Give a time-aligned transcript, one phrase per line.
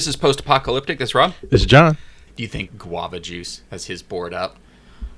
[0.00, 0.96] This is post apocalyptic.
[0.98, 1.34] This is Rob.
[1.50, 1.98] This is John.
[2.34, 4.56] Do you think Guava Juice has his board up?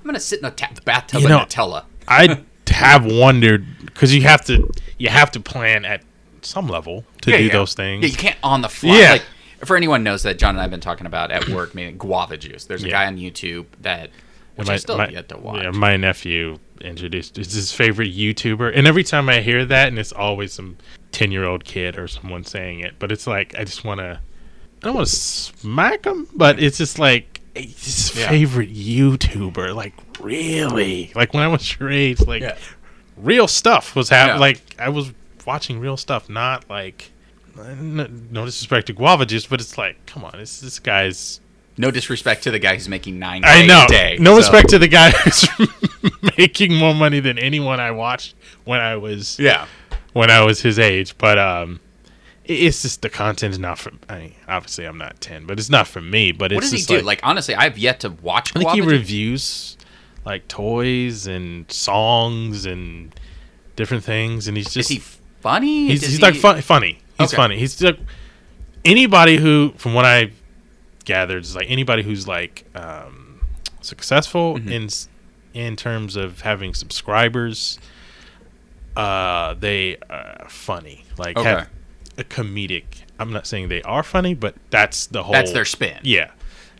[0.00, 1.84] I'm gonna sit in a ta- bathtub You of know- Nutella.
[2.08, 4.68] I have wondered because you have to
[4.98, 6.02] you have to plan at
[6.40, 7.52] some level to Yeah, do yeah.
[7.52, 8.02] those things.
[8.02, 8.98] Yeah, you can't on the fly.
[8.98, 9.12] Yeah.
[9.12, 9.22] Like,
[9.64, 12.36] for anyone knows that John and I have been talking about at work, meaning guava
[12.36, 12.64] juice.
[12.64, 12.90] There's a Yeah.
[13.04, 14.10] guy on YouTube that
[14.56, 15.62] which my, I still my- have yet to watch.
[15.62, 19.96] yeah, my nephew introduced it's his favorite YouTuber, and every time I hear that, and
[20.00, 20.76] it's always some
[21.12, 24.18] ten year old kid or someone saying it, but it's like I just want to,
[24.82, 31.12] I don't want to smack him, but it's just like his favorite YouTuber, like really,
[31.14, 32.42] like when I was your age, like
[33.16, 34.40] real stuff was happening.
[34.40, 35.12] Like I was
[35.46, 37.10] watching real stuff, not like.
[37.54, 41.38] No, no disrespect to guava juice, but it's like, come on, this this guy's
[41.76, 43.42] no disrespect to the guy who's making nine.
[43.44, 43.84] I know.
[43.84, 44.16] a day.
[44.18, 45.46] no so- respect to the guy who's
[46.38, 49.66] making more money than anyone I watched when I was Yeah.
[50.14, 51.16] when I was his age.
[51.18, 51.80] But um,
[52.44, 53.92] it's just the content is not for.
[54.08, 56.32] I mean, obviously I'm not ten, but it's not for me.
[56.32, 56.96] But it's What does he do?
[56.96, 58.50] Like, Like, honestly, I've yet to watch.
[58.56, 59.00] I think he Guava Juice.
[59.00, 59.76] reviews
[60.24, 63.14] like toys and songs and
[63.76, 64.98] different things, and he's Is just he
[65.40, 65.88] funny?
[65.88, 66.98] he's, he's he- like fun, funny.
[67.18, 67.36] He's Okay.
[67.36, 67.58] funny.
[67.58, 67.98] He's like
[68.84, 70.30] anybody who, from what I
[71.04, 73.40] gathered, is like anybody who's like um,
[73.80, 74.68] successful Mm-hmm.
[74.68, 74.88] in
[75.54, 77.78] in terms of having subscribers.
[78.96, 81.04] Uh, they are funny.
[81.18, 81.48] Like Okay.
[81.48, 81.68] have
[82.18, 82.84] a comedic.
[83.18, 85.32] I'm not saying they are funny, but that's the whole.
[85.32, 85.98] That's their spin.
[86.02, 86.30] Yeah,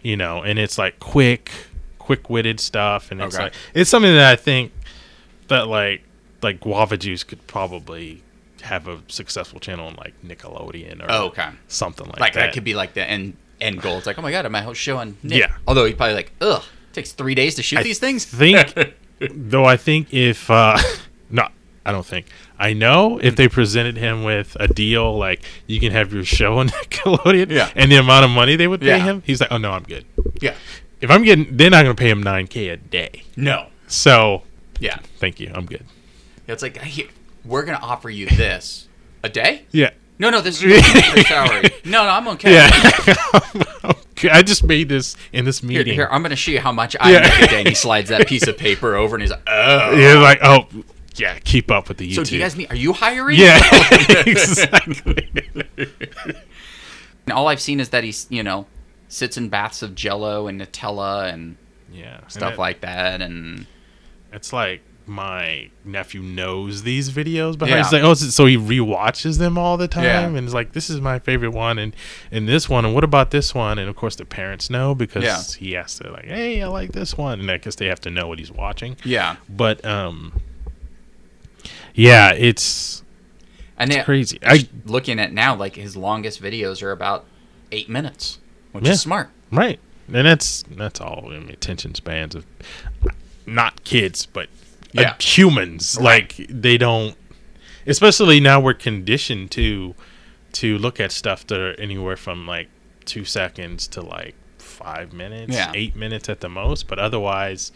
[0.03, 1.51] you know, and it's like quick,
[1.99, 3.45] quick-witted stuff, and it's Okay.
[3.45, 4.73] like it's something that I think
[5.49, 6.03] that like
[6.43, 8.23] like Guava Juice could probably
[8.63, 11.49] have a successful channel on like Nickelodeon or Oh, okay.
[11.69, 12.41] something like, Like that.
[12.47, 12.53] that.
[12.55, 13.99] could be like the end end goal.
[13.99, 15.17] It's like, oh my god, my whole show on.
[15.23, 15.39] Nick.
[15.39, 15.53] Yeah.
[15.67, 18.25] Although he'd probably like, ugh, takes three days to shoot I these things.
[18.25, 18.75] think,
[19.31, 20.77] though, I think if uh,
[21.31, 21.47] no,
[21.85, 22.27] I don't think
[22.59, 26.59] I know if they presented him with a deal like you can have your show
[26.59, 27.70] on Nickelodeon, Yeah.
[27.75, 28.98] and the amount of money they would pay Yeah.
[28.98, 30.05] him, he's like, oh no, I'm good.
[30.41, 30.55] yeah.
[31.01, 33.25] If I'm getting, they're not going to pay him nine k a day.
[33.37, 33.67] No.
[33.89, 34.42] So
[34.79, 34.98] Yeah.
[35.19, 35.85] thank you, I'm good.
[36.47, 37.09] Yeah, It's like here,
[37.45, 38.87] we're gonna offer you this
[39.25, 39.65] a day.
[39.73, 39.91] Yeah.
[40.21, 40.79] No, no, this is your
[41.25, 41.71] salary.
[41.85, 42.53] No, no, I'm okay.
[42.53, 42.71] Yeah.
[44.31, 45.95] I just made this in this meeting.
[45.95, 47.21] here, I'm gonna show you how much I Yeah.
[47.23, 47.59] make a day.
[47.61, 50.67] And he slides that piece of paper over, and he's like, "Oh." You're like, oh,
[51.17, 52.14] yeah, keep up with the YouTube.
[52.14, 52.70] So do you guys need?
[52.70, 53.39] Are you hiring?
[53.39, 53.61] Yeah,
[54.27, 55.28] exactly.
[57.27, 58.67] And all I've seen is that he's, you know,
[59.08, 61.56] sits in baths of Jello and Nutella and
[61.92, 63.67] yeah, stuff and it- like that, and
[64.33, 67.70] It's like my nephew knows these videos behind.
[67.77, 67.83] Yeah.
[67.83, 70.27] He's like, oh, so so he rewatches them all the time, Yeah.
[70.27, 71.94] and it's like, this is my favorite one, and
[72.30, 73.79] and this one, and what about this one?
[73.79, 75.42] And of course, the parents know because Yeah.
[75.58, 78.11] he has to like, hey, I like this one, and I guess they have to
[78.11, 78.96] know what he's watching.
[79.05, 80.40] yeah, But um,
[81.95, 83.03] yeah, it's
[83.79, 84.39] and they, crazy.
[84.45, 87.25] I looking at now, like his longest videos are about
[87.70, 88.39] eight minutes,
[88.73, 88.92] which Yeah.
[88.92, 89.30] is smart.
[89.51, 89.79] Right,
[90.13, 91.27] and that's that's all.
[91.33, 92.45] I mean, attention spans of
[93.47, 94.48] not kids, but
[94.97, 95.14] uh, Yeah.
[95.20, 95.98] humans.
[96.01, 97.17] Like they don't.
[97.86, 99.95] Especially now, we're conditioned to
[100.53, 102.69] to look at stuff that are anywhere from like
[103.05, 105.73] two seconds to like five minutes, Yeah.
[105.74, 106.86] eight minutes at the most.
[106.86, 107.73] But otherwise,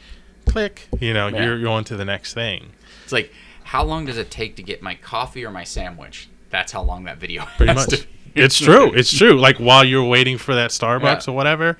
[0.46, 0.86] click.
[1.00, 2.70] You know, you're going to the next thing.
[3.02, 3.32] It's like,
[3.66, 6.28] how long does it take to get my coffee or my sandwich?
[6.50, 7.88] That's how long that video Pretty much.
[7.88, 8.06] to.
[8.34, 8.92] It's true.
[8.92, 9.38] It's true.
[9.38, 11.32] Like while you're waiting for that Starbucks Yeah.
[11.32, 11.76] or whatever,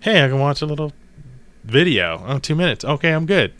[0.00, 0.92] hey, I can watch a little
[1.64, 2.22] video.
[2.26, 2.84] Oh, two minutes.
[2.84, 3.52] Okay, I'm good.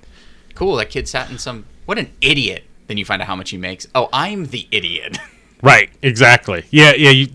[0.54, 0.76] cool.
[0.76, 1.66] That kid sat in some.
[1.86, 2.64] What an idiot!
[2.86, 3.86] Then you find out how much he makes.
[3.94, 5.18] Oh, I'm the idiot.
[5.60, 5.90] Right.
[6.02, 6.64] Exactly.
[6.70, 6.92] Yeah.
[6.94, 7.10] Yeah.
[7.10, 7.28] You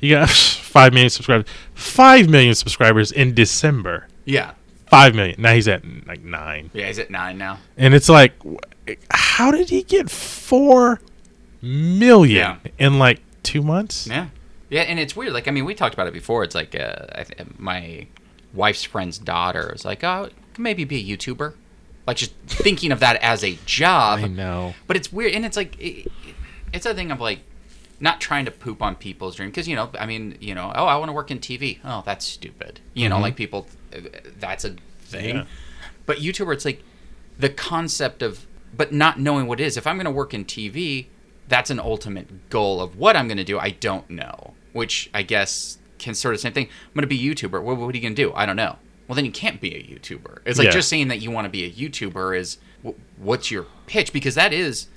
[0.00, 1.46] you got five million subscribers.
[1.74, 4.08] Five million subscribers in December.
[4.24, 4.54] yeah,
[4.88, 5.40] Five million.
[5.40, 6.88] Now he's at like nine, yeah.
[6.88, 7.58] He's at nine now.
[7.76, 8.32] and it's like,
[9.10, 11.00] how did he get four
[11.60, 12.56] million Yeah.
[12.78, 14.06] in like two months?
[14.06, 14.28] Yeah,
[14.70, 15.32] yeah, and it's weird.
[15.32, 16.44] Like, I mean, we talked about it before.
[16.44, 18.06] It's like uh, I th- my
[18.54, 20.28] wife's friend's daughter is like, oh,
[20.58, 21.54] maybe be a YouTuber.
[22.06, 24.18] Like, just thinking of that as a job.
[24.20, 24.74] I know.
[24.86, 26.10] But it's weird, and it's like it,
[26.72, 27.40] it's a thing of like
[28.00, 30.86] not trying to poop on people's dream because you know, I mean, you know, oh,
[30.86, 31.78] I want to work in TV.
[31.84, 32.80] Oh, that's stupid.
[32.94, 33.68] You know, like people,
[34.40, 35.36] that's a thing.
[35.36, 35.44] Yeah.
[36.04, 36.82] But YouTuber, it's like
[37.38, 38.44] the concept of,
[38.76, 39.76] but not knowing what it is.
[39.76, 41.06] If I'm going to work in TV,
[41.48, 43.58] that's an ultimate goal of what I'm going to do.
[43.58, 46.66] I don't know, which I guess can sort of same thing.
[46.66, 47.62] I'm going to be a YouTuber.
[47.62, 48.32] What, what are you going to do?
[48.34, 48.76] I don't know.
[49.08, 50.38] Well, then you can't be a YouTuber.
[50.46, 50.72] It's like Yeah.
[50.72, 52.58] just saying that you want to be a YouTuber is
[53.18, 54.12] what's your pitch?
[54.12, 54.88] Because that is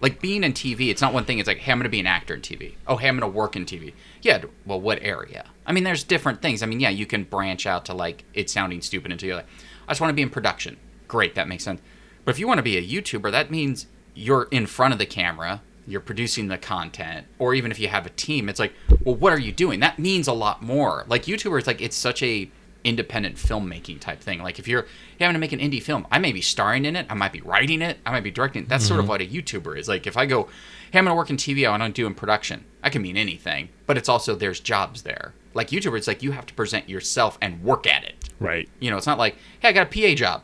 [0.00, 0.90] like being in TV.
[0.90, 1.38] It's not one thing.
[1.38, 2.74] It's like, hey, I'm going to be an actor in TV.
[2.86, 3.92] Oh, hey, I'm going to work in TV.
[4.22, 4.44] Yeah.
[4.64, 5.46] Well, what area?
[5.66, 6.62] I mean, there's different things.
[6.62, 9.46] I mean, yeah, you can branch out to like it sounding stupid until you're like,
[9.88, 10.76] I just want to be in production.
[11.08, 11.80] Great, that makes sense.
[12.26, 15.06] But if you want to be a YouTuber, that means you're in front of the
[15.06, 18.74] camera you're producing the content, or even if you have a team, it's like,
[19.04, 19.80] well, what are you doing?
[19.80, 21.04] That means a lot more.
[21.06, 22.50] Like YouTubers, like it's such a
[22.82, 24.42] independent filmmaking type thing.
[24.42, 24.86] Like if you're
[25.20, 27.40] having to make an indie film, I may be starring in it, I might be
[27.40, 28.64] writing it, I might be directing.
[28.64, 28.68] It.
[28.68, 29.10] That's sort of mm-hmm.
[29.10, 29.88] what a YouTuber is.
[29.88, 30.48] Like if I go,
[30.90, 32.64] hey, I'm gonna work in TV, I want to do in production.
[32.82, 35.34] I can mean anything, but it's also there's jobs there.
[35.54, 38.14] Like YouTuber, it's like you have to present yourself and work at it.
[38.40, 38.68] Right.
[38.80, 40.42] You know, it's not like, hey, I got a PA job.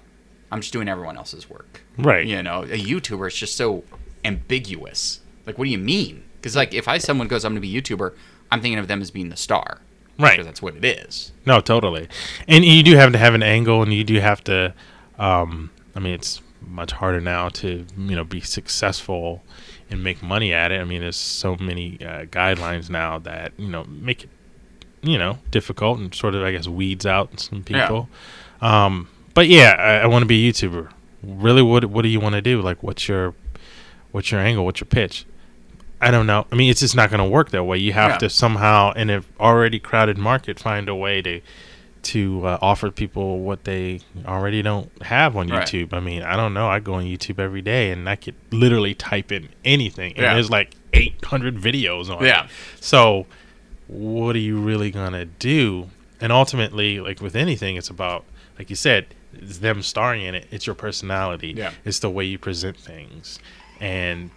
[0.50, 1.71] I'm just doing everyone else's work.
[1.98, 2.26] Right.
[2.26, 3.84] You know, a YouTuber is just so
[4.24, 5.20] ambiguous.
[5.46, 6.24] Like, what do you mean?
[6.36, 8.14] Because like, if I someone goes, I'm gonna be a YouTuber,
[8.50, 9.78] I'm thinking of them as being the star.
[10.18, 10.32] Right.
[10.32, 11.32] Because that's what it is.
[11.46, 12.08] No, totally.
[12.46, 14.74] And you do have to have an angle, and you do have to.
[15.18, 19.42] Um, I mean, it's much harder now to you know be successful
[19.90, 20.80] and make money at it.
[20.80, 24.30] I mean, there's so many uh, guidelines now that you know make it
[25.02, 27.82] you know difficult and sort of I guess weeds out some Yeah.
[27.86, 28.08] people.
[28.60, 30.90] Um, but yeah, I, I want to be a YouTuber.
[31.22, 32.60] Really, what what do you want to do?
[32.60, 33.34] Like, what's your
[34.10, 34.64] what's your angle?
[34.64, 35.24] What's your pitch?
[36.00, 36.46] I don't know.
[36.50, 37.78] I mean, it's just not going to work that way.
[37.78, 38.18] You have Yeah.
[38.18, 41.40] to somehow, in an already crowded market, find a way to
[42.02, 45.64] to uh, offer people what they already don't have on Right.
[45.64, 45.92] YouTube.
[45.92, 46.66] I mean, I don't know.
[46.66, 50.34] I go on YouTube every day, and I could literally type in anything, and Yeah.
[50.34, 52.44] there's like 800 videos on Yeah.
[52.46, 52.50] it.
[52.80, 53.26] So,
[53.86, 55.90] what are you really gonna do?
[56.20, 58.24] And ultimately, like with anything, it's about,
[58.58, 60.46] like you said, it's them starring in it.
[60.50, 61.54] It's your personality.
[61.56, 61.72] Yeah.
[61.84, 63.38] It's the way you present things,
[63.80, 64.30] and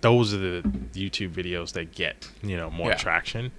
[0.00, 0.62] those are the
[0.92, 2.96] YouTube videos that get you know more Yeah.
[2.96, 3.52] traction.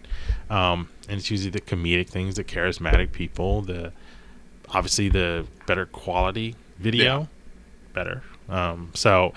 [0.50, 3.92] Um, and it's usually the comedic things, the charismatic people, the
[4.70, 7.28] obviously the better quality video,
[7.94, 8.24] better.
[8.50, 9.34] Um, so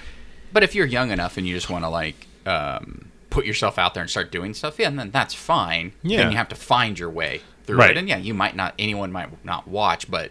[0.52, 3.94] But if you're young enough and you just want to like um, put yourself out
[3.94, 5.92] there and start doing stuff, yeah, then that's fine.
[6.02, 6.18] Yeah.
[6.18, 7.90] Then you have to find your way through Right.
[7.90, 8.74] it, and yeah, you might not.
[8.78, 10.30] Anyone might not watch, but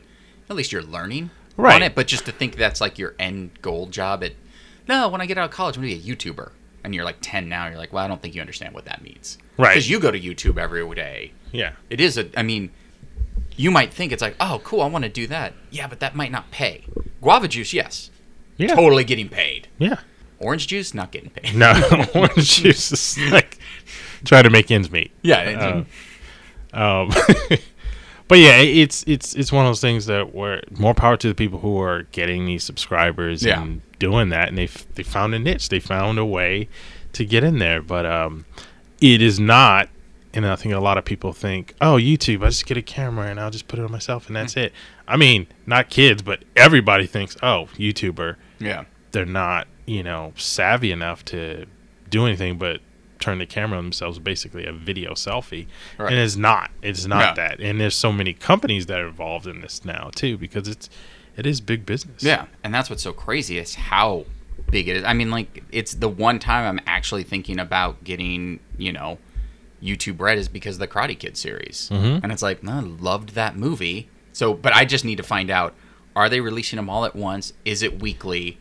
[0.49, 1.75] at least you're learning Right.
[1.75, 1.95] on it.
[1.95, 4.33] But just to think that's like your end goal job at
[4.88, 6.51] no, when I get out of college, I'm gonna be a YouTuber.
[6.83, 7.67] And you're like 10 now.
[7.67, 9.38] You're like, well, I don't think you understand what that means.
[9.57, 9.71] Right.
[9.73, 11.33] Because you go to YouTube every day.
[11.51, 12.29] yeah, It is a.
[12.39, 12.71] I mean,
[13.57, 15.53] you might think it's like, oh, cool, I want to do that.
[15.71, 16.85] Yeah, but that might not pay.
[17.21, 18.11] Guava juice, yes,
[18.57, 19.67] yeah, totally getting paid.
[19.79, 20.00] yeah.
[20.39, 21.55] Orange juice, not getting paid.
[21.55, 21.73] No,
[22.15, 23.57] orange juice is like
[24.23, 25.11] trying to make ends meet.
[25.23, 25.85] Yeah, it's-
[26.71, 27.11] Um,
[28.27, 31.35] but yeah, it's it's it's one of those things that where more power to the
[31.35, 33.62] people who are getting these subscribers Yeah.
[33.62, 36.68] and doing that, and they they found a niche, they found a way
[37.13, 37.81] to get in there.
[37.81, 38.45] But um,
[39.01, 39.89] it is not,
[40.33, 43.27] and I think a lot of people think, oh, YouTube, I just get a camera
[43.27, 44.63] and I'll just put it on myself and that's Mm.
[44.65, 44.74] it.
[45.07, 50.91] I mean, not kids, but everybody thinks, oh, YouTuber yeah, they're not, you know, savvy
[50.91, 51.65] enough to
[52.09, 52.81] do anything but
[53.19, 55.67] turn the camera on themselves, basically a video selfie.
[55.97, 56.11] Right.
[56.11, 56.71] And it's not.
[56.81, 57.43] It's not No.
[57.43, 57.59] that.
[57.59, 60.89] And there's so many companies that are involved in this now too, because it's
[61.35, 62.23] it is big business.
[62.23, 62.45] yeah.
[62.63, 64.25] And that's what's so crazy is how
[64.71, 65.03] big it is.
[65.03, 69.19] I mean, like, it's the one time I'm actually thinking about getting, you know,
[69.83, 72.21] YouTube Red is because of the Karate Kid series, Mhm.
[72.23, 74.09] and it's like, "No, I loved that movie.
[74.33, 75.75] So, but I just need to find out:
[76.15, 77.53] are they releasing them all at once?
[77.63, 78.57] Is it weekly?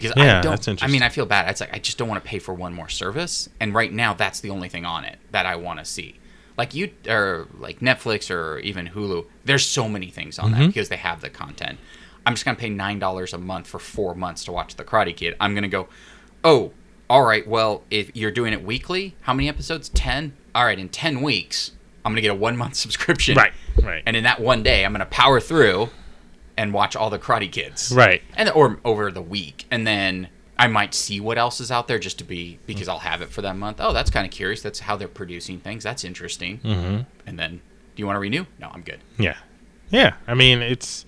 [0.00, 0.62] Because Yeah, I don't.
[0.62, 1.48] that's I mean, I feel bad.
[1.50, 4.12] It's like I just don't want to pay for one more service, and right now
[4.14, 6.18] that's the only thing on it that I want to see.
[6.58, 9.26] Like you or like Netflix or even Hulu.
[9.44, 10.60] There's so many things on Mm-hmm.
[10.60, 11.78] that because they have the content.
[12.24, 15.14] I'm just gonna pay nine dollars a month for four months to watch The Karate
[15.16, 15.36] Kid.
[15.40, 15.88] I'm gonna go,
[16.44, 16.72] oh,
[17.08, 17.46] all right.
[17.46, 19.88] Well, if you're doing it weekly, how many episodes?
[19.90, 20.32] Ten.
[20.54, 21.72] All right, in ten weeks,
[22.04, 23.36] I'm gonna get a one month subscription.
[23.36, 23.52] Right.
[23.82, 24.02] Right.
[24.06, 25.90] And in that one day, I'm gonna power through
[26.56, 27.92] and watch all the Karate Kids.
[27.94, 28.22] Right.
[28.36, 31.98] And or over the week, and then I might see what else is out there
[31.98, 33.78] just to be because I'll have it for that month.
[33.80, 34.62] Oh, that's kind of curious.
[34.62, 35.84] That's how they're producing things.
[35.84, 36.58] That's interesting.
[36.58, 37.00] Mm-hmm.
[37.26, 37.60] And then,
[37.94, 38.46] do you want to renew?
[38.58, 39.00] No, I'm good.
[39.18, 39.36] Yeah.
[39.90, 40.14] Yeah.
[40.26, 41.04] I mean, it's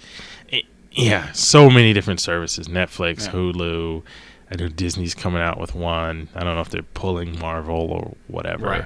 [0.49, 2.69] it, yeah, so many different services.
[2.69, 3.33] Netflix, Yeah.
[3.33, 4.03] Hulu.
[4.51, 6.29] I know Disney's coming out with one.
[6.35, 8.67] I don't know if they're pulling Marvel or whatever.
[8.67, 8.85] Right.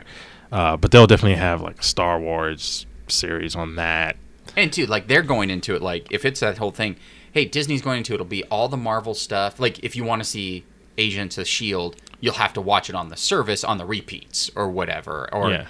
[0.51, 4.17] Uh, but they'll definitely have like a Star Wars series on that.
[4.57, 6.97] And too, like they're going into it like if it's that whole thing,
[7.33, 9.59] hey, Disney's going into it, it'll be all the Marvel stuff.
[9.59, 10.65] Like if you want to see
[10.99, 14.69] Agents of Shield, you'll have to watch it on the service on the repeats or
[14.71, 15.29] whatever.
[15.33, 15.67] Or Yeah.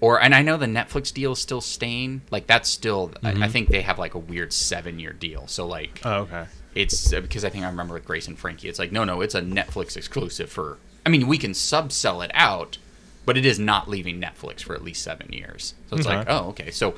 [0.00, 2.20] or and I know the Netflix deal is still staying.
[2.30, 3.42] Like that's still Mm-hmm.
[3.42, 5.46] I, I think they have like a weird seven year deal.
[5.46, 6.44] So like Oh, okay.
[6.74, 9.22] it's uh, because I think I remember with Grace and Frankie, it's like no, no,
[9.22, 10.76] it's a Netflix exclusive for.
[11.06, 12.76] I mean, we can sub sell it out,
[13.24, 15.74] but it is not leaving Netflix for at least seven years.
[15.88, 16.16] So it's Okay.
[16.18, 16.70] like, oh, okay.
[16.72, 16.96] So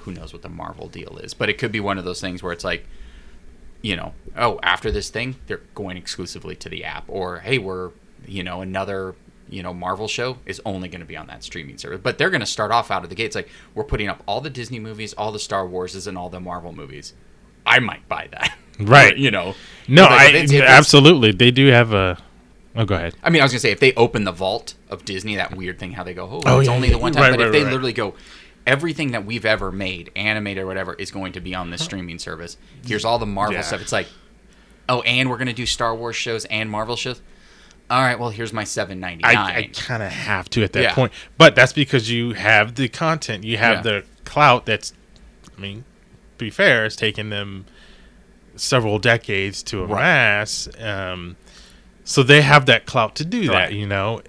[0.00, 1.34] who knows what the Marvel deal is?
[1.34, 2.86] But it could be one of those things where it's like,
[3.82, 7.90] you know, oh, after this thing, they're going exclusively to the app, or hey, we're
[8.26, 9.14] you know another
[9.48, 12.00] you know Marvel show is only going to be on that streaming service.
[12.02, 14.40] But they're going to start off out of the gates like we're putting up all
[14.40, 17.14] the Disney movies, all the Star Warses, and all the Marvel movies.
[17.64, 18.56] I might buy that.
[18.80, 19.14] Right.
[19.14, 19.54] you know.
[19.88, 21.32] No, Like, I it's- it's- absolutely.
[21.32, 22.16] They do have a
[22.74, 23.14] Oh, go ahead.
[23.22, 25.78] I mean, I was gonna say if they open the vault of Disney, that weird
[25.78, 27.24] thing how they go, oh, Oh, it's yeah, only yeah, the one time.
[27.24, 27.70] Right, but if they right.
[27.72, 28.14] literally go,
[28.66, 32.18] everything that we've ever made, animated or whatever, is going to be on this streaming
[32.18, 32.56] service.
[32.86, 33.62] Here's all the Marvel Yeah.
[33.62, 33.80] stuff.
[33.80, 34.06] It's like,
[34.88, 37.20] oh, and we're gonna do Star Wars shows and Marvel shows.
[37.88, 39.56] All right, well, here's my seven ninety I.
[39.56, 40.94] I kind of have to at that Yeah.
[40.94, 43.82] point, but that's because you have the content, you have Yeah.
[44.00, 44.64] the clout.
[44.66, 44.92] That's,
[45.56, 45.84] I mean,
[46.38, 47.64] to be fair, it's taken them
[48.54, 49.90] several decades to Right.
[50.02, 50.68] amass.
[50.78, 51.36] Um,
[52.04, 53.72] so they have that clout to do that.
[53.72, 54.22] You know,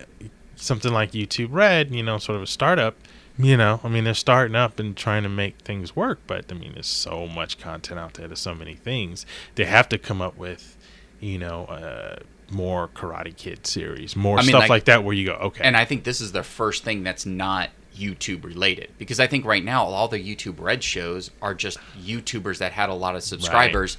[0.55, 2.95] something like YouTube Red, you know, sort of a startup.
[3.37, 6.55] You know, I mean, they're starting up and trying to make things work, but I
[6.55, 8.27] mean, there's so much content out there.
[8.27, 10.77] There's so many things they have to come up with.
[11.19, 12.15] You know, uh,
[12.51, 15.63] more Karate Kid series, more I mean, stuff like- like, that, where you go, okay,
[15.63, 19.45] And I think this is the first thing that's not YouTube related because I think
[19.45, 23.23] right now all the YouTube Red shows are just YouTubers that had a lot of
[23.23, 23.97] subscribers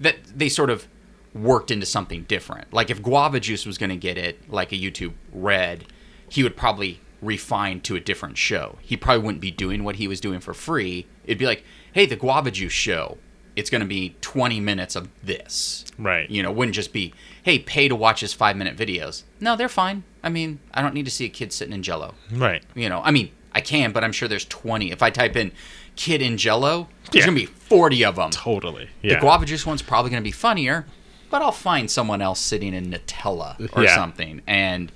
[0.00, 0.86] that they sort of
[1.34, 2.72] worked into something different.
[2.72, 5.84] Like if Guava Juice was going to get it like a YouTube Red,
[6.28, 8.78] he would probably refine to a different show.
[8.82, 11.06] He probably wouldn't be doing what he was doing for free.
[11.24, 13.16] It'd be like, "Hey, the Guava Juice show,
[13.56, 17.14] it's going to be 20 minutes of this." right, You know, wouldn't just be,
[17.44, 19.22] hey, pay to watch his five minute videos.
[19.40, 20.02] No, they're fine.
[20.22, 22.14] I mean, I don't need to see a kid sitting in jello.
[22.32, 24.90] right, You know, I mean, I can, but I'm sure there's 20.
[24.90, 25.52] If I type in
[25.94, 27.26] kid in jello, there's Yeah.
[27.32, 28.30] going to be 40 of them.
[28.30, 30.86] totally, The guava juice one's probably going to be funnier,
[31.30, 33.94] but I'll find someone else sitting in Nutella or Yeah.
[33.94, 34.40] something.
[34.46, 34.90] And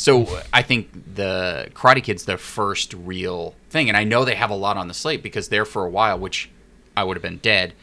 [0.00, 3.88] so I think the Karate Kid's the first real thing.
[3.88, 6.18] And I know they have a lot on the slate because there for a while,
[6.18, 6.48] which
[6.96, 7.74] I would have been dead,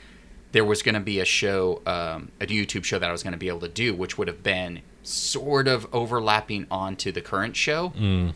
[0.52, 3.34] there was going to be a show, um, a YouTube show that I was going
[3.34, 7.56] to be able to do, which would have been sort of overlapping onto the current
[7.56, 7.94] show.
[7.96, 8.34] Mm.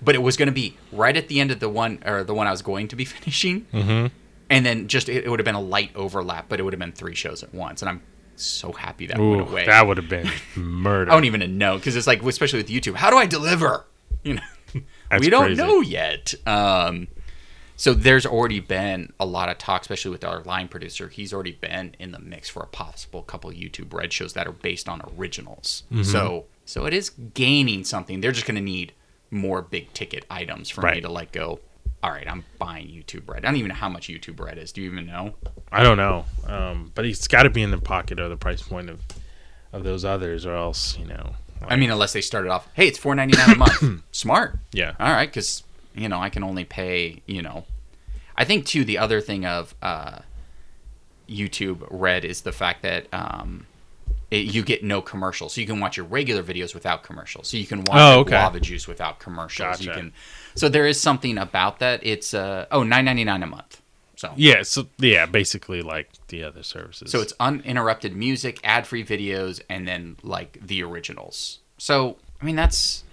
[0.00, 2.32] But it was going to be right at the end of the one, or the
[2.32, 4.06] one I was going to be finishing mm-hmm.
[4.48, 6.80] and then just it, it would have been a light overlap, but it would have
[6.80, 8.02] been three shows at once, and I'm
[8.42, 9.66] so happy that Ooh, went away.
[9.66, 11.10] that would have been murder.
[11.10, 13.84] I don't even know because it's like, especially with YouTube, how do I deliver?
[14.22, 14.42] You know,
[15.10, 15.62] That's we don't crazy.
[15.62, 16.34] know yet.
[16.46, 17.08] Um,
[17.76, 21.08] so there's already been a lot of talk, especially with our line producer.
[21.08, 24.52] He's already been in the mix for a possible couple YouTube Red shows that are
[24.52, 25.84] based on originals.
[25.92, 26.02] Mm-hmm.
[26.02, 28.20] So so it is gaining something.
[28.20, 28.92] They're just going to need
[29.30, 31.60] more big ticket items for me to like go.
[32.02, 33.44] All right, I'm buying YouTube Red.
[33.44, 34.70] I don't even know how much YouTube Red is.
[34.70, 35.34] Do you even know?
[35.72, 38.62] I don't know, um, but it's got to be in the pocket or the price
[38.62, 39.00] point of
[39.72, 41.34] of those others, or else you know.
[41.66, 44.02] I mean, unless they started off, hey, it's four ninety nine a month.
[44.12, 44.58] Smart.
[44.72, 44.94] Yeah.
[45.00, 45.64] All right, because
[45.94, 47.22] you know I can only pay.
[47.26, 47.64] You know,
[48.36, 50.20] I think too the other thing of uh,
[51.28, 53.66] YouTube Red is the fact that um,
[54.30, 57.48] it, you get no commercials, so you can watch your regular videos without commercials.
[57.48, 58.30] So you can watch Oh, okay.
[58.30, 59.80] guava juice without commercials.
[59.80, 60.12] You can.
[60.54, 62.00] So there is something about that.
[62.04, 63.80] It's uh, oh nine ninety nine a month.
[64.16, 67.10] So Yeah, so yeah, basically like the other services.
[67.12, 71.60] So it's uninterrupted music, ad-free videos, and then like the originals.
[71.78, 73.04] So I mean that's,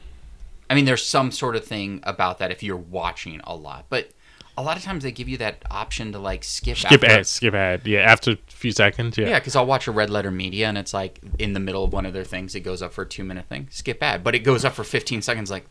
[0.70, 4.10] I mean there's some sort of thing about that if you're watching a lot, but
[4.58, 6.78] a lot of times they give you that option to like skip.
[6.78, 7.86] skip after- ad, skip ad.
[7.86, 9.18] Yeah, after a few seconds.
[9.18, 11.84] Yeah, Yeah, because I'll watch a Red Letter Media and it's like in the middle
[11.84, 14.24] of one of their things, it goes up for a two minute thing, skip ad,
[14.24, 15.52] but it goes up for 15 seconds.
[15.52, 15.66] Like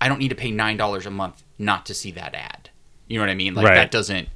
[0.00, 2.70] I don't need to pay nine dollars a month not to see that ad.
[3.08, 3.54] You know what I mean?
[3.54, 3.74] Like Right.
[3.76, 4.28] that doesn't.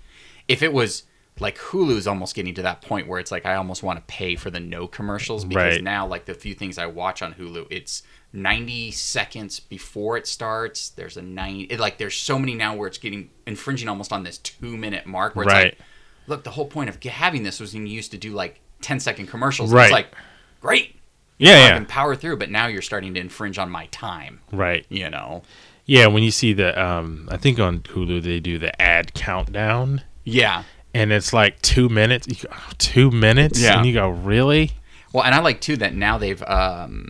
[0.46, 1.02] If it was
[1.40, 4.34] like Hulu's almost getting to that point where it's like I almost want to pay
[4.36, 5.84] for the no commercials because Right.
[5.84, 10.90] now like the few things I watch on Hulu, it's 90 seconds before it starts.
[10.90, 11.66] There's a nine.
[11.70, 15.06] It, like there's so many now where it's getting infringing almost on this two minute
[15.06, 15.64] mark where it's Right.
[15.76, 15.78] like
[16.26, 19.00] look, the whole point of having this was when you used to do like 10
[19.00, 19.72] second commercials.
[19.72, 19.84] Right.
[19.84, 20.14] It's like,
[20.60, 20.94] great.
[21.38, 24.40] yeah, I yeah, can power through, but now you're starting to infringe on my time,
[24.52, 24.84] right.
[24.90, 25.42] you know?
[25.86, 30.02] Yeah, when you see the, um, I think on Hulu they do the ad countdown,
[30.24, 30.64] Yeah.
[30.92, 32.28] and it's like two minutes.
[32.28, 33.78] You go, "Oh, two minutes, Yeah.
[33.78, 34.72] and you go, really?
[35.14, 37.08] Well, and I like too that now they've, um,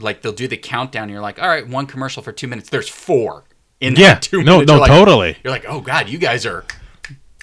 [0.00, 1.04] like they'll do the countdown.
[1.04, 2.68] And you're like, all right, one commercial for two minutes.
[2.70, 3.44] There's four
[3.80, 4.72] in Yeah, that two no, minutes.
[4.72, 5.36] no, like- totally.
[5.44, 6.64] You're like, oh God, you guys are.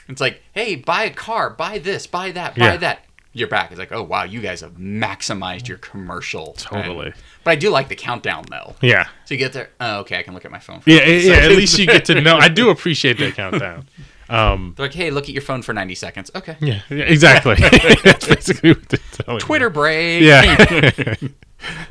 [0.10, 2.78] It's like, hey, buy a car, buy this, buy that, buy Yeah.
[2.78, 3.04] that.
[3.34, 3.70] You're back.
[3.72, 6.54] It's like, oh wow, you guys have maximized your commercial.
[6.58, 7.08] Totally.
[7.08, 8.76] And- but I do like the countdown though.
[8.82, 9.70] Yeah, So you get there.
[9.80, 10.80] Oh, okay, I can look at my phone.
[10.82, 11.34] For yeah, 90 yeah.
[11.34, 12.38] yeah, At least you get to know.
[12.38, 13.88] I do appreciate that countdown.
[14.30, 16.32] Um, They're like, hey, look at your phone for 90 seconds.
[16.36, 16.58] Okay.
[16.60, 17.56] yeah, exactly.
[18.04, 19.40] That's basically what they're telling.
[19.40, 20.22] Twitter break.
[20.22, 21.16] Yeah.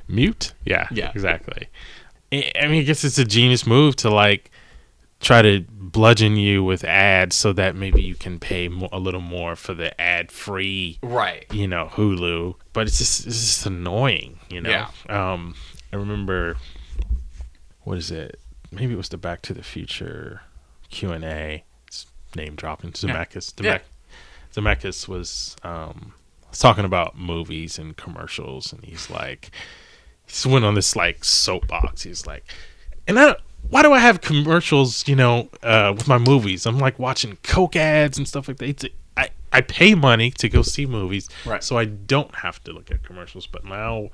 [0.08, 0.52] Mute.
[0.64, 0.88] Yeah.
[0.90, 1.10] Yeah.
[1.10, 1.68] Exactly.
[2.32, 4.50] I mean, I guess it's a genius move to like
[5.20, 9.56] try to bludgeon you with ads so that maybe you can pay a little more
[9.56, 11.46] for the ad free, Right.
[11.52, 12.54] you know, Hulu.
[12.72, 14.70] But it's just it's just annoying, you know.
[14.70, 14.88] Yeah.
[15.08, 15.54] Um,
[15.92, 16.56] I remember
[17.82, 18.38] what is it?
[18.72, 20.42] Maybe it was the Back to the Future
[20.90, 21.64] Q and A.
[22.34, 23.54] Name dropping Zemeckis.
[23.64, 23.78] Yeah.
[23.78, 23.82] Zemeck-
[24.54, 26.15] Zemeckis was um, was
[26.58, 29.50] talking about movies and commercials, and he's like,
[30.26, 32.02] he went on this like soapbox.
[32.02, 32.44] He's like,
[33.06, 33.36] and I,
[33.68, 35.06] why do I have commercials?
[35.08, 38.68] You know, uh, with my movies, I'm like watching Coke ads and stuff like that.
[38.68, 38.84] It's,
[39.16, 41.62] I I pay money to go see movies, Right.
[41.64, 43.46] so I don't have to look at commercials.
[43.46, 44.10] But now,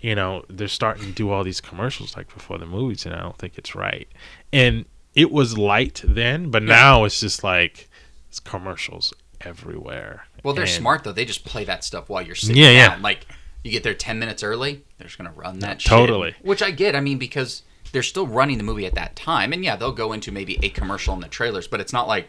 [0.00, 3.20] you know, they're starting to do all these commercials like before the movies, and I
[3.20, 4.08] don't think it's right.
[4.52, 7.88] And it was light then, but now it's just like
[8.28, 10.24] it's commercials everywhere.
[10.42, 11.12] Well, they're And- smart though.
[11.12, 12.98] They just play that stuff while you're sitting Yeah, yeah.
[13.00, 13.26] Like
[13.62, 15.80] you get there ten minutes early, they're just gonna run that.
[15.80, 16.32] totally.
[16.32, 16.44] shit.
[16.44, 16.94] Which I get.
[16.96, 20.12] I mean, because they're still running the movie at that time, and yeah, they'll go
[20.12, 22.28] into maybe a commercial in the trailers, but it's not like,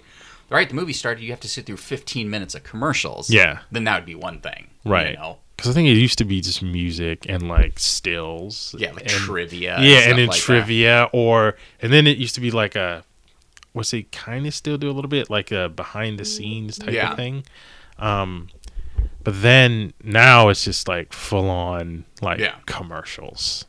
[0.51, 1.23] all right, the movie started.
[1.23, 3.29] You have to sit through 15 minutes of commercials.
[3.29, 3.59] Yeah.
[3.71, 4.67] Then that would be one thing.
[4.83, 5.11] Right.
[5.11, 5.37] You know?
[5.55, 8.73] Because I think it used to be just music and like stills.
[8.77, 9.79] Yeah, like and, trivia.
[9.79, 10.41] Yeah, stuff and then like that.
[10.43, 13.03] trivia, or and then it used to be like a,
[13.73, 16.93] what's it kind of still do a little bit like a behind the scenes type
[16.95, 17.11] Yeah.
[17.11, 17.43] of thing.
[18.01, 18.49] Um,
[19.23, 22.55] but then now it's just like full on like Yeah.
[22.65, 23.65] commercials.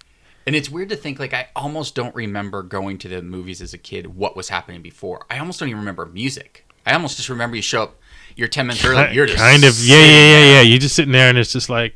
[0.47, 3.75] And it's weird to think like I almost don't remember going to the movies as
[3.75, 4.17] a kid.
[4.17, 5.25] What was happening before?
[5.31, 6.67] I almost don't even remember music.
[6.85, 8.01] I almost just remember you show up.
[8.35, 9.15] You're 10 minutes early.
[9.15, 10.61] You're just kind of yeah yeah yeah yeah.
[10.63, 11.95] You're just sitting there and it's just like,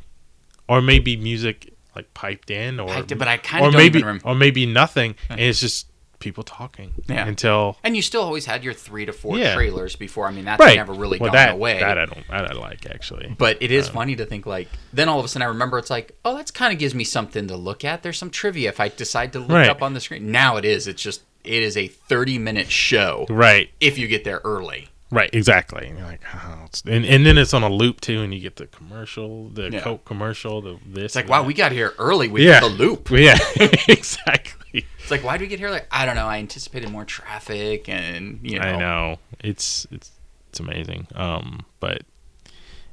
[0.68, 4.04] or maybe music like piped in or Piped in, but I kinda or don't maybe
[4.22, 5.86] or maybe nothing and it's just
[6.18, 7.26] people talking Yeah.
[7.26, 9.54] until And you still always had your three to four Yeah.
[9.54, 10.26] trailers before.
[10.26, 11.78] I mean, that's right never really well, gone that, away.
[11.80, 13.34] That I don't that I like actually.
[13.38, 15.78] but it is um, funny to think like then all of a sudden I remember
[15.78, 18.02] it's like oh that's kind of gives me something to look at.
[18.02, 19.68] There's some trivia if I decide to look Right.
[19.70, 20.30] up on the screen.
[20.30, 20.86] Now it is.
[20.88, 23.70] It's just it is a 30 minute show Right.
[23.80, 24.88] if you get there early.
[25.10, 25.86] Right, exactly.
[25.86, 28.56] And you're like, oh, and, and then it's on a loop too, and you get
[28.56, 29.80] the commercial, the Yeah.
[29.80, 31.04] Coke commercial, the this.
[31.04, 33.10] It's like wow we got here early with yeah, the loop.
[33.10, 33.38] Yeah,
[33.88, 34.84] exactly.
[34.98, 36.26] It's like why did we get here like I don't know.
[36.26, 38.66] I anticipated more traffic and you know.
[38.66, 40.10] I know it's it's
[40.50, 41.06] it's amazing.
[41.14, 42.02] Um, but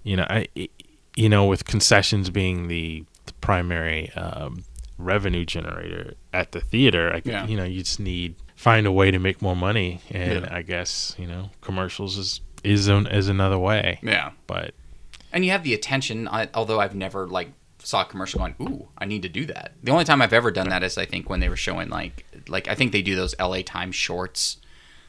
[0.04, 0.48] you know, I
[1.16, 4.64] you know, with concessions being the, the primary um,
[4.98, 7.46] revenue generator at the theater, I, Yeah.
[7.48, 10.56] you know, you just need find a way to make more money, and Yeah.
[10.60, 14.00] I guess you know, commercials is is an, is another way.
[14.02, 14.32] Yeah.
[14.48, 14.74] But
[15.34, 17.50] And you have the attention, I, although I've never like
[17.80, 20.50] saw a commercial going, "Ooh, I need to do that." The only time I've ever
[20.52, 23.16] done that is I think when they were showing like like I think they do
[23.16, 24.58] those LA Times shorts.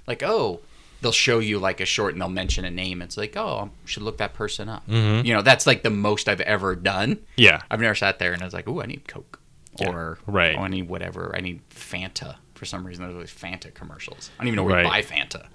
[0.08, 0.60] Like, "Oh,
[1.00, 3.00] they'll show you like a short and they'll mention a name.
[3.02, 5.24] It's like, "Oh, I should look that person up." Mhm.
[5.24, 7.18] You know, that's like the most I've ever done.
[7.36, 9.38] yeah, I've never sat there and I was like, "Ooh, I need Coke."
[9.78, 10.56] Yeah, Or right.
[10.58, 11.32] oh, I need whatever.
[11.36, 12.36] I need Fanta.
[12.54, 14.30] For some reason, there's always Fanta commercials.
[14.38, 14.84] I don't even know where Right.
[14.84, 15.46] you buy Fanta.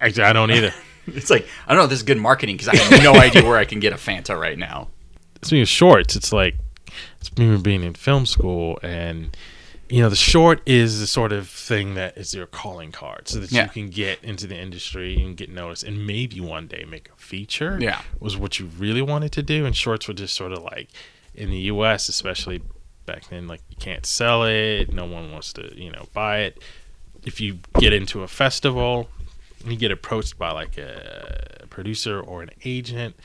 [0.00, 0.72] actually, I don't either.
[1.08, 1.86] It's like I don't know.
[1.86, 4.36] This is good marketing because I have no idea where I can get a Fanta
[4.38, 4.88] right now.
[5.42, 6.56] speaking of shorts, it's like
[7.20, 9.36] it's me being in film school, and
[9.88, 13.38] you know, the short is the sort of thing that is your calling card, so
[13.38, 13.64] that Yeah.
[13.66, 17.20] you can get into the industry and get noticed, and maybe one day make a
[17.22, 17.78] feature.
[17.80, 18.02] Yeah.
[18.18, 20.88] was what you really wanted to do, and shorts were just sort of like
[21.36, 22.62] in the U.S., especially
[23.06, 26.62] back then, like you can't sell it, no one wants to, you know, buy it.
[27.24, 29.08] If you get into a festival,
[29.62, 33.16] and you get approached by like a producer or an agent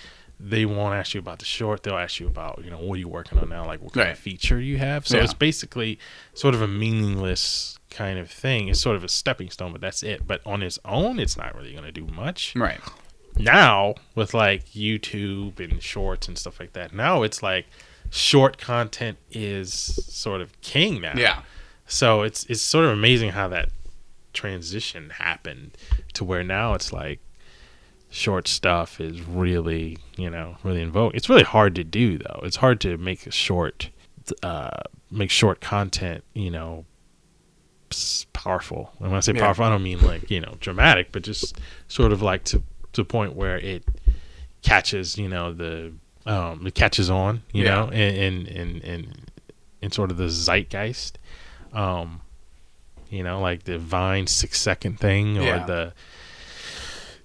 [0.43, 2.97] they won't ask you about the short they'll ask you about you know what are
[2.99, 4.13] you working on now like what kind Right.
[4.13, 5.23] of feature you have so Yeah.
[5.25, 5.99] it's basically
[6.33, 10.01] sort of a meaningless kind of thing it's sort of a stepping stone but that's
[10.01, 12.79] it but on its own it's not really going to do much Right.
[13.37, 17.67] now with like youtube and shorts and stuff like that now it's like
[18.11, 21.41] short content is sort of king now Yeah.
[21.87, 23.69] so it's it's sort of amazing how that
[24.33, 25.77] transition happened
[26.13, 27.19] to where now it's like
[28.09, 31.15] short stuff is really you know really in vogue.
[31.15, 32.41] It's really hard to do though.
[32.43, 33.89] It's hard to make a short
[34.43, 36.85] uh make short content you know
[38.33, 38.91] powerful.
[38.99, 39.41] And when I say Yeah.
[39.41, 42.61] powerful, I don't mean like you know dramatic, but just sort of like to
[42.93, 43.83] to a point where it
[44.61, 45.93] catches you know the
[46.25, 47.75] um it catches on you Yeah.
[47.75, 49.31] know and and and and
[49.81, 51.17] in sort of the zeitgeist
[51.73, 52.21] um
[53.09, 55.65] you know like the vine six second thing or Yeah.
[55.65, 55.93] the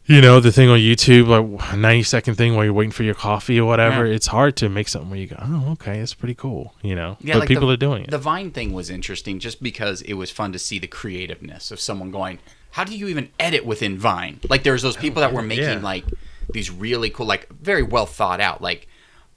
[0.07, 3.15] you know the thing on youtube like 90 second thing while you're waiting for your
[3.15, 4.15] coffee or whatever Yeah.
[4.15, 7.17] it's hard to make something where you go oh okay that's pretty cool you know
[7.21, 10.03] Yeah, but like people the, are doing it The Vine thing was interesting just because
[10.03, 12.39] it was fun to see the creativeness of someone going,
[12.73, 16.05] "How do you even edit within Vine?" Like there's those people that were making like
[16.53, 18.89] these really cool, like very well thought out, like.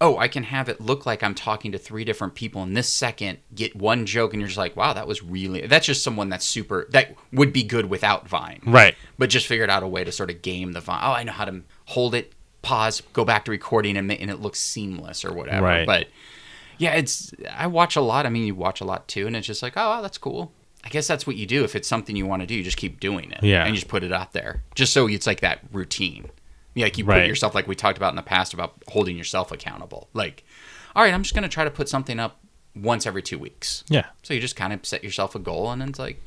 [0.02, 2.88] Oh, I can have it look like I'm talking to three different people in this
[2.88, 5.68] second, get one joke, and you're just like, wow, that was really.
[5.68, 6.88] That's just someone that's super.
[6.92, 8.62] That would be good without Vine.
[8.66, 11.02] right but just figured out a way to sort of game the Vine.
[11.04, 14.40] Oh, I know how to hold it, pause, go back to recording, and, and it
[14.40, 15.66] looks seamless or whatever.
[15.66, 15.86] Right.
[15.86, 16.08] But
[16.78, 18.26] yeah, it's I watch a lot.
[18.26, 20.54] I mean, you watch a lot too, and it's just like, oh, that's cool.
[20.82, 22.56] I guess that's what you do if it's something you want to do.
[22.56, 23.66] You just keep doing it, Yeah.
[23.66, 26.30] and you just put it out there, just so it's like that routine.
[26.76, 27.22] Yeah, like you Right.
[27.22, 30.10] put yourself like we talked about in the past about holding yourself accountable.
[30.14, 30.44] Like,
[30.96, 32.40] all right, I'm just gonna try to put something up
[32.76, 33.84] once every two weeks.
[33.90, 34.06] Yeah.
[34.24, 36.22] So you just kind of set yourself a goal, and then it's like,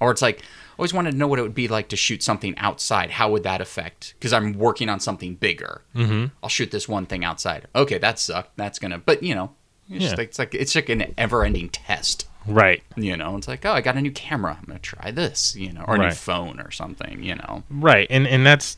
[0.00, 0.42] or it's like, I
[0.78, 3.10] always wanted to know what it would be like to shoot something outside.
[3.12, 4.14] How would that affect?
[4.18, 5.82] Because I'm working on something bigger.
[5.94, 6.26] Mm-hmm.
[6.42, 7.68] I'll shoot this one thing outside.
[7.76, 8.56] Okay, that sucked.
[8.56, 9.52] That's gonna, but you know,
[9.88, 10.18] it's, just Yeah.
[10.18, 12.26] like, it's like it's like an ever-ending test.
[12.46, 12.82] Right.
[12.96, 14.56] You know, it's like, oh, I got a new camera.
[14.58, 15.54] I'm gonna try this.
[15.54, 17.22] You know, or a new phone or something.
[17.22, 17.62] You know.
[17.70, 18.06] Right.
[18.10, 18.76] And and that's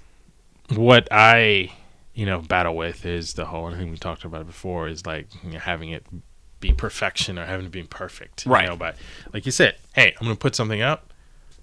[0.74, 1.72] what I
[2.14, 5.28] you know battle with is the whole I think we talked about before is like
[5.44, 6.04] you know, having it
[6.60, 8.46] be perfection or having it be perfect.
[8.46, 8.64] Right.
[8.64, 8.96] You know, but
[9.32, 11.12] like you said, hey, I'm gonna put something up,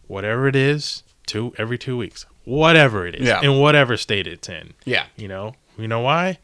[0.08, 2.26] whatever it is, two every two weeks.
[2.46, 3.28] Whatever it is.
[3.28, 3.42] Yeah.
[3.42, 4.74] In whatever state it's in.
[4.86, 5.06] Yeah.
[5.16, 5.56] You know?
[5.78, 6.40] You know why?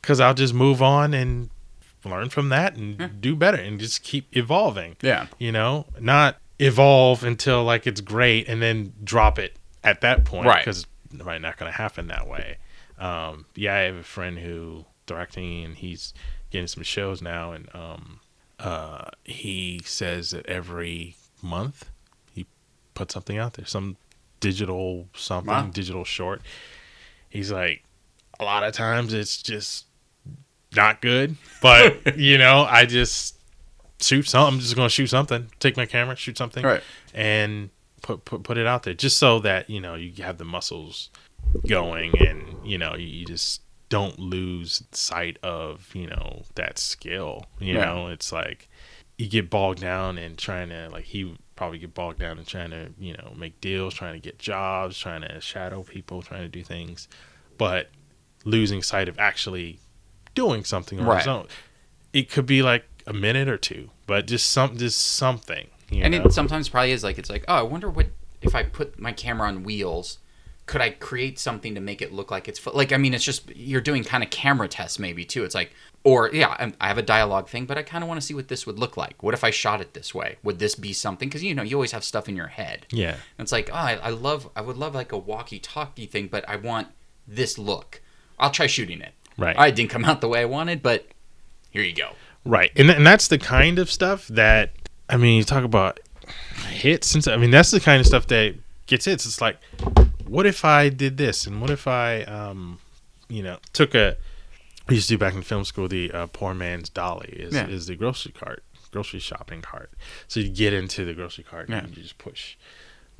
[0.00, 1.50] Because I'll just move on and
[2.04, 4.96] learn from that and do better and just keep evolving.
[5.02, 5.26] Yeah.
[5.38, 5.86] You know?
[6.00, 10.46] Not evolve until like it's great and then drop it at that point.
[10.46, 10.64] Right.
[10.64, 12.58] Because might not going to happen that way.
[12.98, 16.14] Um, yeah, I have a friend who directing and he's
[16.50, 18.20] getting some shows now and um,
[18.60, 21.90] uh, he says that every month
[22.32, 22.46] he
[22.94, 23.96] puts something out there, some
[24.40, 25.70] digital something, Wow.
[25.72, 26.42] digital short.
[27.28, 27.82] He's like,
[28.38, 29.86] a lot of times it's just
[30.76, 33.36] not good, but you know, I just
[34.00, 34.54] shoot something.
[34.54, 35.50] I'm just gonna shoot something.
[35.60, 36.82] Take my camera, shoot something, Right.
[37.14, 37.70] and
[38.02, 41.10] put put put it out there, just so that you know you have the muscles
[41.66, 47.46] going, and you know you, just don't lose sight of you know that skill.
[47.58, 48.68] You know, it's like
[49.18, 52.70] you get bogged down and trying to like he probably get bogged down and trying
[52.70, 56.48] to you know make deals, trying to get jobs, trying to shadow people, trying to
[56.48, 57.08] do things,
[57.58, 57.88] but
[58.44, 59.78] losing sight of actually
[60.34, 61.32] doing something on his Right.
[61.32, 61.46] own.
[62.12, 65.68] It could be like a minute or two, but just some just something.
[65.92, 66.24] You and know?
[66.24, 68.08] it sometimes probably is like it's like oh i wonder what
[68.40, 70.18] if i put my camera on wheels
[70.66, 73.54] could i create something to make it look like it's like i mean it's just
[73.54, 75.44] you're doing kind of camera tests maybe too.
[75.44, 75.72] It's like
[76.04, 78.48] or yeah i have a dialogue thing but i kind of want to see what
[78.48, 79.22] this would look like.
[79.22, 80.36] What if i shot it this way?
[80.42, 81.28] Would this be something?
[81.28, 82.86] Because you know you always have stuff in your head.
[82.90, 86.06] Yeah, and it's like oh I, I love i would love like a walkie talkie
[86.06, 86.88] thing but i want
[87.26, 88.00] this look.
[88.38, 89.12] I'll try shooting it.
[89.38, 89.58] Right.
[89.58, 91.06] i didn't come out the way i wanted but
[91.70, 92.10] here you go.
[92.44, 92.70] Right.
[92.76, 94.72] And and that's the kind of stuff that
[95.12, 96.00] I mean, you talk about
[96.70, 97.26] hits and.
[97.28, 98.54] I mean, that's the kind of stuff that
[98.86, 99.26] gets hits.
[99.26, 99.58] It's like,
[100.26, 102.78] what if I did this, and what if I, um,
[103.28, 104.16] you know, took a.
[104.88, 107.68] We used to do back in film school the uh, poor man's dolly is Yeah.
[107.68, 109.90] is the grocery cart, grocery shopping cart.
[110.26, 111.78] So you get into the grocery cart Yeah.
[111.84, 112.56] and you just push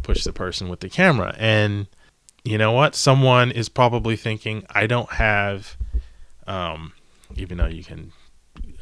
[0.02, 1.86] push the person with the camera and
[2.42, 5.76] you know what someone is probably thinking i don't have
[6.48, 6.92] um
[7.36, 8.10] even though you can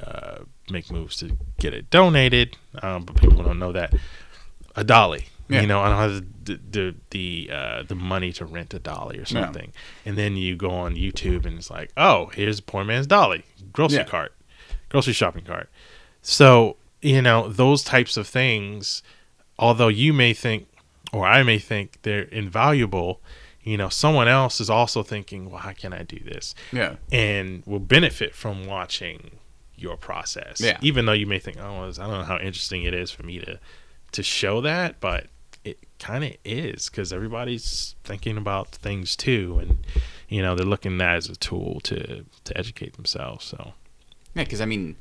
[0.03, 0.39] uh,
[0.71, 3.93] make moves to get it donated um, but people don't know that.
[4.77, 5.63] A dolly Yeah.
[5.63, 9.19] you know i don't have the the the, uh, the money to rent a dolly
[9.19, 9.73] or something.
[10.07, 13.45] And then you go on youtube and it's like oh here's a poor man's dolly
[13.73, 14.33] grocery cart
[14.89, 15.69] grocery shopping cart.
[16.23, 19.03] So you know those types of things
[19.59, 20.67] although you may think
[21.13, 23.21] or I may think they're invaluable,
[23.65, 26.55] you know, someone else is also thinking, well, how can I do this?
[26.73, 26.97] yeah.
[27.11, 29.33] And will benefit from watching
[29.81, 30.61] your process.
[30.61, 30.79] Yeah.
[30.83, 33.39] Even though you may think, oh, I don't know how interesting it is for me
[33.41, 33.59] to
[34.13, 35.27] to show that, but
[35.65, 39.87] it kind of is because everybody's thinking about things too, and
[40.29, 43.45] you know they're looking at that as a tool to to educate themselves.
[43.45, 43.75] So
[44.35, 44.97] Yeah, because I mean,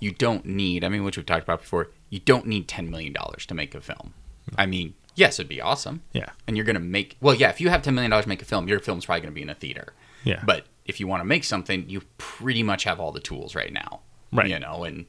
[0.00, 0.84] you don't need.
[0.84, 1.90] I mean, which we've talked about before.
[2.10, 4.14] You don't need ten million dollars to make a film.
[4.56, 7.16] I mean, yes, it'd be awesome, yeah, and you're gonna make.
[7.20, 9.20] Well, yeah, if you have ten million dollars to make a film, your film's probably
[9.20, 9.92] gonna be in a theater.
[10.24, 13.54] yeah, But if you want to make something, you pretty much have all the tools
[13.54, 14.00] right now.
[14.32, 14.48] Right.
[14.48, 15.06] You know, and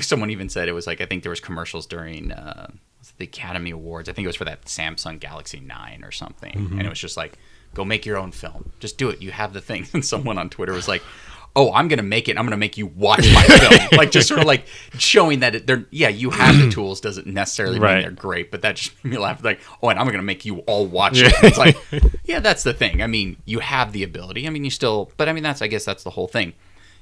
[0.00, 2.70] someone even said it was like I think there was commercials during uh,
[3.18, 4.08] the Academy Awards.
[4.08, 6.78] I think it was for that Samsung Galaxy Nine or something, Mm-hmm.
[6.78, 7.38] and it was just like,
[7.74, 8.72] go make your own film.
[8.80, 9.20] Just do it.
[9.22, 9.86] You have the thing.
[9.94, 11.02] And someone on Twitter was like.
[11.56, 12.38] Oh, I'm gonna make it.
[12.38, 14.66] I'm gonna make you watch my film, like just sort of like
[14.98, 17.94] showing that they're yeah, you have the tools doesn't necessarily Right.
[17.94, 19.42] mean they're great, but that just made me laugh.
[19.42, 21.32] Like, oh, and I'm gonna make you all watch it.
[21.42, 21.76] It's like,
[22.24, 23.02] yeah, that's the thing.
[23.02, 24.46] I mean, you have the ability.
[24.46, 26.52] I mean, you still, but I mean, that's I guess that's the whole thing.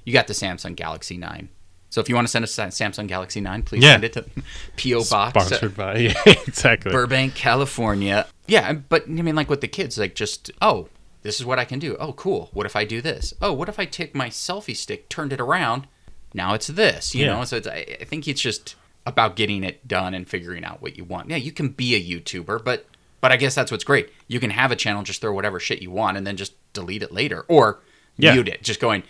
[0.08, 1.50] You got the Samsung Galaxy Nine.
[1.90, 3.92] So if you want to send us a Samsung Galaxy Nine, please Yeah.
[3.92, 4.22] send it to
[4.78, 6.90] PO Box, uh, sponsored by yeah, exactly.
[6.92, 8.26] Burbank, California.
[8.46, 10.88] Yeah, but I mean, like with the kids, like just oh,
[11.20, 11.94] this is what I can do.
[12.00, 12.48] Oh, cool.
[12.54, 13.34] What if I do this?
[13.42, 15.86] Oh, what if I take my selfie stick, turned it around?
[16.32, 17.14] Now it's this.
[17.14, 17.34] You Yeah.
[17.36, 17.44] know.
[17.44, 20.96] So it's, I, I think it's just about getting it done and figuring out what
[20.96, 21.28] you want.
[21.28, 22.86] Yeah, you can be a YouTuber, but
[23.20, 24.08] but I guess that's what's great.
[24.26, 27.02] You can have a channel, just throw whatever shit you want, and then just delete
[27.02, 27.80] it later or
[28.16, 28.32] Yeah.
[28.34, 28.62] mute it.
[28.62, 29.02] Just going,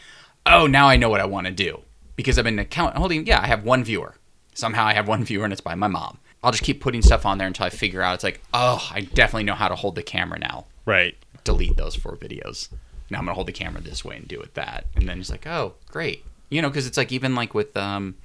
[0.49, 1.83] oh, now I know what I want to do
[2.17, 3.27] because I've been account holding.
[3.27, 4.17] Yeah, I have one viewer.
[4.55, 6.19] Somehow I have one viewer, and it's by my mom.
[6.43, 8.15] I'll just keep putting stuff on there until I figure out.
[8.15, 10.67] It's like, oh, I definitely know how to hold the camera now.
[10.85, 11.17] Right.
[11.45, 12.69] Delete those four videos.
[13.11, 15.31] Now I'm gonna hold the camera this way and do it that, and then it's
[15.31, 16.25] like, oh, great.
[16.51, 18.17] You know, because it's like even like with um,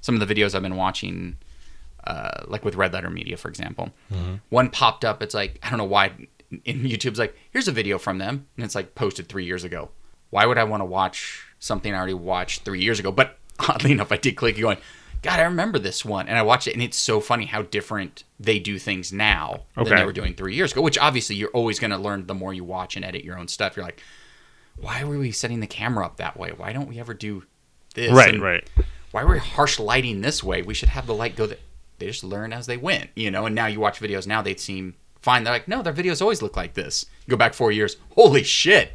[0.00, 1.36] some of the videos I've been watching,
[2.04, 3.90] uh, like with Red Letter Media, for example.
[4.12, 4.34] Mm-hmm.
[4.48, 5.22] One popped up.
[5.22, 6.12] It's like I don't know why.
[6.64, 9.90] In YouTube's like, here's a video from them, and it's like posted three years ago.
[10.30, 13.12] Why would I want to watch something I already watched three years ago?
[13.12, 14.78] But oddly enough, I did click going,
[15.22, 18.24] God, I remember this one, and I watched it, and it's so funny how different
[18.40, 20.82] they do things now than they were doing three years ago.
[20.82, 23.46] Which obviously you're always going to learn the more you watch and edit your own
[23.46, 23.76] stuff.
[23.76, 24.02] You're like,
[24.76, 26.50] why were we setting the camera up that way?
[26.50, 27.44] Why don't we ever do
[27.94, 28.10] this?
[28.10, 28.68] Right, And right.
[29.12, 30.62] Why were we harsh lighting this way?
[30.62, 31.60] We should have the light go that
[31.98, 33.46] they just learn as they went, you know.
[33.46, 35.44] And now you watch videos now, they seem fine.
[35.44, 37.06] They're like, no, their videos always look like this.
[37.26, 38.94] You go back four years, holy shit,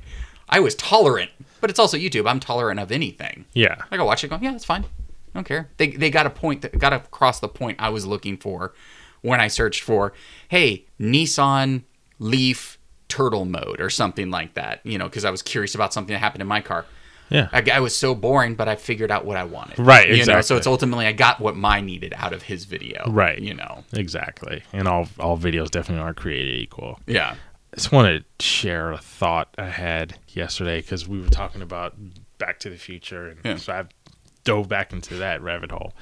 [0.49, 1.31] I was tolerant.
[1.59, 2.29] But it's also YouTube.
[2.29, 3.45] I'm tolerant of anything.
[3.53, 3.81] Yeah.
[3.89, 4.83] I go watch it, going, yeah, that's fine.
[4.83, 4.87] I
[5.33, 5.69] don't care.
[5.77, 8.73] They they got a point that got across the point I was looking for
[9.21, 10.13] when I searched for,
[10.49, 11.83] hey, Nissan
[12.19, 14.81] Leaf turtle mode or something like that.
[14.83, 16.85] You know, because I was curious about something that happened in my car.
[17.29, 17.49] Yeah.
[17.51, 19.79] I, I was so boring, but I figured out what I wanted.
[19.79, 23.03] Right, You know, so it's ultimately I got what my needed out of his video.
[23.09, 23.39] Right.
[23.39, 23.83] You know.
[23.93, 24.63] Exactly.
[24.73, 26.99] And all all videos definitely aren't created equal.
[27.05, 27.35] Yeah.
[27.73, 31.95] I just want to share a thought I had yesterday because we were talking about
[32.37, 33.55] Back to the Future, and Yeah.
[33.57, 33.85] so I
[34.43, 35.93] dove back into that rabbit hole.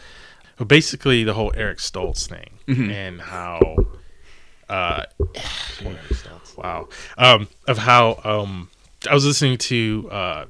[0.58, 2.89] But basically, the whole Eric Stoltz thing Mm-hmm.
[2.91, 3.75] and how,
[4.69, 5.04] uh,
[6.58, 8.69] wow, um, of how um,
[9.10, 10.45] I was listening to uh,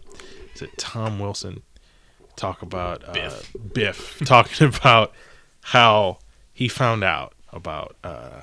[0.54, 1.64] is it Tom Wilson
[2.36, 3.56] talk about uh, Biff.
[3.74, 5.14] Biff talking about
[5.62, 6.20] how
[6.54, 8.42] he found out about uh,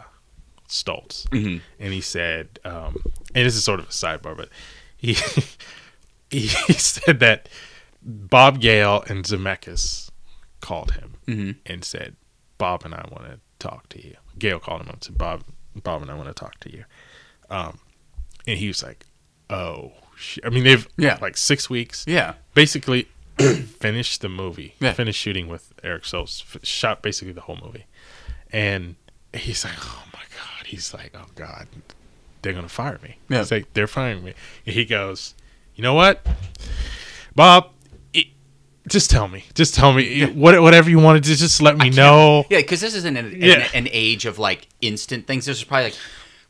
[0.72, 1.58] Stoltz, Mm-hmm.
[1.78, 2.96] and he said, um,
[3.34, 4.48] and this is sort of a sidebar, but
[4.96, 5.14] he
[6.30, 7.48] he said that
[8.02, 10.10] Bob Gale and Zemeckis
[10.60, 11.56] called him Mhm.
[11.66, 12.16] and said,
[12.58, 15.44] "Bob and I want to talk to you." Gale called him up and said, "Bob,
[15.76, 16.84] Bob and I want to talk to you,"
[17.50, 17.78] um,
[18.46, 19.06] and he was like,
[19.50, 20.44] "Oh." shit.
[20.44, 21.18] I mean, they've Yeah.
[21.20, 22.34] like six weeks Yeah.
[22.54, 23.08] basically
[23.38, 24.74] finished the movie.
[24.78, 24.92] Yeah.
[24.92, 26.42] Finished shooting with Eric Stoltz.
[26.42, 27.86] F- shot basically the whole movie,
[28.52, 28.94] and
[29.34, 31.68] he's like, "Oh my god!" He's like, "Oh god,
[32.40, 33.38] they're gonna fire me." Yeah.
[33.40, 34.32] He's like, "They're firing me."
[34.64, 35.34] And he goes,
[35.74, 36.26] "You know what,
[37.34, 37.68] Bob?
[38.14, 38.28] it-
[38.88, 39.44] just tell me.
[39.54, 41.36] Just tell me what whatever you wanted to.
[41.36, 43.68] Just let me know." Yeah, because this isn't an, an, Yeah.
[43.74, 45.44] an age of like instant things.
[45.46, 45.96] This is probably like,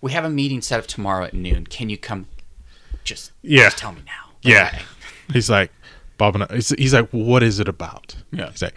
[0.00, 1.66] we have a meeting set up tomorrow at noon.
[1.66, 2.26] Can you come?
[3.04, 3.64] Just Yeah.
[3.64, 4.30] just tell me now.
[4.42, 4.78] Yeah.
[5.32, 5.72] He's like,
[6.16, 8.14] Bob and I, he's like, what is it about?
[8.30, 8.50] Yeah.
[8.50, 8.74] He's like,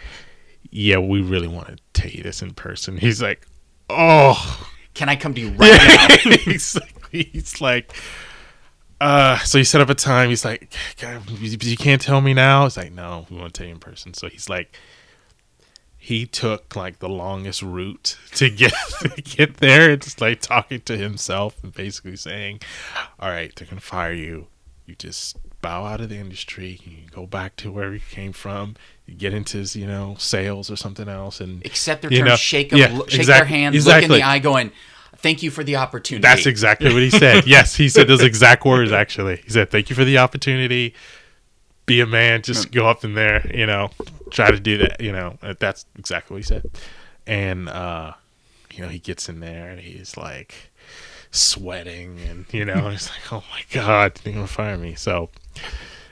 [0.70, 2.96] yeah, we really want to tell you this in person.
[2.98, 3.46] He's like,
[3.88, 6.32] oh, Can I come to you right now?
[6.46, 7.24] exactly.
[7.24, 7.92] He's like,
[8.98, 10.30] uh, so he set up a time.
[10.30, 10.74] He's like,
[11.28, 12.64] you, you can't tell me now.
[12.64, 14.14] It's like, no, we want to tell you in person.
[14.14, 14.74] So he's like,
[15.98, 19.90] he took like the longest route to get to get there.
[19.90, 22.60] It's like talking to himself and basically saying,
[23.20, 24.46] "All right, they're gonna fire you.
[24.86, 26.78] You just bow out of the industry.
[26.84, 28.76] You go back to where you came from.
[29.04, 32.70] You get into you know sales or something else, and Accept their terms, know, shake
[32.70, 34.70] them, yeah, shake their hand, look in the eye, going,
[35.16, 37.46] "Thank you for the opportunity." That's exactly what he said.
[37.56, 38.92] yes, he said those exact words.
[38.92, 40.94] Actually, he said, "Thank you for the opportunity.
[41.84, 42.42] Be a man.
[42.42, 43.50] Just go up in there.
[43.52, 43.90] You know,
[44.30, 45.00] try to do that.
[45.00, 46.70] You know, Uh, that's exactly what he said."
[47.26, 48.12] And uh,
[48.72, 50.70] you know, he gets in there and he's like
[51.32, 55.30] sweating, and you know, he's like, "Oh my god, they're gonna fire me." So,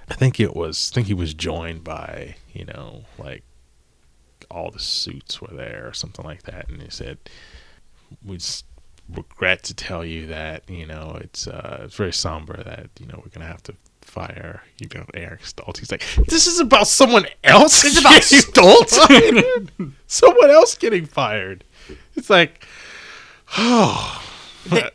[0.08, 0.90] I think it was.
[0.92, 3.42] I think he was joined by you know, like
[4.50, 7.18] all the suits were there or something like that, and he said,
[8.24, 8.64] "We just
[9.14, 13.20] regret to tell you that you know it's uh, it's very somber that you know
[13.22, 17.26] we're gonna have to fire you know Eric Stoltz." He's like, "This is about someone
[17.42, 17.84] else.
[17.84, 19.70] Is about fired.
[20.06, 21.64] someone else getting fired."
[22.14, 22.64] It's like,
[23.58, 24.22] oh,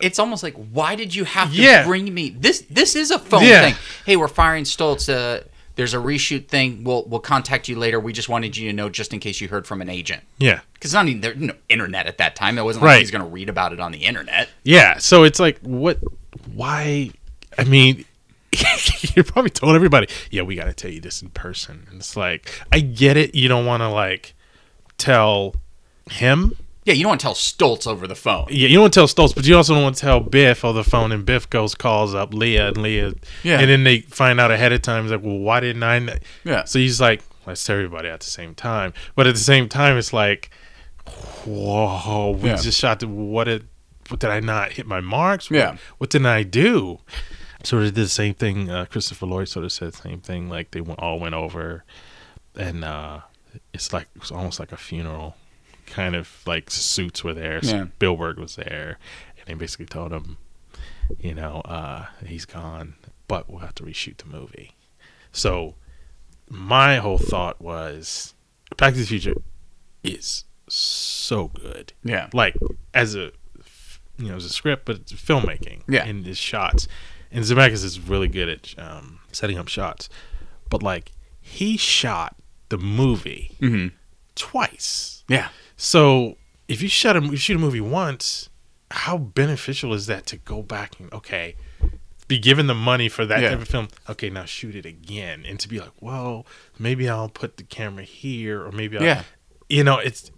[0.01, 1.85] it's almost like why did you have to Yeah.
[1.85, 3.69] bring me this this is a phone Yeah.
[3.71, 5.43] thing hey we're firing stoltz uh,
[5.75, 8.89] there's a reshoot thing we'll we'll contact you later we just wanted you to know
[8.89, 12.05] just in case you heard from an agent yeah, because not even there's no internet
[12.07, 12.99] at that time it wasn't like Right.
[12.99, 14.97] he's going to read about it on the internet yeah.
[14.97, 15.99] So it's like, what?
[16.53, 17.11] Why?
[17.57, 18.05] I mean.
[19.15, 21.85] you probably told everybody, yeah, we got to tell you this in person.
[21.89, 23.35] And it's like, I get it.
[23.35, 24.33] You don't want to like
[24.97, 25.55] tell
[26.09, 26.55] him
[26.89, 28.99] yeah you don't want to tell stoltz over the phone Yeah, you don't want to
[28.99, 31.49] tell Stoltz, but you also don't want to tell Biff over the phone, and Biff
[31.49, 33.59] goes calls up Lea, and Lea, Yeah.
[33.59, 35.03] and then they find out ahead of time.
[35.03, 36.63] He's like, "Well, why didn't I?" kn-" Yeah.
[36.65, 39.97] So he's like, "Let's tell everybody at the same time," but at the same time,
[39.97, 40.49] it's like,
[41.45, 42.55] "Whoa, we Yeah.
[42.57, 42.99] just shot.
[42.99, 43.67] The, what did?
[44.09, 45.51] What did I not hit my marks?
[45.51, 45.71] Yeah.
[45.71, 46.99] What, what didn't I do?"
[47.63, 48.69] Sort of did the same thing.
[48.69, 50.49] Uh, Christopher Lloyd sort of said the same thing.
[50.49, 51.83] Like they went, all went over,
[52.55, 53.19] and uh,
[53.73, 55.35] it's like it was almost like a funeral
[55.89, 57.59] kind of like suits were there.
[57.63, 57.85] Yeah.
[57.95, 58.97] Spielberg was there,
[59.37, 60.37] and they basically told him,
[61.19, 62.95] you know, uh, he's gone,
[63.27, 64.75] but we'll have to reshoot the movie.
[65.31, 65.75] So
[66.49, 68.33] my whole thought was,
[68.77, 69.35] Back to the Future
[70.03, 71.93] is so good.
[72.03, 72.29] Yeah.
[72.33, 72.55] Like
[72.93, 73.31] as a
[74.17, 75.81] you know as a script, but it's filmmaking.
[75.87, 76.05] Yeah.
[76.05, 76.87] and his shots.
[77.31, 80.09] And Zemeckis is really good at um, setting up shots,
[80.69, 82.35] but like he shot
[82.69, 83.95] the movie Mm-hmm.
[84.35, 85.23] twice.
[85.27, 85.49] Yeah.
[85.81, 86.35] So
[86.67, 88.49] if you shut a you shoot a movie once,
[88.91, 91.55] how beneficial is that to go back and okay,
[92.27, 93.51] be given the money for that Yeah.
[93.51, 93.87] type of film?
[94.09, 96.45] Okay, now shoot it again, and to be like, well,
[96.77, 99.23] maybe I'll put the camera here, or maybe I'll, Yeah.
[99.69, 100.31] you know, it's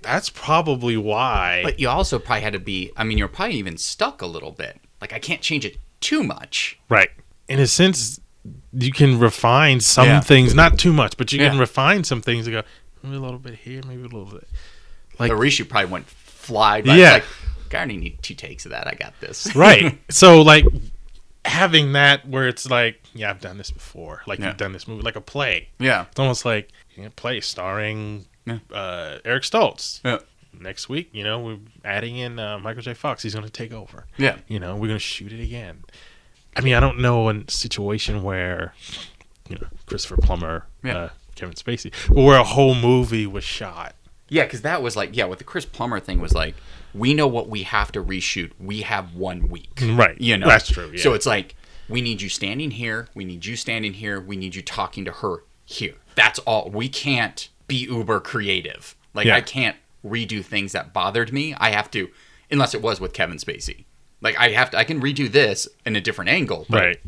[0.00, 1.60] that's probably why.
[1.64, 2.92] But you also probably had to be.
[2.96, 4.80] I mean, you're probably even stuck a little bit.
[5.00, 6.78] Like I can't change it too much.
[6.88, 7.10] right,
[7.48, 8.20] in a sense,
[8.72, 10.20] you can refine some Yeah.
[10.20, 12.62] things, not too much, but you can refine some things and go
[13.02, 14.48] maybe a little bit here, maybe a little bit.
[15.18, 16.82] Like the reshoot probably went fly.
[16.82, 16.96] By.
[16.96, 17.16] Yeah.
[17.16, 17.26] It's
[17.64, 18.86] like, I only need two takes of that.
[18.86, 19.54] I got this.
[19.56, 20.64] right so like
[21.44, 24.48] having that where it's like yeah i've done this before like Yeah.
[24.48, 26.04] you've done this movie like a play yeah.
[26.10, 28.58] it's almost like you know, play starring Yeah.
[28.70, 30.18] uh, eric stoltz Yeah.
[30.58, 33.72] next week you know we're adding in uh, michael j fox he's going to take
[33.72, 34.36] over Yeah.
[34.46, 35.84] you know we're going to shoot it again
[36.54, 38.74] i mean i don't know a situation where
[39.48, 40.98] you know christopher plummer Yeah.
[40.98, 41.08] uh,
[41.38, 43.94] kevin spacey but where a whole movie was shot
[44.30, 46.54] Yeah, because that was like, yeah, with the Chris Plummer thing was like,
[46.92, 48.50] we know what we have to reshoot.
[48.60, 49.80] We have one week.
[49.82, 50.20] Right.
[50.20, 50.46] You know?
[50.46, 51.02] That's true, yeah.
[51.02, 51.54] So it's like,
[51.88, 53.08] we need you standing here.
[53.14, 54.20] We need you standing here.
[54.20, 55.94] We need you talking to her here.
[56.14, 56.68] That's all.
[56.68, 58.94] We can't be uber creative.
[59.14, 59.36] Like, Yeah.
[59.36, 61.54] I can't redo things that bothered me.
[61.54, 62.10] I have to,
[62.50, 63.86] unless it was with Kevin Spacey.
[64.20, 66.66] Like, I have to, I can redo this in a different angle.
[66.68, 67.00] But right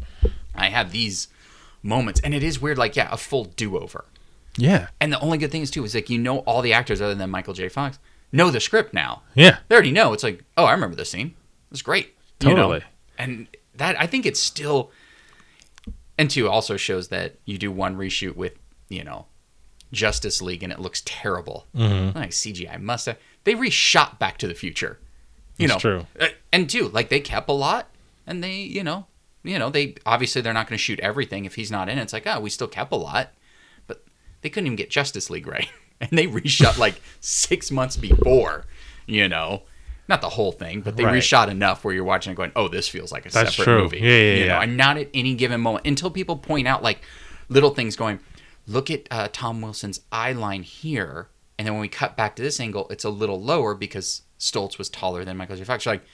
[0.55, 1.29] I have these
[1.83, 2.19] moments.
[2.25, 4.07] And it is weird, like, yeah, a full do over.
[4.57, 7.01] Yeah And the only good thing is too is like you know all the actors
[7.01, 7.69] other than Michael J.
[7.69, 7.99] Fox
[8.33, 9.23] know the script now.
[9.35, 10.13] yeah They already know.
[10.13, 11.35] It's like, oh, I remember this scene.
[11.73, 12.15] It's great.
[12.41, 12.57] you know?
[12.57, 12.85] Totally.
[13.19, 14.91] And that I think it's still
[16.19, 18.53] and two also shows that you do one reshoot with,
[18.89, 19.27] you know,
[19.93, 21.67] Justice League and it looks terrible.
[21.75, 22.17] Mm-hmm.
[22.19, 24.99] Like CGI must have they reshot Back to the Future.
[25.57, 25.91] You That's know.
[26.01, 26.07] true.
[26.21, 27.89] Uh, And two, like they kept a lot
[28.27, 29.07] and they, you know,
[29.43, 32.03] you know, they obviously they're not going to shoot everything if he's not in it.
[32.03, 33.33] It's like, oh, we still kept a lot.
[34.42, 35.68] They couldn't even get Justice League right.
[36.03, 38.64] And they reshot like 6 months before,
[39.07, 39.64] you know.
[40.09, 41.16] Not the whole thing, but they Right.
[41.22, 43.83] reshot enough where you're watching and going, "Oh, this feels like a That's separate true.
[43.83, 44.62] movie." Yeah, yeah, you know, yeah.
[44.62, 47.03] and not at any given moment until people point out like
[47.50, 48.18] little things going,
[48.66, 52.42] look at uh, Tom Wilson's eye line here, and then when we cut back to
[52.42, 55.64] this angle, it's a little lower because Stoltz was taller than Michael J.
[55.64, 55.85] Fox.
[55.85, 56.05] You're like,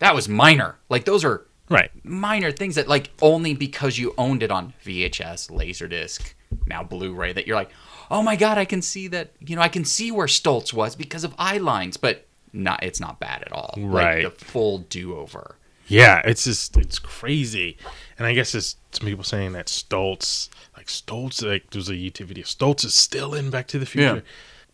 [0.00, 0.78] that was minor.
[0.88, 5.50] Like those are right minor things that like only because you owned it on VHS,
[5.50, 6.34] Laserdisc,
[6.66, 7.70] now Blu-ray that you're like,
[8.10, 9.32] oh my god, I can see that.
[9.40, 12.82] You know, I can see where Stoltz was because of eye lines, but not.
[12.82, 13.74] It's not bad at all.
[13.76, 14.24] Right.
[14.24, 15.56] Like the full do-over.
[15.88, 17.76] Yeah, it's just it's crazy,
[18.18, 22.26] and I guess it's some people saying that Stoltz, like Stoltz, like there's a YouTube
[22.26, 22.44] video.
[22.44, 24.16] Stoltz is still in Back to the Future.
[24.16, 24.20] Yeah.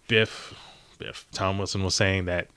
[0.09, 0.55] Biff,
[0.99, 2.49] Biff, Tom Wilson was saying that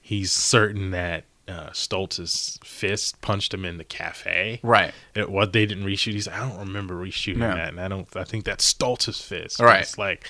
[0.00, 4.60] he's certain that uh, Stoltz's fist punched him in the cafe.
[4.62, 4.92] Right.
[5.14, 6.12] It, what they didn't reshoot.
[6.12, 7.54] He's like, I don't remember reshooting Yeah.
[7.54, 8.06] that, and I don't.
[8.16, 9.58] I think that's Stoltz's fist.
[9.60, 9.80] Right.
[9.82, 10.28] It's like,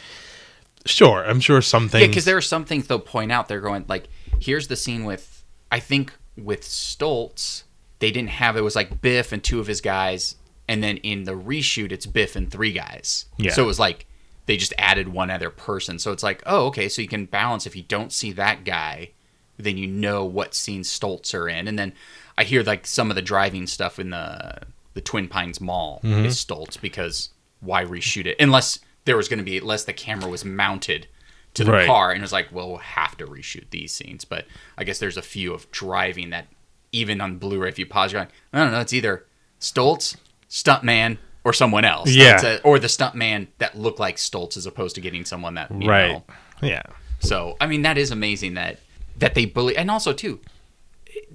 [0.87, 2.02] sure, I'm sure some things.
[2.02, 3.48] Yeah, because there are some things they'll point out.
[3.48, 4.09] They're going like,
[4.40, 7.64] here's the scene with I think with Stoltz,
[7.98, 10.37] they didn't have it was like Biff and two of his guys,
[10.68, 13.26] and then in the reshoot it's Biff and three guys.
[13.38, 13.52] Yeah.
[13.52, 14.07] So it was like
[14.46, 15.98] they just added one other person.
[15.98, 19.11] So it's like, oh, okay, so you can balance if you don't see that guy,
[19.59, 21.92] then you know what scenes Stoltz are in, and then
[22.37, 24.62] I hear like some of the driving stuff in the
[24.94, 26.25] the Twin Pines Mall mm-hmm.
[26.25, 30.29] is Stoltz because why reshoot it unless there was going to be unless the camera
[30.29, 31.07] was mounted
[31.55, 31.87] to the Right.
[31.87, 34.25] car and it was like, well, we'll have to reshoot these scenes.
[34.25, 36.47] But I guess there's a few of driving that
[36.92, 39.25] even on Blu-ray, if you pause, you're like, I don't know, it's either
[39.61, 40.16] Stoltz,
[40.49, 42.11] stuntman, or someone else.
[42.11, 42.40] Yeah.
[42.44, 45.88] A- or the stuntman that looked like Stoltz as opposed to getting someone that you
[45.88, 46.09] right.
[46.12, 46.25] know.
[46.62, 46.83] Yeah.
[47.21, 48.79] So I mean, that is amazing that
[49.18, 50.40] that they believe, and also too,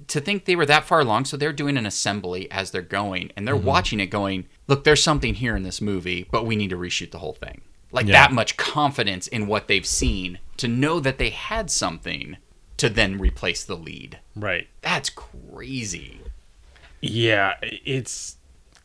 [0.08, 1.26] to think they were that far along.
[1.26, 3.66] So they're doing an assembly as they're going, and they're mm-hmm.
[3.66, 7.10] watching it, going, "Look, there's something here in this movie, but we need to reshoot
[7.10, 8.12] the whole thing." Like Yeah.
[8.14, 12.38] that much confidence in what they've seen to know that they had something
[12.76, 14.18] to then replace the lead.
[14.34, 14.66] Right.
[14.82, 16.20] That's crazy.
[17.00, 18.36] Yeah, it's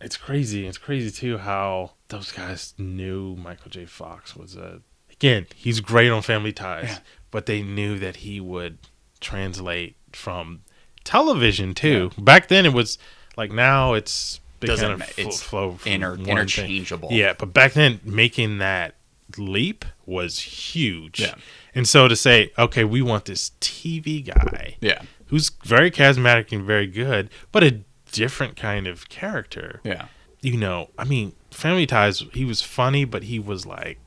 [0.01, 0.67] it's crazy.
[0.67, 3.85] It's crazy too how those guys knew Michael J.
[3.85, 6.99] Fox was a again, he's great on Family Ties, Yeah.
[7.31, 8.77] but they knew that he would
[9.21, 10.61] translate from
[11.03, 12.11] television too.
[12.17, 12.97] Back then it was
[13.37, 16.27] like now it's Doesn't kind of fl- it's flow inter- one thing.
[16.29, 17.09] interchangeable.
[17.11, 18.95] Yeah, but back then making that
[19.37, 21.19] leap was huge.
[21.19, 21.35] Yeah.
[21.75, 25.01] And so to say, okay, we want this TV guy Yeah.
[25.27, 29.79] who's very charismatic and very good, but a different kind of character.
[29.83, 30.05] Yeah.
[30.41, 33.99] You know, I mean, Family Ties, he was funny, but he was like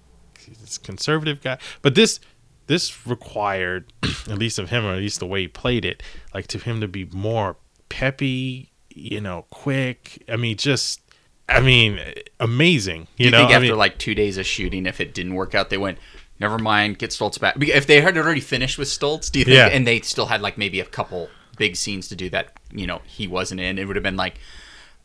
[0.61, 1.59] this conservative guy.
[1.83, 2.19] But this
[2.73, 6.03] this required, at least of him, or at least the way he played it,
[6.35, 7.57] like to him to be more
[7.89, 10.23] peppy, you know, quick.
[10.29, 11.01] I mean, just,
[11.49, 12.01] I mean,
[12.41, 13.07] amazing.
[13.17, 15.35] You Do you know, I after mean, like two days of shooting, if it didn't
[15.35, 15.99] work out, they went,
[16.41, 17.57] never mind, get Stoltz back.
[17.63, 19.67] If they had already finished with Stoltz, do you think, Yeah.
[19.69, 23.03] and they still had like maybe a couple big scenes to do that, you know,
[23.07, 24.39] he wasn't in, it would have been like,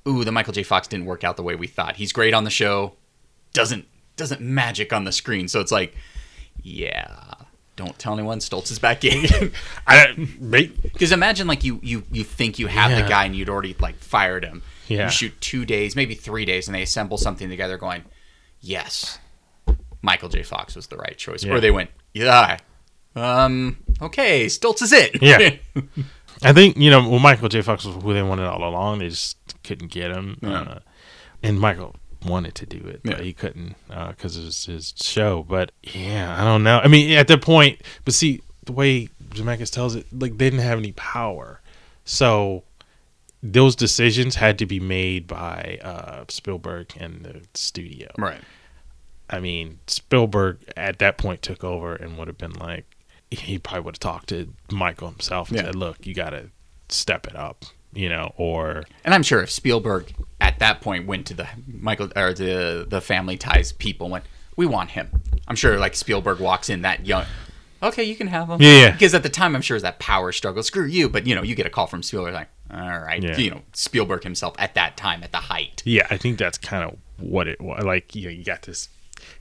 [0.08, 0.64] ooh, the Michael J.
[0.64, 1.98] Fox didn't work out the way we thought.
[1.98, 2.94] He's great on the show,
[3.54, 5.48] doesn't doesn't magic on the screen.
[5.48, 5.94] So it's like,
[6.64, 7.34] yeah,
[7.78, 9.52] don't tell anyone Stoltz is back in.
[9.88, 10.14] I,
[10.84, 13.02] Because imagine like you you you think you have Yeah.
[13.04, 14.64] the guy and you'd already like fired him.
[14.90, 15.06] Yeah.
[15.06, 18.04] You shoot two days, maybe three days, and they assemble something together, going,
[18.60, 19.20] "Yes,
[20.02, 20.44] Michael J.
[20.44, 21.54] Fox was the right choice." Yeah.
[21.54, 22.58] Or they went, "Yeah,
[23.16, 25.52] um, okay, Stoltz is it." Yeah.
[26.44, 27.62] I think you know well, Michael J.
[27.62, 29.00] Fox was who they wanted all along.
[29.00, 30.62] They just couldn't get him, Yeah.
[30.62, 30.80] uh,
[31.44, 31.96] and Michael
[32.26, 33.24] wanted to do it, but Yeah.
[33.24, 35.44] he couldn't because it was his show.
[35.48, 36.80] But yeah, I don't know.
[36.84, 40.64] I mean, at that point, but see the way Zemeckis tells it, like they didn't
[40.66, 41.62] have any power,
[42.06, 42.64] so
[43.44, 48.10] those decisions had to be made by uh, Spielberg and the studio.
[48.18, 48.42] right.
[49.30, 52.86] I mean, Spielberg at that point took over and would have been like,
[53.30, 55.66] he probably would have talked to Michael himself and Yeah.
[55.66, 56.50] said, "Look, you got to
[56.88, 60.14] step it up," you know, or And I'm sure if Spielberg
[60.48, 64.26] at that point went to the Michael or the the Family Ties people went,
[64.56, 67.26] "We want him." I'm sure like Spielberg walks in that young.
[67.84, 68.60] Okay, you can have him.
[68.62, 68.92] Yeah, yeah.
[68.92, 70.64] Because at the time, I'm sure it was that power struggle.
[70.64, 73.38] Screw you, but you know, you get a call from Spielberg like, all right, Yeah.
[73.38, 75.84] you know, Spielberg himself at that time at the height.
[75.86, 77.84] yeah, I think that's kind of what it was.
[77.84, 78.90] Like, you know, you got this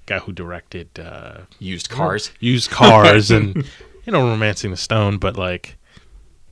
[0.04, 2.30] guy who directed uh, Used cars.
[2.38, 3.56] used cars, and
[4.04, 5.76] you know, romancing the stone, but like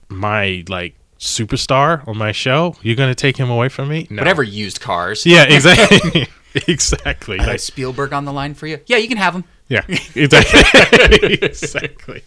[0.09, 0.95] my like
[1.25, 4.07] superstar on my show, you're gonna take him away from me?
[4.11, 4.21] No.
[4.21, 5.25] Whatever used cars.
[5.27, 6.29] Yeah, exactly,
[6.69, 7.39] exactly.
[7.39, 8.79] Uh, Like, Spielberg on the line for you.
[8.87, 9.45] Yeah, you can have him.
[9.69, 9.83] Yeah,
[10.15, 11.35] exactly.
[11.43, 12.23] exactly.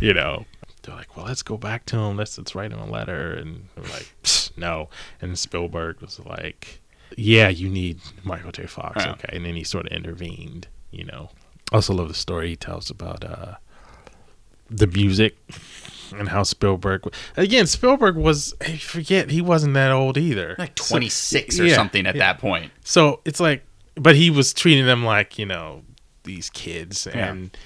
[0.00, 0.46] You know,
[0.82, 2.16] they're like, well, let's go back to him.
[2.16, 4.10] Let's let's write him a letter, and they're like,
[4.56, 4.88] no.
[5.20, 6.80] And Spielberg was like,
[7.18, 8.66] yeah, you need Michael J.
[8.66, 9.12] Fox, Yeah.
[9.12, 9.36] okay.
[9.36, 10.66] And then he sort of intervened.
[10.90, 11.30] You know,
[11.72, 13.54] also love the story he tells about uh,
[14.70, 15.36] the music
[16.18, 17.02] and how Spielberg.
[17.36, 21.74] Again, Spielberg was I forget he wasn't that old either, Like So- 26 or yeah,
[21.74, 22.32] something at yeah.
[22.32, 22.72] that point.
[22.84, 25.82] So it's like, but he was treating them like you know
[26.24, 27.30] these kids Yeah.
[27.30, 27.56] and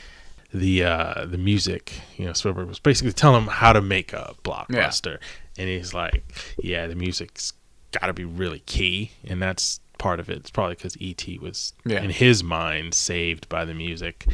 [0.52, 1.92] the uh the music.
[2.16, 5.18] You know, Spielberg was basically telling them how to make a blockbuster,
[5.58, 6.22] and he's like,
[6.58, 7.52] yeah, the music's
[7.92, 10.36] got to be really key, and that's part of it.
[10.38, 11.38] It's probably because E.T.
[11.40, 14.26] was in his mind saved by the music,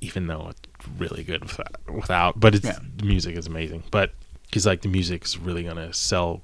[0.00, 0.60] even though it's
[0.98, 1.76] really good without.
[1.92, 2.78] without but it's Yeah.
[2.96, 3.84] the music is amazing.
[3.90, 4.12] But
[4.52, 6.42] he's like, the music's really gonna sell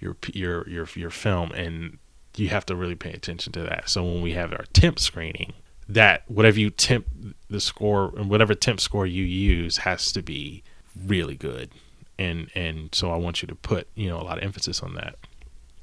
[0.00, 1.98] your your your your film, and
[2.36, 3.88] you have to really pay attention to that.
[3.88, 5.52] So when we have our temp screening,
[5.88, 7.06] that whatever you temp
[7.48, 10.62] the score and whatever temp score you use has to be
[11.06, 11.70] really good.
[12.18, 14.94] And and so I want you to put, you know, a lot of emphasis on
[14.94, 15.16] that.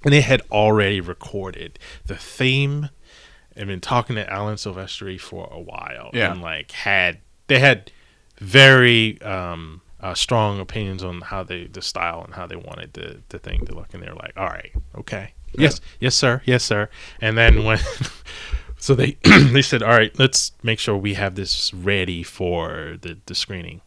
[0.03, 2.89] And they had already recorded the theme
[3.55, 6.09] and been talking to Alan Silvestri for a while.
[6.13, 6.31] Yeah.
[6.31, 7.91] And like had they had
[8.39, 13.21] very um uh, strong opinions on how they the style and how they wanted the
[13.29, 16.89] the thing to look and they're like all right okay yes yes sir yes sir
[17.19, 17.77] and then when
[18.79, 23.17] so they they said all right let's make sure we have this ready for the
[23.27, 23.81] the screening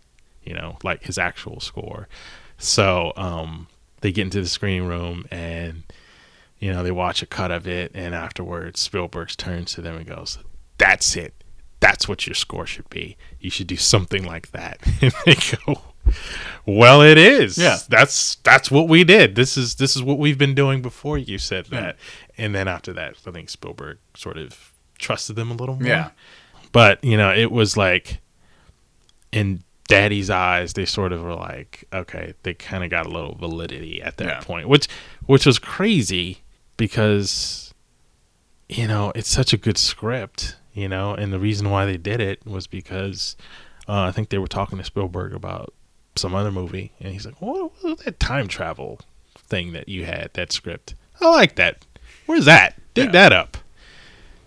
[0.44, 2.06] you know like his actual score
[2.58, 3.66] so um
[4.02, 5.82] they get into the screening room and
[6.64, 10.06] you know they watch a cut of it and afterwards spielberg turns to them and
[10.06, 10.38] goes
[10.78, 11.34] that's it
[11.80, 15.34] that's what your score should be you should do something like that and they
[15.66, 15.82] go
[16.64, 17.78] well it is Yeah.
[17.88, 21.36] that's that's what we did this is this is what we've been doing before you
[21.38, 21.80] said Yeah.
[21.80, 21.96] that
[22.38, 26.10] and then after that i think spielberg sort of trusted them a little more Yeah.
[26.72, 28.20] but you know it was like
[29.32, 33.34] in daddy's eyes they sort of were like okay they kind of got a little
[33.34, 34.40] validity at that Yeah.
[34.40, 34.88] point which
[35.26, 36.40] which was crazy
[36.76, 37.72] because
[38.68, 42.20] you know it's such a good script you know and the reason why they did
[42.20, 43.36] it was because
[43.88, 45.72] uh, i think they were talking to spielberg about
[46.16, 49.00] some other movie and he's like what was that time travel
[49.36, 50.94] thing that you had that script?
[51.20, 51.84] I like that.
[52.26, 52.80] Where's that?
[52.94, 53.12] Dig Yeah.
[53.12, 53.56] that up.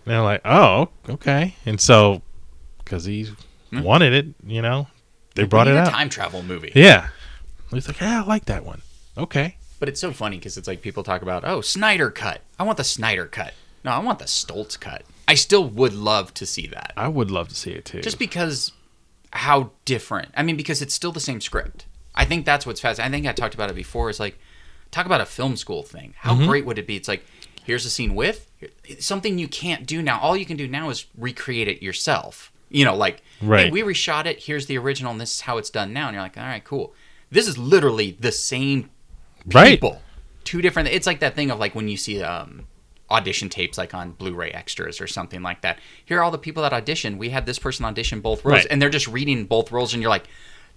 [0.05, 1.55] And they're like oh okay.
[1.65, 2.21] And so
[2.80, 3.30] because he
[3.69, 3.82] Hmm.
[3.82, 4.88] wanted it you know
[5.36, 5.89] they brought it a out.
[5.91, 6.71] time travel movie.
[6.73, 7.09] yeah.
[7.69, 8.82] He's like yeah i like that one.
[9.17, 12.41] Okay But it's so funny because it's like people talk about, oh, Snyder cut.
[12.59, 13.53] I want the Snyder cut.
[13.84, 15.03] No, I want the Stoltz cut.
[15.28, 16.93] I still would love to see that.
[16.97, 18.71] i would love to see it too Just because
[19.34, 20.30] how different.
[20.36, 21.86] I mean, because it's still the same script.
[22.15, 23.13] I think that's what's fascinating.
[23.13, 24.09] I think I talked about it before.
[24.09, 24.39] It's like,
[24.89, 26.13] talk about a film school thing.
[26.17, 26.47] How Mm-hmm.
[26.47, 26.95] great would it be?
[26.95, 27.23] It's like,
[27.63, 28.49] here's a scene with
[28.99, 30.19] something you can't do now.
[30.19, 32.51] All you can do now is recreate it yourself.
[32.69, 33.71] You know, like, hey, Right.
[33.71, 34.43] we reshot it.
[34.43, 36.07] Here's the original, and this is how it's done now.
[36.07, 36.93] And you're like, all right, cool.
[37.30, 38.89] This is literally the same
[39.54, 39.82] Right.
[40.43, 40.89] Two different.
[40.89, 42.68] It's like that thing of like when you see um,
[43.10, 45.80] audition tapes, like on Blu-ray extras or something like that.
[46.06, 47.18] Here are all the people that auditioned.
[47.18, 48.68] We had this person audition both roles, Right.
[48.70, 50.26] and they're just reading both roles, and you're like,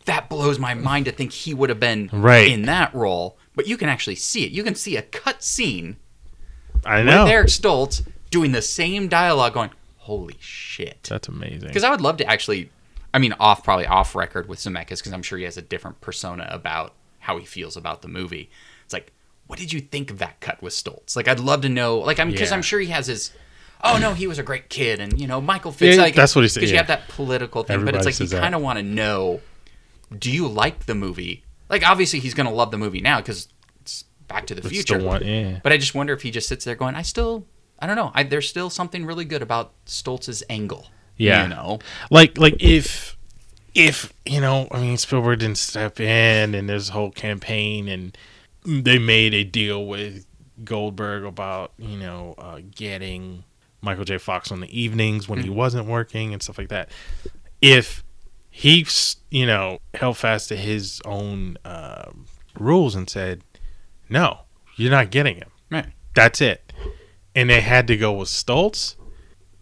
[0.06, 2.48] that blows my mind to think he would have been Right.
[2.50, 3.36] in that role.
[3.54, 4.52] But you can actually see it.
[4.52, 5.96] You can see a cut scene
[6.84, 7.24] I know.
[7.24, 11.68] with Eric Stoltz doing the same dialogue, going, "Holy shit!" That's amazing.
[11.68, 12.70] Because I would love to actually,
[13.12, 16.00] I mean, off probably off record with Zemeckis because I'm sure he has a different
[16.00, 18.50] persona about how he feels about the movie.
[18.84, 19.12] It's like,
[19.46, 21.16] what did you think of that cut with Stoltz?
[21.16, 21.98] Like, I'd love to know.
[21.98, 22.56] Like, I'm because Yeah.
[22.56, 23.32] I'm sure he has his.
[23.82, 25.96] Oh no, he was a great kid, and you know Michael Fitz.
[25.96, 28.20] Yeah, like, that's what he said, Because you have that political thing, Everybody but it's
[28.20, 29.40] like you kind of want to know.
[30.18, 31.44] Do you like the movie?
[31.70, 33.48] Like, obviously, he's going to love the movie now because
[33.80, 34.98] it's Back to the It's Future.
[34.98, 35.60] the one- yeah.
[35.62, 37.46] But I just wonder if he just sits there going, I still,
[37.78, 38.10] I don't know.
[38.14, 40.88] I, there's still something really good about Stoltz's angle.
[41.16, 41.44] Yeah.
[41.44, 41.78] You know?
[42.10, 43.16] like like if
[43.74, 48.16] if you know i mean spielberg didn't step in and there's a whole campaign and
[48.64, 50.26] they made a deal with
[50.64, 53.44] goldberg about you know uh, getting
[53.80, 56.88] michael j fox on the evenings when he wasn't working and stuff like that
[57.62, 58.02] if
[58.50, 62.26] he s- you know held fast to his own um
[62.58, 63.42] rules and said
[64.08, 64.40] no
[64.76, 65.86] you're not getting him Right.
[66.14, 66.72] that's it.
[67.36, 68.96] And they had to go with Stoltz.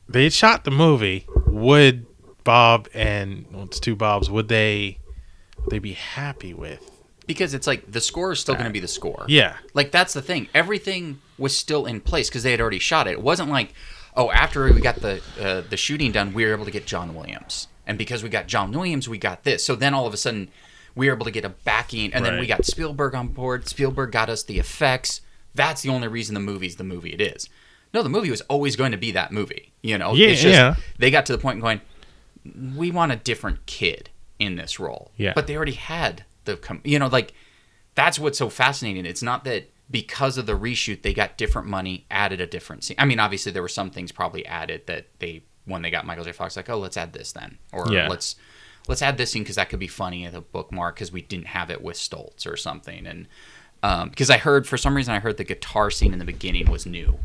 [0.08, 1.26] They shot the movie.
[1.48, 2.06] Would
[2.48, 4.30] Bob and well, it's two Bobs?
[4.30, 4.98] Would they?
[5.58, 6.90] Would they be happy with?
[7.26, 9.26] Because it's like the score is still going to be the score.
[9.28, 10.48] Yeah, Like that's the thing.
[10.54, 13.10] Everything was still in place because they had already shot it.
[13.10, 13.74] It wasn't like,
[14.16, 17.14] oh, after we got the uh, the shooting done, we were able to get John
[17.14, 19.62] Williams, and because we got John Williams, we got this.
[19.62, 20.48] So then all of a sudden,
[20.94, 23.68] we were able to get a backing, and then we got Spielberg on board.
[23.68, 25.20] Spielberg got us the effects.
[25.54, 27.50] That's the only reason the movie's the movie it is.
[27.92, 29.72] No, the movie was always going to be that movie.
[29.82, 30.76] You know, Yeah, it's just, yeah.
[30.98, 31.80] They got to the point going,
[32.76, 35.10] we want a different kid in this role.
[35.16, 35.32] Yeah.
[35.34, 37.32] But they already had the, com- you know, like
[37.94, 39.04] that's what's so fascinating.
[39.06, 42.96] It's not that because of the reshoot they got different money, added a different scene.
[42.98, 46.24] I mean, obviously there were some things probably added that they when they got Michael
[46.24, 46.32] J.
[46.32, 48.08] Fox, like, oh, let's add this then, or Yeah.
[48.08, 48.36] let's
[48.86, 51.48] let's add this scene because that could be funny as a bookmark because we didn't
[51.48, 53.06] have it with Stoltz or something.
[53.06, 53.26] And
[53.82, 56.70] um, because I heard for some reason I heard the guitar scene in the beginning
[56.70, 57.18] was new,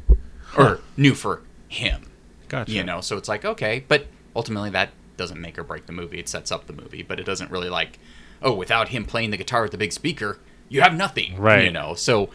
[0.58, 2.12] or new for him
[2.48, 2.72] gotcha.
[2.72, 4.06] you know so it's like okay but
[4.36, 7.24] ultimately that doesn't make or break the movie it sets up the movie but it
[7.26, 8.00] doesn't really like
[8.42, 10.40] oh without him playing the guitar with the big speaker
[10.70, 11.66] you have nothing Right.
[11.66, 12.30] you know so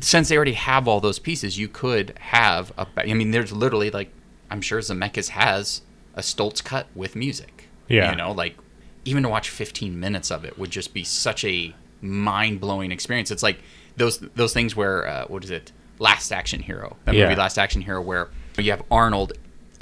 [0.00, 2.86] since they already have all those pieces you could have a.
[2.96, 4.10] I mean there's literally like
[4.50, 5.82] i'm sure zemeckis has
[6.14, 8.10] a stoltz cut with music Yeah.
[8.10, 8.56] you know like
[9.04, 13.42] even to watch 15 minutes of it would just be such a mind-blowing experience it's
[13.42, 13.58] like
[13.96, 17.24] those those things where uh, what is it last action hero that Yeah.
[17.24, 18.28] movie last action hero where
[18.58, 19.32] you have arnold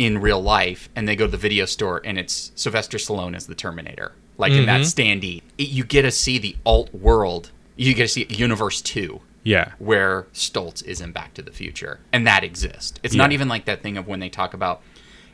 [0.02, 3.46] in real life and they go to the video store and it's sylvester stallone as
[3.46, 7.94] the terminator like in that standee it, you get to see the alt world you
[7.94, 12.24] get to see universe 2 Yeah, where Stoltz is in Back to the Future, and
[12.26, 13.00] that exists.
[13.02, 14.82] It's not even like that thing of when they talk about,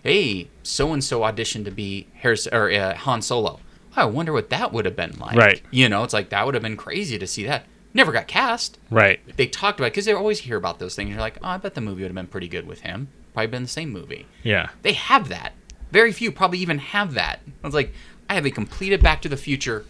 [0.02, 3.60] hey, so and so auditioned to be Harris or uh, Han Solo.
[3.96, 5.36] I wonder what that would have been like.
[5.36, 5.60] Right.
[5.70, 7.66] You know, it's like that would have been crazy to see that.
[7.92, 8.78] Never got cast.
[8.90, 9.20] right.
[9.36, 11.10] They talked about because they always hear about those things.
[11.10, 13.08] You're like, oh, I bet the movie would have been pretty good with him.
[13.38, 14.26] Probably been the same movie.
[14.42, 15.52] Yeah, They have that.
[15.92, 17.40] Very few probably even have that.
[17.62, 17.92] I was like,
[18.28, 19.84] I have a completed Back to the Future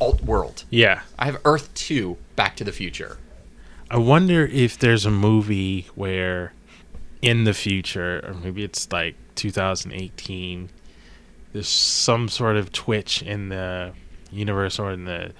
[0.00, 0.64] alt world.
[0.70, 1.02] yeah.
[1.18, 3.18] I have Earth Two Back to the Future.
[3.90, 6.52] I wonder if there's a movie where
[7.22, 10.68] in the future, or maybe it's like 2018,
[11.52, 13.92] there's some sort of twitch in the
[14.30, 15.32] universe or in the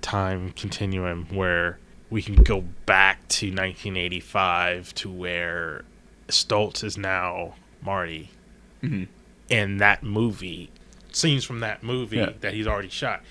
[0.00, 1.78] time continuum where
[2.10, 5.84] we can go back to 1985 to where
[6.32, 8.30] Stoltz is now Marty.
[8.82, 9.08] Mhm.
[9.50, 10.70] And that movie,
[11.12, 12.30] scenes from that movie Yeah.
[12.40, 13.22] that he's already shot,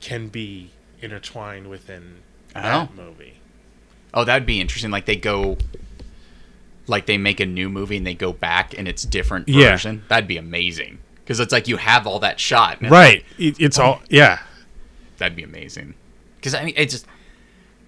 [0.00, 2.16] can be intertwined within
[2.54, 2.60] Oh.
[2.60, 3.34] that movie.
[4.12, 4.90] Oh, that'd be interesting.
[4.90, 5.56] Like they go,
[6.86, 9.70] like they make a new movie and they go back and it's different Yeah.
[9.72, 10.02] version.
[10.08, 12.78] That'd be amazing because it's like you have all that shot.
[12.78, 13.24] and it's Right.
[13.38, 14.40] It, it's all yeah.
[15.18, 15.94] that'd be amazing.
[16.36, 17.06] Because I mean, it just,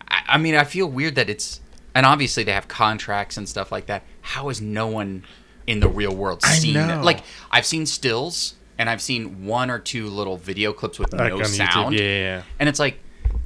[0.08, 1.60] I, I mean, I feel weird that it's,
[1.94, 4.02] and obviously they have contracts and stuff like that.
[4.20, 5.24] How has no one
[5.66, 6.74] in the real world seen?
[7.02, 7.20] Like
[7.50, 11.36] I've seen stills and I've seen one or two little video clips with Like no
[11.36, 11.72] on YouTube.
[11.72, 11.94] sound.
[11.94, 12.42] Yeah, yeah, yeah.
[12.58, 12.98] And it's like,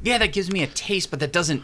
[0.03, 1.63] yeah, that gives me a taste, but that doesn't.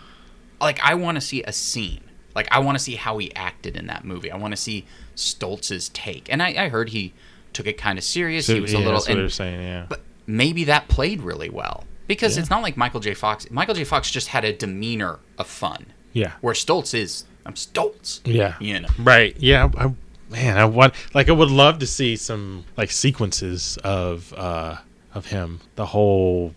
[0.60, 2.02] Like, I want to see a scene.
[2.34, 4.30] Like, I want to see how he acted in that movie.
[4.30, 6.32] I want to see Stoltz's take.
[6.32, 7.14] And I, I heard he
[7.52, 8.46] took it kind of serious.
[8.46, 8.92] So, he was yeah, a little.
[8.94, 9.60] That's what and- they're saying.
[9.62, 9.86] Yeah.
[9.88, 13.14] but maybe that played really well because it's not like Michael J.
[13.14, 13.50] Fox.
[13.50, 13.84] Michael J.
[13.84, 16.32] Fox just had a demeanor of fun, yeah.
[16.40, 18.20] where Stoltz is, I'm Stoltz.
[18.24, 18.54] Yeah.
[18.60, 18.88] You know.
[18.98, 19.36] Right.
[19.38, 19.70] Yeah.
[19.76, 19.92] I,
[20.30, 24.76] man, I want like I would love to see some like sequences of uh
[25.14, 26.54] of him, the whole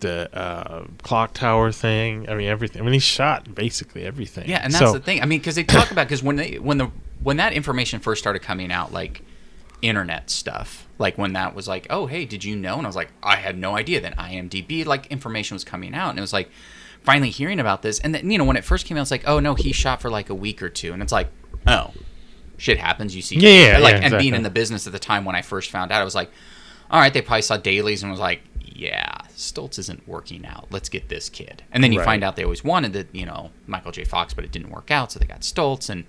[0.00, 2.28] the uh, clock tower thing.
[2.28, 2.82] I mean, everything.
[2.82, 4.48] I mean, he shot basically everything.
[4.48, 5.22] Yeah, and that's So- the thing.
[5.22, 6.90] I mean, because they talk about because when they when the
[7.22, 9.22] when that information first started coming out, like
[9.80, 12.76] internet stuff, like when that was like, oh hey, did you know?
[12.78, 14.00] And I was like, I had no idea.
[14.00, 16.50] Then IMDb like information was coming out, and it was like
[17.04, 17.98] finally hearing about this.
[18.00, 20.00] And then you know when it first came out, it's like, oh no, he shot
[20.00, 21.28] for like a week or two, and it's like,
[21.66, 21.92] oh,
[22.56, 23.14] shit happens.
[23.16, 25.34] You see, Yeah, yeah, like yeah, and being in the business at the time when
[25.36, 26.30] I first found out, I was like,
[26.90, 30.66] all right, they probably saw dailies and was like, yeah, Stoltz isn't working out.
[30.70, 31.62] Let's get this kid.
[31.72, 32.04] And then you Right.
[32.04, 34.04] find out they always wanted that, you know, Michael J.
[34.04, 36.04] Fox, but it didn't work out, so they got Stoltz, and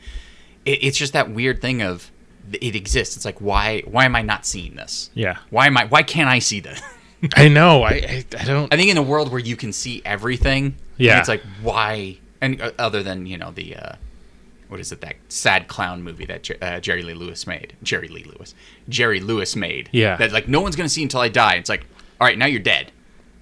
[0.66, 2.12] it, it's just that weird thing of
[2.52, 3.16] it exists.
[3.16, 5.10] It's like why why am I not seeing this?
[5.14, 6.82] Yeah, Why am I why can't I see this?
[7.36, 7.84] I know.
[7.84, 8.74] I I, I don't.
[8.74, 11.20] I think in a world where you can see everything, Yeah.
[11.20, 13.96] it's like why and uh, other than you know the uh,
[14.68, 17.76] what is it that sad clown movie that uh, Jerry Lee Lewis made?
[17.84, 18.54] Jerry Lee Lewis,
[18.90, 19.90] Jerry Lewis made.
[19.92, 20.16] Yeah.
[20.18, 21.56] that like no one's gonna see until I die.
[21.56, 21.86] It's like
[22.20, 22.92] all right, now you're dead.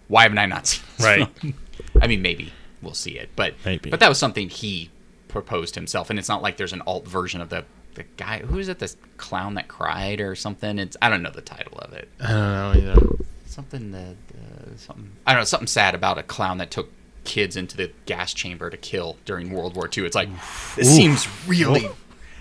[0.08, 1.28] Why haven't I not seen this Right.
[1.40, 1.54] film?
[2.02, 2.52] I mean, maybe
[2.82, 3.90] we'll see it, but Maybe.
[3.90, 4.90] but that was something he
[5.28, 7.66] proposed himself, and it's not like there's an alt version of the.
[7.94, 8.80] The guy, who is it?
[8.80, 10.80] This clown that cried or something?
[10.80, 13.08] It's I don't know the title of it I don't know either.
[13.52, 16.90] Something that uh, something I don't know something sad about a clown that took
[17.26, 20.06] kids into the gas chamber to kill during World War II.
[20.06, 20.30] It's like
[20.78, 21.82] this seems really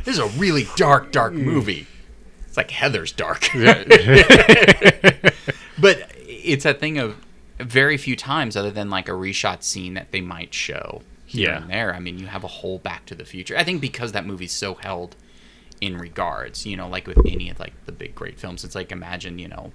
[0.05, 1.89] this is a really dark dark movie.
[2.47, 3.49] It's like Heathers dark.
[5.79, 7.17] but it's that thing of
[7.59, 11.63] very few times other than like a reshot scene that they might show here Yeah.
[11.63, 11.95] and there.
[11.95, 13.57] I mean, you have a whole Back to the Future.
[13.57, 15.17] I think because that movie's so held
[15.81, 18.93] in regards, you know, like with any of like the big great films, it's like
[18.93, 19.73] imagine, you know,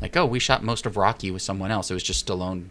[0.00, 1.90] like oh, we shot most of Rocky with someone else.
[1.90, 2.68] It was just Stallone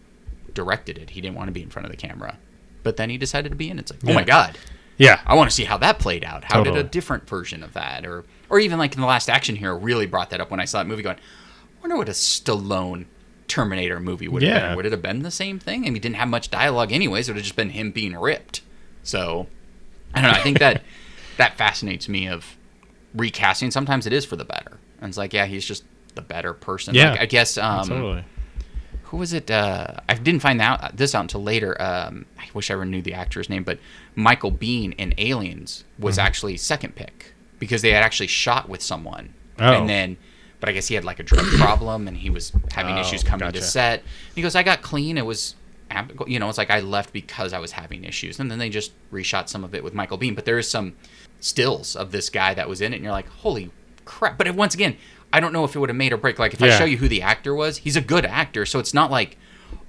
[0.54, 1.10] directed it.
[1.10, 2.38] He didn't want to be in front of the camera,
[2.82, 3.78] but then he decided to be in.
[3.78, 3.82] it.
[3.82, 4.58] It's like oh my god,
[4.98, 6.44] Yeah, I want to see how that played out.
[6.44, 9.56] How did a different version of that, or or even like in the Last Action
[9.56, 11.02] Hero, really brought that up when I saw that movie.
[11.02, 13.06] Going, I wonder what a Stallone
[13.48, 14.66] Terminator movie would have Yeah.
[14.68, 14.76] been.
[14.76, 15.82] Would it have been the same thing?
[15.82, 17.28] I mean, he didn't have much dialogue anyways.
[17.28, 18.62] It would have just been him being ripped.
[19.02, 19.46] So
[20.14, 20.38] I don't know.
[20.38, 20.82] I think that
[21.36, 22.56] that fascinates me of
[23.14, 23.70] recasting.
[23.70, 26.94] Sometimes it is for the better, and it's like, yeah, he's just the better person.
[26.94, 27.12] Yeah.
[27.12, 27.56] Like, I guess.
[27.58, 28.24] Um, totally.
[29.04, 29.50] who was it?
[29.50, 31.80] Uh, I didn't find out this out until later.
[31.80, 33.78] Um, I wish I ever knew the actor's name, but
[34.14, 36.26] Michael Biehn in Aliens was Mm-hmm.
[36.26, 39.72] actually second pick because they had actually shot with someone, Oh.
[39.72, 40.16] and then,
[40.60, 43.22] but I guess he had like a drug problem and he was having Oh, issues
[43.22, 43.64] coming to gotcha.
[43.66, 44.02] set.
[44.34, 45.18] He goes, "I got clean.
[45.18, 45.54] It was."
[46.28, 48.92] You know, it's like I left because I was having issues, and then they just
[49.12, 50.36] reshot some of it with Michael Biehn.
[50.36, 50.94] But there is some
[51.40, 53.70] stills of this guy that was in it, and you're like, "Holy
[54.04, 54.96] crap!" But it, once again,
[55.32, 56.38] I don't know if it would have made or break.
[56.38, 58.94] Like if I show you who the actor was, he's a good actor, so it's
[58.94, 59.38] not like,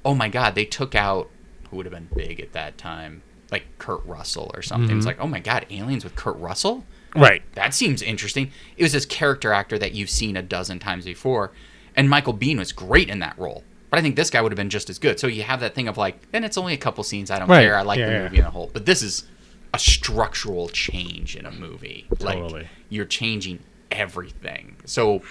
[0.06, 1.30] oh my god, they took out
[1.70, 4.90] who would have been big at that time, like Kurt Russell or something.
[4.90, 4.98] Mm-hmm.
[4.98, 6.86] It's like, oh my god, aliens with Kurt Russell?
[7.16, 7.42] Right.
[7.56, 8.52] That seems interesting.
[8.78, 11.52] It was this character actor that you've seen a dozen times before,
[11.96, 13.64] and Michael Biehn was great in that role.
[13.90, 15.20] But I think this guy would have been just as good.
[15.20, 17.30] So you have that thing of like, and it's only a couple scenes.
[17.30, 17.64] I don't Right.
[17.64, 17.78] care.
[17.78, 18.24] I like Yeah, the yeah.
[18.24, 18.70] movie in a whole.
[18.72, 19.26] But this is
[19.74, 22.06] a structural change in a movie.
[22.20, 22.62] Totally.
[22.62, 23.60] Like you're changing
[23.92, 24.76] everything.
[24.86, 25.22] So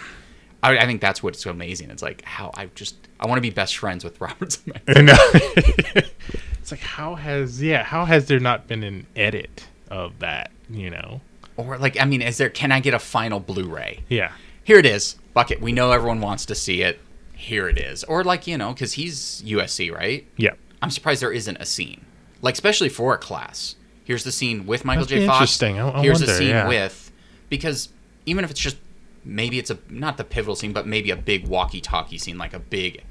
[0.63, 1.91] I, I think that's what's so amazing.
[1.91, 4.97] It's like how I just I want to be best friends with Robert Zemeckis.
[4.97, 6.05] I know.
[6.61, 10.51] it's like how has yeah how has there not been an edit of that?
[10.69, 11.21] You know.
[11.57, 12.51] Or like I mean, is there?
[12.51, 14.01] Can I get a final Blu-ray?
[14.09, 14.33] Yeah.
[14.65, 15.17] Here it is.
[15.35, 15.61] Bucket.
[15.61, 17.01] We know everyone wants to see it.
[17.35, 18.05] Here it is.
[18.05, 20.27] Or like you know, because he's USC, right?
[20.37, 20.51] Yeah.
[20.83, 22.05] I'm surprised there isn't a scene,
[22.41, 23.77] like especially for a class.
[24.05, 25.21] Here's the scene with Michael That'd J.
[25.21, 25.37] be Fox.
[25.41, 25.79] interesting.
[25.79, 26.69] I- I Here's the wonder, scene yeah.
[26.69, 27.13] with
[27.51, 27.91] because
[28.27, 28.77] even if it's just
[29.25, 32.59] maybe it's a not the pivotal scene, but maybe a big walkie-talkie scene, like a
[32.59, 33.03] big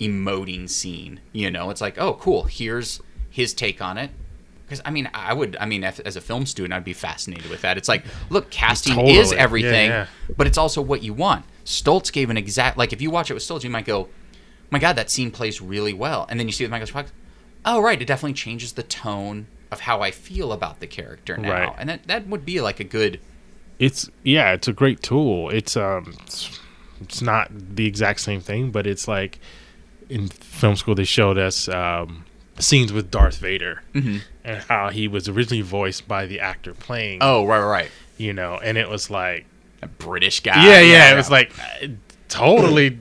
[0.00, 1.20] emoting scene.
[1.32, 2.44] You know, it's like oh cool.
[2.44, 3.00] Here's
[3.30, 4.10] his take on it.
[4.64, 5.56] Because I mean, I would.
[5.60, 7.76] I mean, if, as a film student, I'd be fascinated with that.
[7.76, 9.16] It's like, look, casting Totally.
[9.18, 10.06] is everything, yeah.
[10.38, 11.44] but it's also what you want.
[11.66, 14.08] Stoltz gave an exact like if you watch it with Stoltz, you might go,
[14.70, 16.86] "My God, that scene plays really well," and then you see it with Michael.
[16.86, 17.12] Fox.
[17.66, 21.50] Oh, right, it definitely changes the tone of how I feel about the character now,
[21.50, 21.74] Right.
[21.78, 23.20] and that that would be like a good.
[23.78, 25.50] It's yeah, it's a great tool.
[25.50, 26.60] It's um, it's,
[27.00, 29.38] it's not the exact same thing, but it's like
[30.08, 32.24] in film school they showed us um,
[32.58, 34.20] scenes with Darth Vader Mhm.
[34.44, 37.18] and how he was originally voiced by the actor playing.
[37.20, 39.44] Oh, right, right, you know, and it was like
[39.82, 40.64] A British guy.
[40.64, 41.52] yeah, yeah, it was like
[41.82, 41.88] uh,
[42.28, 42.98] totally,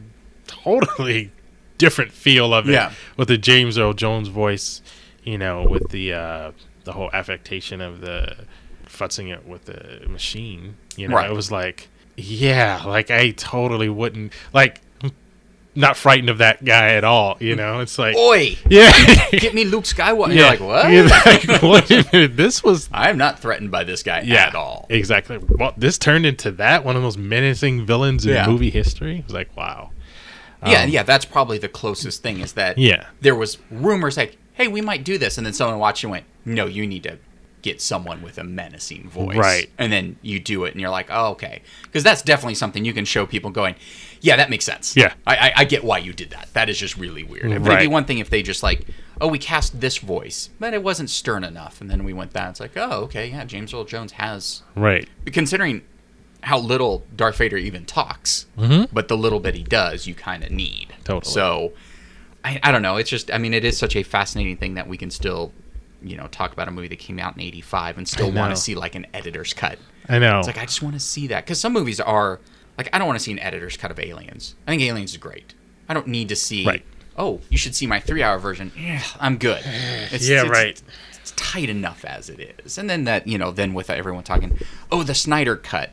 [0.48, 1.32] totally
[1.78, 2.74] different feel of it.
[2.74, 2.94] Yeah.
[3.18, 4.82] with the James Earl Jones voice,
[5.24, 6.52] you know, with the uh,
[6.86, 8.46] the whole affectation of the
[9.04, 10.76] futzing it with the machine.
[10.96, 11.30] You know, Right.
[11.30, 14.82] it was like, yeah, like I totally wouldn't like.
[15.76, 17.36] not frightened of that guy at all.
[17.40, 18.92] You know, it's like Oi, yeah,
[19.32, 20.28] get me Luke Skywalker.
[20.28, 20.36] yeah.
[20.36, 20.92] You're like, what?
[20.92, 24.54] You're like, wait a minute, this was I'm not threatened by this guy yeah, at
[24.56, 24.86] all.
[24.92, 25.40] Exactly.
[25.40, 28.46] Well, this turned into that one of the most menacing villains in Yeah.
[28.48, 29.18] movie history.
[29.20, 29.90] It was like, wow.
[30.64, 33.08] yeah, Um, yeah, that's probably the closest thing is that Yeah.
[33.22, 36.26] there was rumors like, hey, we might do this, and then someone watched and went,
[36.46, 37.18] no, you need to
[37.64, 39.70] get someone with a menacing voice, Right.
[39.80, 42.94] And then you do it, and you're like, oh, okay, because that's definitely something you
[42.94, 43.74] can show people going,
[44.22, 44.96] yeah, that makes sense.
[44.96, 45.14] Yeah.
[45.26, 46.50] I, I, I get why you did that.
[46.54, 47.50] That is just really weird.
[47.64, 48.86] But it'd be one thing if they just like,
[49.20, 52.52] oh, we cast this voice, but it wasn't stern enough, and then we went that.
[52.52, 55.10] It's like, oh, okay, yeah, James Earl Jones has Right.
[55.26, 55.82] considering
[56.42, 58.46] how little Darth Vader even talks,
[58.92, 60.90] but the little bit he does, you kind of need.
[60.90, 61.04] Mm-hmm.
[61.04, 61.32] Totally.
[61.34, 61.72] So,
[62.44, 62.98] I, I don't know.
[62.98, 65.54] It's just, I mean, it is such a fascinating thing that we can still,
[66.04, 68.62] you know, talk about a movie that came out in '85 and still want to
[68.62, 69.80] see like an editor's cut.
[70.10, 70.40] I know.
[70.40, 72.40] It's like I just want to see that because some movies are
[72.78, 74.56] like I don't want to see an editor's cut of Aliens.
[74.68, 75.54] I think Aliens is great.
[75.88, 76.66] I don't need to see.
[76.66, 76.84] Right.
[77.18, 78.72] Oh, you should see my three-hour version.
[79.20, 79.62] I'm good.
[80.12, 80.82] It's, yeah, it's- right.
[81.22, 82.78] it's tight enough as it is.
[82.78, 84.58] And then that, you know, then with everyone talking,
[84.92, 85.92] oh, the Snyder cut,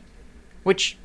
[0.62, 0.96] which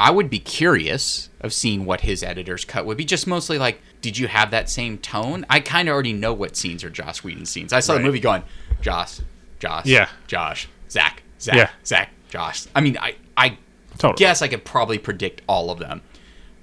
[0.00, 3.04] I would be curious of seeing what his editor's cut would be.
[3.04, 5.44] Just mostly like, did you have that same tone?
[5.50, 7.72] I kind of already know what scenes are Joss Whedon scenes.
[7.74, 7.98] I saw Right.
[7.98, 8.42] the movie going,
[8.80, 9.20] Joss,
[9.58, 10.08] Joss, Yeah.
[10.26, 11.70] Josh, Zach, Zach, Yeah.
[11.84, 12.64] Zach, Josh.
[12.74, 13.58] I mean, I, I
[13.98, 14.16] Totally.
[14.18, 16.00] guess I could probably predict all of them.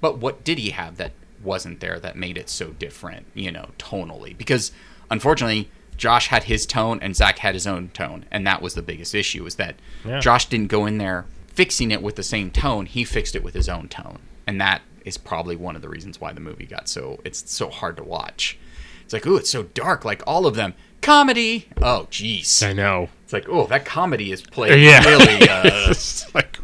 [0.00, 1.12] But what did he have that
[1.42, 4.36] wasn't there that made it so different, you know, tonally?
[4.36, 4.72] Because
[5.12, 8.82] unfortunately, Josh had his tone and Zach had his own tone, and that was the
[8.82, 10.18] biggest issue is that Yeah.
[10.18, 11.24] Josh didn't go in there
[11.58, 12.86] fixing it with the same tone.
[12.86, 14.20] He fixed it with his own tone.
[14.46, 17.68] And that is probably one of the reasons why the movie got so it's so
[17.68, 18.56] hard to watch.
[19.02, 20.74] It's like, ooh, it's so dark, like all of them.
[21.00, 21.66] Comedy.
[21.82, 22.64] Oh, jeez.
[22.64, 23.08] I know.
[23.24, 25.02] It's like, oh, that comedy is played Yeah.
[25.04, 25.92] really uh,
[26.34, 26.58] like,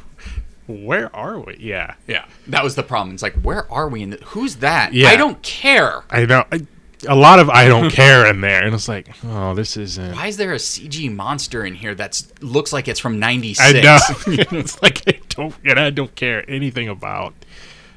[0.68, 1.56] where are we?
[1.58, 1.94] Yeah.
[2.06, 3.14] Yeah, that was the problem.
[3.14, 4.92] It's like, where are we in the, Who's that?
[4.94, 5.08] Yeah.
[5.08, 6.04] I don't care.
[6.08, 6.44] I know.
[6.52, 6.66] I,
[7.04, 10.14] a lot of I don't care in there, and it's like, oh, this isn't.
[10.14, 13.60] Why is there a CG monster in here that looks like it's from '96?
[13.60, 14.58] I know.
[14.58, 17.34] it's like I don't, and I don't care anything about.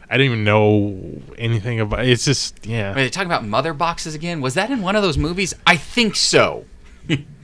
[0.10, 2.06] I don't even know anything about.
[2.06, 4.40] It's just, yeah, Are they talking about mother boxes again?
[4.40, 5.54] Was that in one of those movies?
[5.66, 6.66] I think so.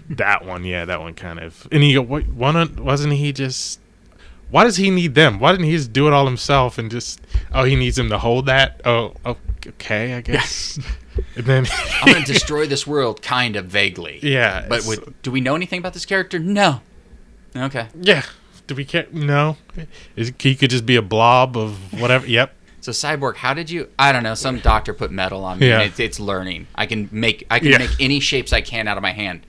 [0.09, 0.63] that one.
[0.63, 1.67] Yeah, that one kind of.
[1.71, 2.27] And he go, what?
[2.27, 3.79] One wasn't he just?
[4.49, 5.39] Why does he need them?
[5.39, 7.19] Why didn't he just do it all himself and just?
[7.53, 8.79] Oh, he needs him to hold that.
[8.85, 9.35] Oh, oh,
[9.67, 10.79] okay, I guess.
[11.35, 11.65] And then
[12.01, 14.19] I'm gonna destroy this world, kind of vaguely.
[14.21, 16.39] Yeah, but with, do we know anything about this character?
[16.39, 16.81] No.
[17.55, 17.87] Okay.
[17.99, 18.23] Yeah.
[18.67, 19.07] Do we care?
[19.11, 19.57] No.
[20.15, 22.25] Is, he could just be a blob of whatever.
[22.25, 22.53] Yep.
[22.81, 23.89] So cyborg, how did you?
[23.99, 24.35] I don't know.
[24.35, 25.67] Some doctor put metal on me.
[25.67, 25.81] Yeah.
[25.81, 26.67] And it's, it's learning.
[26.75, 27.77] I can make I can Yeah.
[27.79, 29.45] make any shapes I can out of my hand.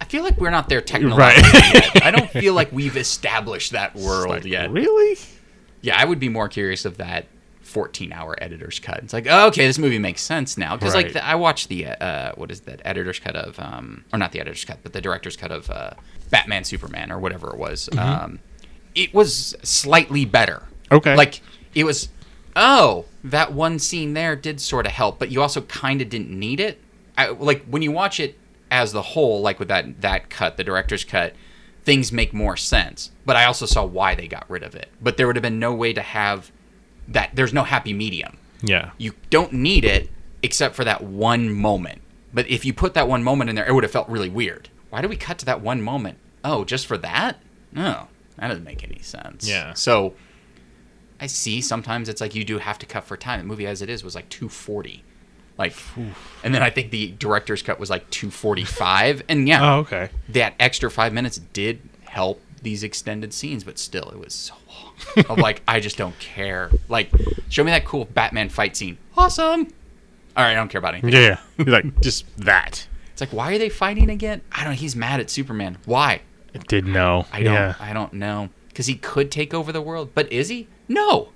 [0.00, 0.86] I feel like we're not there Right.
[0.86, 2.02] technologically yet.
[2.04, 4.70] I don't feel like we've established that world Like, yet.
[4.70, 5.16] Really?
[5.80, 7.26] Yeah, I would be more curious of that
[7.66, 8.98] 14-hour editor's cut.
[8.98, 11.86] It's like, oh, okay, this movie makes sense now because like the, I watched the
[11.86, 15.00] uh, what is that editor's cut of um or not the editor's cut, but the
[15.00, 15.90] director's cut of uh,
[16.30, 17.88] Batman Superman or whatever it was.
[17.98, 18.38] Um,
[18.94, 20.62] it was slightly better.
[20.90, 21.16] Okay.
[21.16, 21.40] Like
[21.74, 22.08] it was.
[22.58, 26.30] Oh, that one scene there did sort of help, but you also kind of didn't
[26.30, 26.80] need it.
[27.18, 28.38] I, like when you watch it
[28.70, 31.34] as the whole, like with that that cut, the director's cut,
[31.84, 33.10] things make more sense.
[33.26, 34.88] But I also saw why they got rid of it.
[35.02, 36.50] But there would have been no way to have
[37.08, 37.30] that.
[37.34, 38.36] There's no happy medium.
[38.62, 38.90] Yeah.
[38.98, 40.10] You don't need it
[40.42, 42.02] except for that one moment.
[42.32, 44.68] But if you put that one moment in there, it would have felt really weird.
[44.90, 46.18] Why did we cut to that one moment?
[46.44, 47.40] Oh, just for that?
[47.72, 49.48] No, that doesn't make any sense.
[49.48, 49.72] Yeah.
[49.74, 50.14] So
[51.20, 53.40] I see sometimes it's like you do have to cut for time.
[53.40, 55.02] The movie as it is was like 240.
[55.58, 55.74] Like
[56.44, 60.10] and then I think the director's cut was like 245 and yeah, Oh, okay.
[60.28, 64.54] that extra 5 minutes did help these extended scenes, but still it was so.
[65.28, 66.70] of like I just don't care.
[66.88, 67.10] Like
[67.48, 68.98] show me that cool Batman fight scene.
[69.16, 69.68] Awesome.
[70.36, 71.12] All right, I don't care about anything.
[71.12, 71.40] Yeah.
[71.58, 72.86] like just that.
[73.12, 74.42] It's like why are they fighting again?
[74.52, 74.76] I don't know.
[74.78, 75.78] He's mad at Superman.
[75.84, 76.22] Why?
[76.54, 77.26] I did know.
[77.32, 77.54] I don't.
[77.54, 77.74] Yeah.
[77.80, 78.50] I don't know.
[78.68, 80.68] Because he could take over the world, but is he?
[80.88, 81.30] No.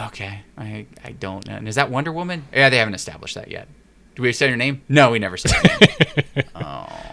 [0.00, 0.42] Okay.
[0.56, 1.54] I I don't know.
[1.54, 2.44] And is that Wonder Woman?
[2.52, 3.68] Yeah, they haven't established that yet.
[4.14, 4.82] Do we say her name?
[4.88, 5.52] No, we never said
[6.54, 7.11] oh.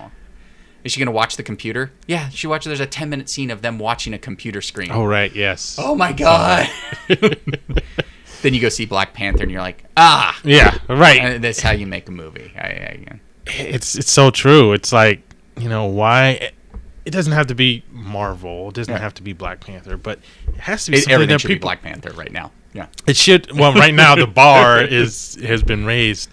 [0.90, 1.92] Is she gonna watch the computer?
[2.08, 2.66] Yeah, she watched.
[2.66, 4.90] There's a 10 minute scene of them watching a computer screen.
[4.92, 5.32] oh right.
[5.36, 5.76] Yes.
[5.78, 6.68] Oh my god.
[8.42, 10.76] then you go see Black Panther, and you're like, ah, Yeah.
[10.88, 11.22] Right.
[11.22, 12.52] and that's how you make a movie.
[12.58, 14.74] I, I, it's it's so true.
[14.74, 15.22] It's like
[15.60, 16.54] you know why.
[17.06, 18.70] It doesn't have to be Marvel.
[18.70, 19.00] It doesn't Yeah.
[19.00, 20.18] have to be Black Panther, but
[20.48, 21.60] it has to be it, everything should be.
[21.60, 22.52] Black Panther right now.
[22.74, 22.88] Yeah.
[23.06, 23.56] It should.
[23.56, 26.32] Well, right now the bar is has been raised.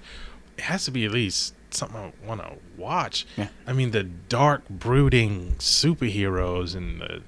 [0.56, 3.26] It has to be at least something I want to watch.
[3.36, 3.48] Yeah.
[3.66, 7.22] I mean, the dark, brooding superheroes and the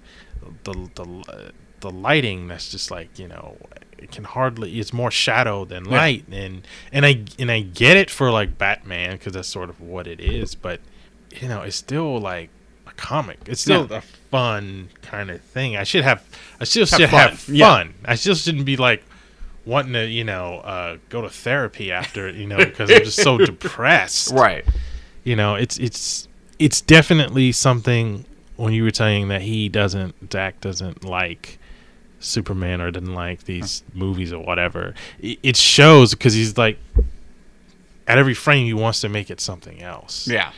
[0.64, 3.57] the the the lighting that's just like you know
[3.99, 8.11] it can hardly it's more shadow than light and and I and I get it
[8.11, 10.80] for like Batman because that's sort of what it is but
[11.40, 12.51] you know it's still like
[12.86, 13.99] a comic it's still Yeah.
[13.99, 16.24] a fun kind of thing I should have
[16.61, 17.30] I still Have should fun.
[17.30, 17.68] have Yeah.
[17.68, 19.05] fun I still shouldn't be like
[19.68, 23.36] wanting to you know uh go to therapy after you know because I'm just so
[23.52, 24.32] depressed.
[24.32, 24.64] Right.
[25.24, 26.26] you know it's it's
[26.58, 28.24] it's definitely something
[28.56, 31.58] when you were saying that he doesn't Zach doesn't like
[32.18, 34.94] Superman or didn't like these movies or whatever.
[35.20, 36.78] It, it shows because he's like
[38.06, 40.26] at every frame he wants to make it something else.
[40.26, 40.52] Yeah.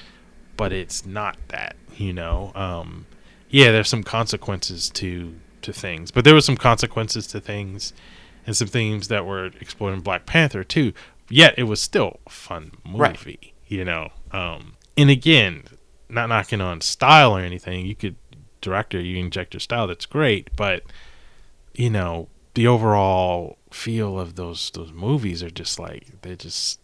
[0.56, 3.06] but it's not that you know um
[3.50, 6.12] yeah there's some consequences to to things.
[6.12, 7.92] But there were some consequences to things
[8.46, 10.92] and some themes that were explored in black panther too
[11.28, 13.52] yet it was still a fun movie Right.
[13.66, 15.64] you know um and again
[16.08, 18.16] not knocking on style or anything you could
[18.60, 20.82] director you inject your style that's great but
[21.74, 26.80] you know the overall feel of those those movies are just like they're just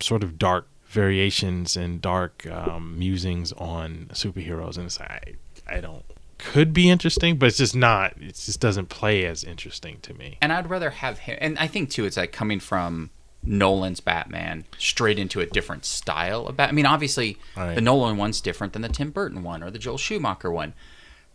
[0.00, 5.20] sort of dark variations and dark um, musings on superheroes, and it's I
[5.66, 6.04] I don't
[6.38, 8.14] could be interesting, but it's just not.
[8.20, 10.38] It just doesn't play as interesting to me.
[10.40, 11.36] And I'd rather have him.
[11.40, 13.10] And I think too, it's like coming from
[13.42, 16.70] Nolan's Batman straight into a different style of Bat.
[16.70, 17.74] I mean, obviously, Right.
[17.74, 20.74] the Nolan one's different than the Tim Burton one or the Joel Schumacher one.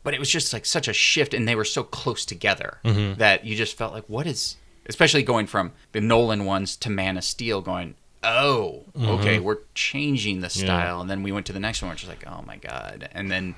[0.03, 3.19] But it was just like such a shift, and they were so close together Mm-hmm.
[3.19, 4.57] that you just felt like, what is?
[4.85, 10.41] Especially going from the Nolan ones to Man of Steel, going, oh, okay, we're changing
[10.41, 12.57] the style, and then we went to the next one, which is like, oh my
[12.57, 13.55] god, and then,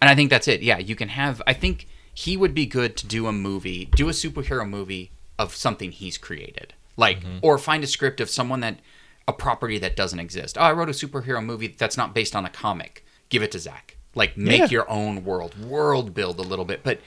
[0.00, 0.62] and I think that's it.
[0.62, 1.42] Yeah, you can have.
[1.46, 5.54] I think he would be good to do a movie, do a superhero movie of
[5.54, 7.38] something he's created, like, mm-hmm.
[7.42, 8.80] or find a script of someone that
[9.26, 10.56] a property that doesn't exist.
[10.58, 13.04] Oh, I wrote a superhero movie that's not based on a comic.
[13.28, 13.96] Give it to Zach.
[14.14, 14.68] Like, make Yeah.
[14.68, 17.00] your own world, world build a little bit, but.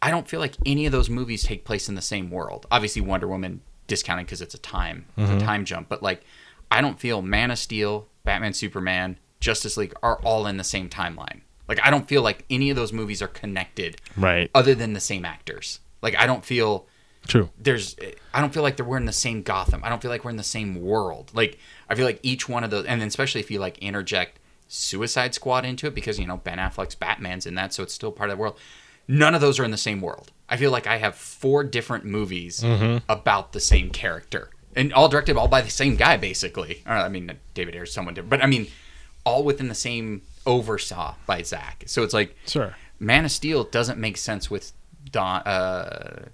[0.00, 2.66] I don't feel like any of those movies take place in the same world.
[2.70, 5.44] Obviously, Wonder Woman discounted because it's a time, it's a mm-hmm.
[5.44, 5.88] time jump.
[5.88, 6.22] But like,
[6.70, 10.88] I don't feel Man of Steel, Batman, Superman, Justice League are all in the same
[10.88, 11.40] timeline.
[11.68, 14.50] Like, I don't feel like any of those movies are connected, Right.
[14.54, 15.80] other than the same actors.
[16.02, 16.86] Like, I don't feel
[17.28, 17.50] True.
[17.58, 17.94] there's
[18.32, 19.82] I don't feel like they're we're in the same Gotham.
[19.84, 21.30] I don't feel like we're in the same world.
[21.34, 21.58] Like
[21.88, 25.34] I feel like each one of those and then especially if you like interject Suicide
[25.34, 28.30] Squad into it because you know Ben Affleck's Batman's in that so it's still part
[28.30, 28.58] of the world.
[29.06, 30.32] None of those are in the same world.
[30.48, 32.98] I feel like I have four different movies mm-hmm.
[33.10, 34.50] about the same character.
[34.76, 36.82] And all directed all by the same guy basically.
[36.86, 38.68] I mean David Ayer's someone different, but I mean
[39.24, 41.84] all within the same oversaw by Zach.
[41.86, 42.74] So it's like Sure.
[42.98, 44.72] Man of Steel doesn't make sense with
[45.12, 46.24] Don, uh,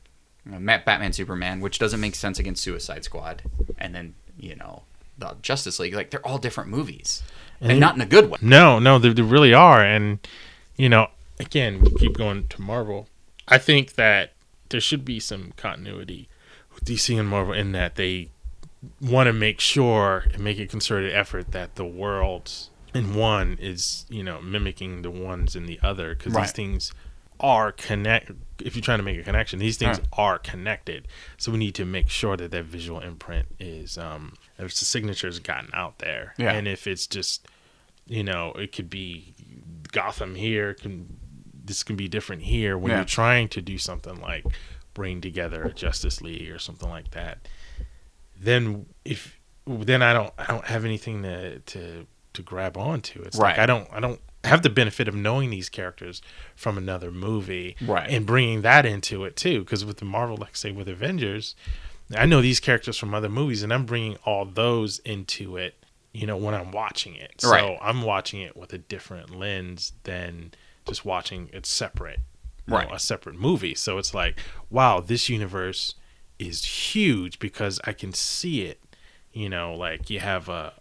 [0.46, 3.42] Batman Superman, which doesn't make sense against Suicide Squad,
[3.78, 4.82] and then you know
[5.18, 5.94] the Justice League.
[5.94, 7.22] Like they're all different movies,
[7.60, 8.38] and, And- not in a good way.
[8.40, 9.82] No, no, they, they really are.
[9.84, 10.18] And,
[10.76, 11.08] you know,
[11.38, 13.08] again, we keep going to Marvel.
[13.48, 14.32] I think that
[14.70, 16.28] there should be some continuity
[16.74, 18.30] with DC and Marvel in that they
[19.00, 24.06] want to make sure and make a concerted effort that the worlds in one is,
[24.08, 26.42] you know, mimicking the ones in the other because Right.
[26.42, 26.92] these things
[27.40, 28.30] are connect.
[28.60, 30.08] If you're trying to make a connection, these things Right.
[30.12, 31.08] are connected.
[31.36, 35.40] So we need to make sure that that visual imprint is, um, if the signature's
[35.40, 36.52] gotten out there, Yeah.
[36.52, 37.46] and if it's just
[38.06, 39.32] you know, it could be
[39.90, 41.16] Gotham here, can
[41.64, 42.98] this can be different here when Yeah.
[42.98, 44.44] you're trying to do something like
[44.92, 47.48] bring together a Justice League or something like that.
[48.38, 53.22] Then if then I don't I don't have anything to to to grab onto.
[53.22, 53.58] It's like Right.
[53.62, 56.20] I don't I don't have the benefit of knowing these characters
[56.54, 58.10] from another movie Right.
[58.10, 61.56] and bringing that into it too because with the Marvel like say with Avengers
[62.14, 65.82] I know these characters from other movies and I'm bringing all those into it
[66.12, 67.78] you know when I'm watching it so Right.
[67.80, 70.52] I'm watching it with a different lens than
[70.86, 72.18] just watching it separate
[72.66, 72.92] you know, Right.
[72.92, 75.94] a separate movie so it's like wow this universe
[76.38, 78.78] is huge because I can see it
[79.32, 80.74] you know like you have a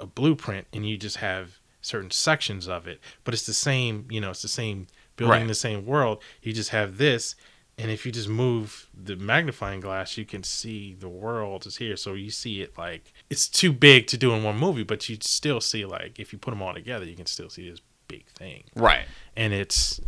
[0.00, 4.20] a blueprint and you just have certain sections of it but it's the same you
[4.20, 4.86] know it's the same
[5.16, 5.46] building Right.
[5.48, 7.34] the same world you just have this
[7.78, 11.96] and if you just move the magnifying glass you can see the world is here
[11.96, 15.16] so you see it like it's too big to do in one movie but you
[15.22, 18.26] still see like if you put them all together you can still see this big
[18.26, 19.06] thing Right.
[19.36, 20.00] and it's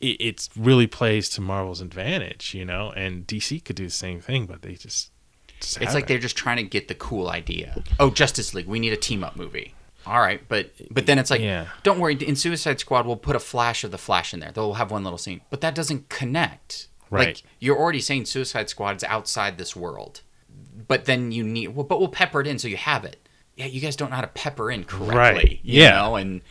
[0.00, 2.90] it it's really plays to Marvel's advantage, you know.
[2.96, 5.12] And DC could do the same thing, but they just,
[5.58, 7.82] It's like they're just trying to get the cool idea.
[7.98, 9.74] Oh, Justice League, we need a team up movie.
[10.06, 11.68] All right, but but then it's like, Yeah.
[11.82, 12.14] don't worry.
[12.14, 14.52] In Suicide Squad, we'll put a flash of the Flash in there.
[14.52, 16.88] They'll have one little scene, but that doesn't connect.
[17.10, 17.28] Right.
[17.28, 20.20] Like you're already saying Suicide Squad is outside this world,
[20.88, 21.68] but then you need.
[21.68, 23.26] Well, but we'll pepper it in so you have it.
[23.56, 25.16] Yeah, you guys don't know how to pepper in correctly.
[25.16, 25.60] Right.
[25.62, 25.92] You Yeah.
[25.92, 26.42] know, and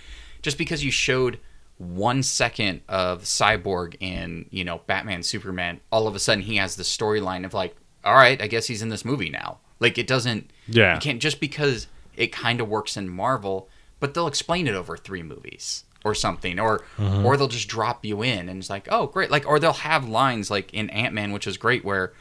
[0.42, 1.38] just because you showed
[1.78, 6.76] one second of Cyborg in, you know, Batman, Superman, all of a sudden he has
[6.76, 9.60] the storyline of like, all right, I guess he's in this movie now.
[9.80, 10.96] Like it doesn't, Yeah.
[10.96, 14.96] you can't just because it kind of works in Marvel, but they'll explain it over
[14.98, 19.08] three movies or something, or or they'll just drop you in and it's like, oh
[19.08, 22.14] great, like or they'll have lines like in Ant Man, which is great, where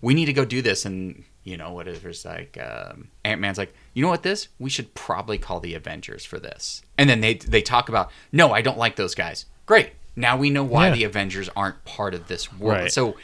[0.00, 3.74] we need to go do this, and you know whatever's like um, Ant Man's like,
[3.94, 4.48] you know what this?
[4.58, 8.52] We should probably call the Avengers for this, and then they they talk about, no,
[8.52, 9.44] I don't like those guys.
[9.66, 10.94] Great, now we know why Yeah.
[10.94, 12.80] the Avengers aren't part of this world.
[12.82, 12.92] Right.
[12.92, 13.16] So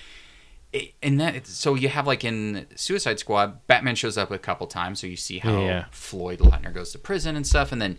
[0.73, 4.67] it- and that so you have like in Suicide Squad, Batman shows up a couple
[4.67, 5.85] times, so you see how Yeah.
[5.91, 7.99] Floyd Lautner goes to prison and stuff, and then,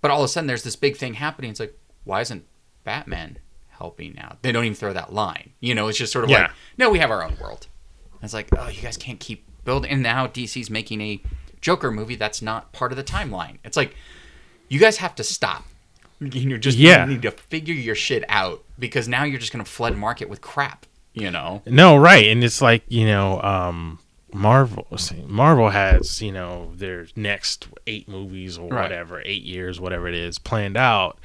[0.00, 1.50] but all of a sudden there's this big thing happening.
[1.50, 2.44] It's like, why isn't
[2.84, 3.38] Batman
[3.70, 4.42] helping out?
[4.42, 5.52] They don't even throw that line.
[5.60, 6.42] You know, it's just sort of Yeah.
[6.42, 7.66] like, no, we have our own world.
[8.14, 9.90] And it's like, oh, you guys can't keep building.
[9.90, 11.20] And now DC's making a
[11.60, 13.58] Joker movie that's not part of the timeline.
[13.64, 13.94] It's like,
[14.68, 15.64] you guys have to stop.
[16.20, 17.04] You're just Yeah.
[17.04, 20.28] you need to figure your shit out because now you're just going to flood market
[20.28, 20.86] with crap.
[21.14, 21.62] You know.
[21.66, 23.98] No, right, and it's like you know, um,
[24.32, 24.86] Marvel.
[25.26, 28.82] Marvel has you know their next eight movies or Right.
[28.84, 31.18] whatever, eight years, whatever it is, planned out,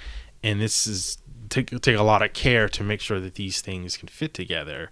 [0.43, 1.17] and this is
[1.49, 4.91] take take a lot of care to make sure that these things can fit together,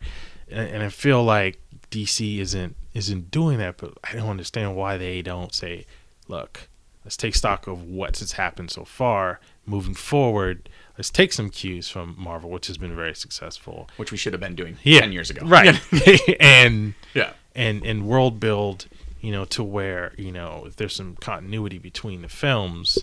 [0.49, 1.59] and, and I feel like
[1.91, 5.85] DC isn't isn't doing that, but I don't understand why they don't say,
[6.29, 6.69] look,
[7.03, 10.69] let's take stock of what's happened so far, moving forward.
[10.97, 14.39] Let's take some cues from Marvel, which has been very successful which we should have
[14.39, 15.45] been doing yeah, 10 years ago.
[15.45, 15.79] right?
[16.39, 17.33] and Yeah.
[17.55, 18.87] and and world build,
[19.21, 22.97] you know, to where you know if there's some continuity between the films,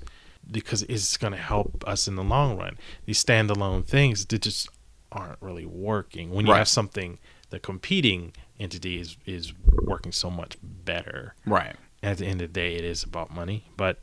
[0.51, 2.79] because it's going to help us in the long run.
[3.07, 4.69] These standalone things that just
[5.11, 6.59] aren't really working when you Right.
[6.59, 7.19] have something
[7.51, 11.35] the competing entity is is working so much better.
[11.45, 11.77] Right.
[12.03, 13.99] At the end of the day, it is about money, but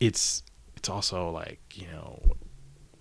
[0.00, 0.42] it's
[0.76, 2.20] it's also like you know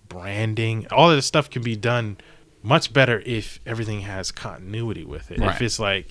[0.10, 0.88] branding.
[0.92, 2.18] All of this stuff can be done
[2.64, 5.40] much better if everything has continuity with it.
[5.40, 5.56] Right.
[5.56, 6.08] If it's like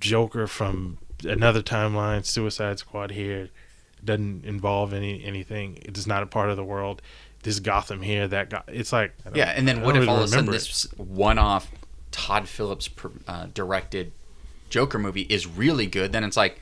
[0.00, 3.50] Joker from another timeline, Suicide Squad here
[4.04, 5.78] doesn't involve any anything.
[5.82, 7.02] It is not a part of the world.
[7.42, 10.24] This Gotham here, that got it's like Yeah, and then what if really all of
[10.24, 10.52] a sudden it.
[10.52, 11.70] this one-off
[12.10, 12.88] Todd Phillips
[13.26, 14.12] uh, directed
[14.70, 16.12] Joker movie is really good?
[16.12, 16.60] Then it's like,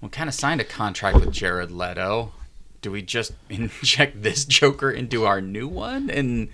[0.00, 2.32] we kind of signed a contract with Jared Leto.
[2.84, 6.10] Do we just inject this Joker into our new one?
[6.10, 6.50] And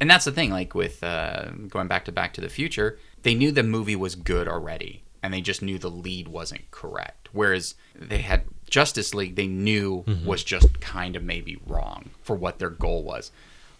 [0.00, 0.50] and that's the thing.
[0.50, 4.16] Like with uh, going back to Back to the Future, they knew the movie was
[4.16, 7.28] good already, and they just knew the lead wasn't correct.
[7.32, 12.58] Whereas they had Justice League, they knew was just kind of maybe wrong for what
[12.58, 13.30] their goal was.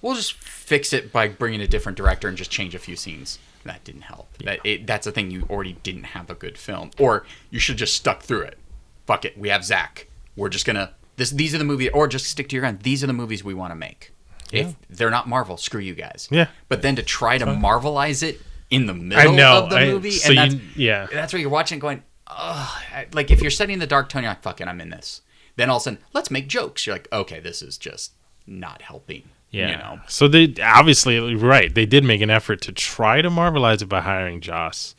[0.01, 3.41] We'll just fix it by bringing a different director and just change a few scenes.
[3.64, 4.39] That didn't help.
[4.39, 5.33] That it, that's the thing.
[5.33, 8.59] You already didn't have a good film, or you should just stuck through it.
[9.07, 9.37] Fuck it.
[9.37, 10.07] We have Zach.
[10.37, 11.31] We're just gonna this.
[11.31, 12.79] These are the movies, or just stick to your gun.
[12.83, 14.13] These are the movies we want to make.
[14.53, 16.29] If they're not Marvel, screw you guys.
[16.31, 16.49] Yeah.
[16.69, 19.65] But then to try to Marvelize it in the middle I know.
[19.65, 22.83] of the I- movie, so and that's, you, yeah, that's what you're watching, going, Ugh.
[23.15, 25.23] like if you're setting the dark tone, you're like, fucking, I'm in this.
[25.57, 26.87] Then all of a sudden, let's make jokes.
[26.87, 28.13] You're like, okay, this is just
[28.47, 29.23] not helping.
[29.51, 29.71] Yeah.
[29.71, 30.01] You know.
[30.09, 31.75] So they obviously right.
[31.75, 34.95] They did make an effort to try to marvelize it by hiring Joss,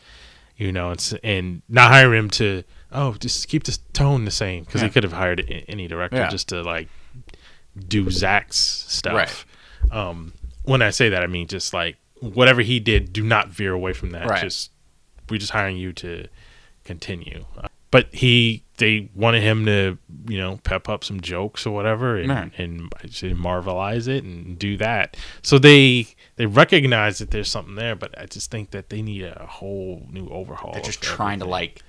[0.58, 4.64] you know, and, and not hire him to oh just keep the tone the same
[4.64, 4.88] because Yeah.
[4.88, 6.30] they could have hired any director Yeah.
[6.30, 6.88] just to like
[7.88, 9.46] do Zach's stuff.
[9.92, 10.34] Um,
[10.64, 13.94] when I say that, I mean just like whatever he did, do not veer away
[13.94, 14.28] from that.
[14.28, 14.42] Right.
[14.42, 14.72] Just
[15.30, 16.28] we're just hiring you to
[16.84, 17.46] continue.
[17.92, 22.28] But he, they wanted him to, you know, pep up some jokes or whatever, and,
[22.30, 22.52] Right.
[22.58, 25.16] and marvelize it and do that.
[25.44, 29.24] So they they recognize that there's something there, but I just think that they need
[29.26, 30.74] a whole new overhaul.
[30.74, 31.82] They're just trying to like.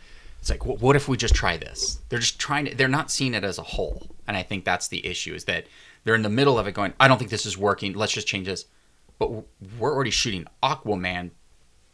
[0.45, 2.01] It's like, wh- what if we just try this?
[2.11, 2.75] They're just trying to.
[2.75, 5.33] They're not seeing it as a whole, and I think that's the issue.
[5.33, 5.65] Is that
[6.05, 7.95] they're in the middle of it, going, I don't think this is working.
[7.95, 8.67] Let's just change this.
[9.19, 9.31] But
[9.79, 11.31] we're already shooting Aquaman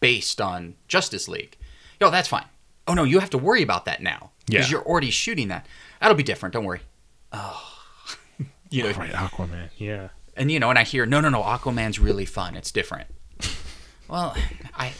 [0.00, 1.56] based on Justice League.
[2.00, 2.46] Yo, that's fine.
[2.88, 4.78] Oh no, you have to worry about that now because Yeah.
[4.78, 5.64] you're already shooting that.
[6.00, 6.52] That'll be different.
[6.52, 6.80] Don't worry.
[7.32, 7.78] Oh,
[8.70, 9.68] you know, right Aquaman.
[9.76, 12.56] Yeah, and you know, and I hear, no, no, no, Aquaman's really fun.
[12.56, 13.06] It's different.
[14.08, 14.34] well,
[14.74, 14.90] I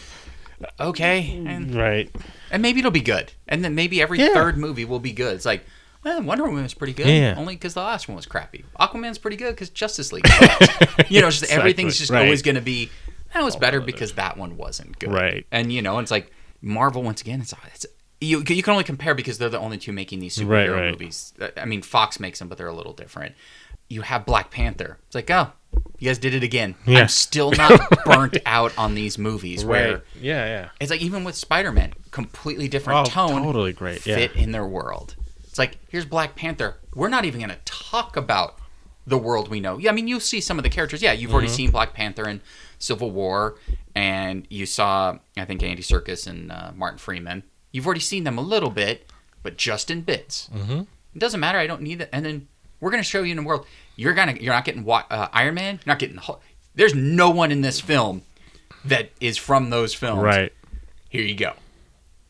[0.79, 2.11] okay, and right.
[2.51, 4.35] and maybe it'll be good, and then maybe every Yeah.
[4.35, 5.35] third movie will be good.
[5.35, 5.65] It's like,
[6.05, 7.35] well, Wonder Woman was pretty good, Yeah.
[7.37, 8.65] only because the last one was crappy.
[8.79, 10.27] Aquaman's pretty good because Justice League.
[11.09, 12.91] you know, just everything's just Exactly, always going to be
[13.35, 13.87] that was All better others.
[13.87, 15.47] because that one wasn't good, Right.
[15.53, 16.33] And you know, it's like
[16.63, 17.41] Marvel once again.
[17.41, 17.87] It's, it's
[18.21, 20.91] you you can only compare because they're the only two making these superhero Right, right.
[20.91, 21.33] movies.
[21.41, 23.35] Uh, I mean, Fox makes them, but they're a little different.
[23.89, 24.99] You have Black Panther.
[25.07, 25.53] It's like, oh,
[25.99, 26.75] you guys did it again.
[26.87, 27.01] Yeah.
[27.01, 30.03] I'm still not burnt out on these movies where Right.
[30.21, 30.69] Yeah, yeah.
[30.81, 34.05] it's like even with Spider-Man, completely different Oh, tone, totally great.
[34.07, 34.17] Yeah.
[34.17, 35.15] fit in their world.
[35.45, 36.77] It's like here's Black Panther.
[36.95, 38.59] We're not even going to talk about
[39.07, 39.79] the world we know.
[39.79, 41.03] Yeah, I mean, you'll see some of the characters.
[41.03, 41.57] Yeah, you've already Mm-hmm.
[41.57, 42.41] seen Black Panther and
[42.79, 43.57] Civil War,
[43.95, 47.43] and you saw, I think, Andy Serkis and uh, Martin Freeman.
[47.73, 49.11] You've already seen them a little bit,
[49.43, 50.49] but just in bits.
[50.55, 50.81] Mm-hmm.
[51.15, 51.59] It doesn't matter.
[51.59, 52.11] I don't need that.
[52.15, 52.49] And then
[52.81, 53.67] we're gonna show you in the world.
[53.97, 54.33] You're gonna.
[54.41, 55.75] You're not getting uh, Iron Man.
[55.77, 56.17] You're not getting.
[56.17, 56.41] Hulk.
[56.75, 58.23] There's no one in this film
[58.85, 60.23] that is from those films.
[60.23, 60.53] Right.
[61.09, 61.53] Here you go.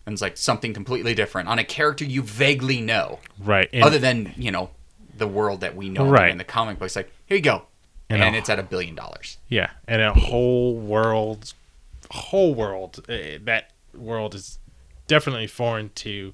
[0.07, 3.69] And it's like something completely different on a character you vaguely know Right.
[3.73, 4.71] And, other than you know
[5.17, 6.31] the world that we know Right.
[6.31, 6.97] in the comic books.
[6.97, 7.63] Like here you go,
[8.09, 9.37] And and, a- it's at a billion dollars.
[9.49, 11.53] yeah, and a whole world,
[12.11, 13.05] whole world.
[13.09, 14.59] Uh, that world is
[15.07, 16.33] definitely foreign to,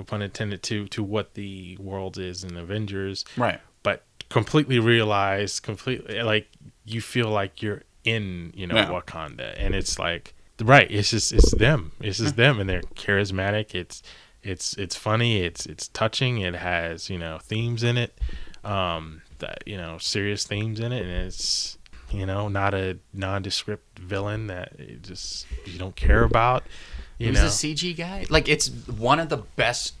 [0.00, 3.24] no pun intended, to to what the world is in Avengers.
[3.36, 3.60] Right.
[3.82, 6.48] But completely realized, completely like
[6.84, 8.88] you feel like you're in, you know, Yeah.
[8.88, 10.90] Wakanda, and it's like right.
[10.90, 11.92] It's just it's them.
[12.00, 13.74] It's just them, and they're charismatic.
[13.74, 14.02] It's
[14.42, 15.42] it's it's funny.
[15.42, 16.38] It's it's touching.
[16.40, 18.18] It has you know themes in it,
[18.64, 21.76] um, that you know serious themes in it, and it's
[22.10, 26.64] you know not a nondescript villain that it just you don't care about.
[27.20, 28.26] You Who's know, the CG guy?
[28.30, 29.94] Like it's one of the best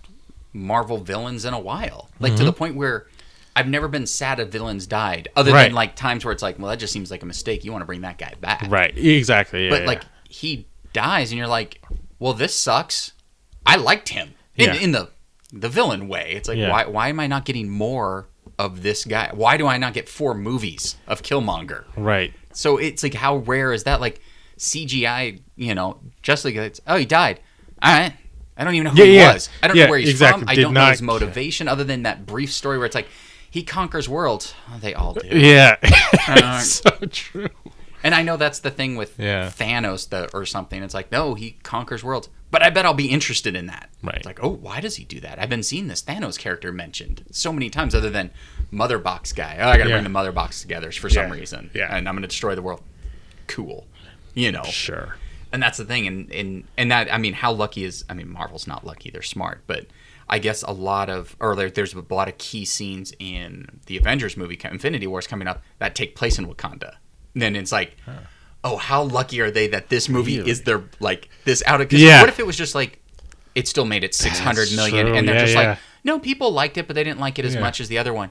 [0.52, 2.08] Marvel villains in a while.
[2.18, 2.38] Like Mm-hmm.
[2.38, 3.06] to the point where
[3.54, 5.64] I've never been sad a villain's died, other Right.
[5.64, 7.64] than like times where it's like, well, that just seems like a mistake.
[7.64, 8.96] You want to bring that guy back, right?
[8.96, 9.64] Exactly.
[9.64, 9.86] Yeah, But yeah.
[9.88, 11.82] like he dies, and you're like,
[12.18, 13.12] well, this sucks.
[13.66, 14.74] I liked him in, Yeah.
[14.80, 15.10] in the
[15.52, 16.32] the villain way.
[16.34, 19.30] It's like, why why am I not getting more of this guy?
[19.34, 21.84] Why do I not get four movies of Killmonger?
[21.96, 22.32] right.
[22.52, 24.00] So it's like, how rare is that?
[24.00, 24.20] Like
[24.60, 27.40] CGI, you know, just like it's, oh, he died.
[27.82, 28.12] All right.
[28.56, 29.32] I don't even know who Yeah, he yeah.
[29.32, 29.48] was.
[29.62, 30.42] I don't Yeah, know where he's exactly.
[30.42, 30.50] from.
[30.50, 33.08] I Did don't know his not- motivation other than that brief story where it's like
[33.50, 34.54] he conquers worlds.
[34.70, 35.26] Oh, they all do.
[35.26, 35.86] Yeah, Uh,
[36.60, 37.48] it's so true.
[38.04, 39.48] And I know that's the thing with Yeah.
[39.48, 40.82] Thanos the, or something.
[40.82, 42.28] It's like, no, he conquers worlds.
[42.50, 43.88] But I bet I'll be interested in that.
[44.02, 44.16] Right.
[44.16, 45.38] It's like, oh, why does he do that?
[45.38, 48.30] I've been seeing this Thanos character mentioned so many times other than
[48.70, 49.56] Mother Box guy.
[49.60, 49.94] Oh, I got to Yeah.
[49.96, 51.32] bring the Mother Box together for some Yeah.
[51.38, 51.70] reason.
[51.74, 51.94] Yeah.
[51.96, 52.82] And I'm going to destroy the world.
[53.46, 53.86] Cool.
[54.34, 54.62] You know.
[54.64, 55.16] Sure.
[55.52, 56.06] And that's the thing.
[56.06, 59.10] And, and, and that, I mean, how lucky is, I mean, Marvel's not lucky.
[59.10, 59.62] They're smart.
[59.66, 59.86] But
[60.28, 63.96] I guess a lot of, or there, there's a lot of key scenes in the
[63.96, 66.94] Avengers movie, Infinity Wars coming up, that take place in Wakanda.
[67.34, 67.96] And then it's like,
[68.62, 70.50] oh, how lucky are they that this movie Really?
[70.52, 71.88] is their like this out of?
[71.88, 72.20] Cause Yeah.
[72.20, 73.00] What if it was just like
[73.56, 75.16] it still made it six hundred million, true.
[75.16, 75.68] and they're Yeah, just yeah.
[75.70, 77.60] like, no, people liked it, but they didn't like it as Yeah.
[77.60, 78.30] much as the other one.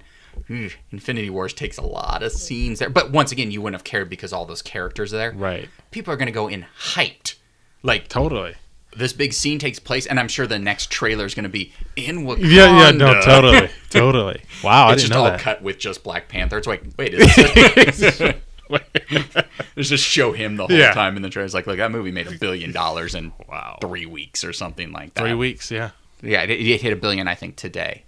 [0.50, 3.84] Ugh, Infinity Wars takes a lot of scenes there, but once again, you wouldn't have
[3.84, 5.32] cared because all those characters are there.
[5.32, 5.70] Right.
[5.92, 7.36] People are gonna go in hyped,
[7.84, 8.56] like Totally.
[8.96, 12.26] this big scene takes place, and I'm sure the next trailer is gonna be in
[12.26, 12.50] Wakanda.
[12.52, 14.42] Yeah, yeah, no, totally, totally.
[14.64, 15.40] Wow, I It's didn't just know all that.
[15.40, 16.58] cut with just Black Panther.
[16.58, 17.36] It's like, wait, is
[19.76, 20.92] this just show him the whole Yeah.
[20.94, 21.46] time in the trailer.
[21.46, 23.78] It's like, look, that movie made a billion dollars in Wow.
[23.82, 25.22] three weeks or something like that.
[25.22, 25.92] Three weeks, yeah.
[26.22, 28.04] Yeah, it, it hit a billion, I think, today.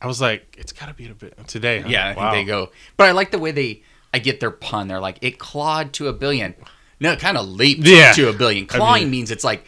[0.00, 1.80] I was like, it's got to be a bit today.
[1.80, 1.88] Huh?
[1.88, 2.32] Yeah, I wow.
[2.32, 2.70] think they go.
[2.96, 3.82] But I like the way they.
[4.14, 4.88] I get their pun.
[4.88, 6.54] They're like, it clawed to a billion.
[7.00, 8.12] No, it kind of leaped Yeah.
[8.12, 8.64] to a billion.
[8.64, 9.66] I Clawing mean- means it's like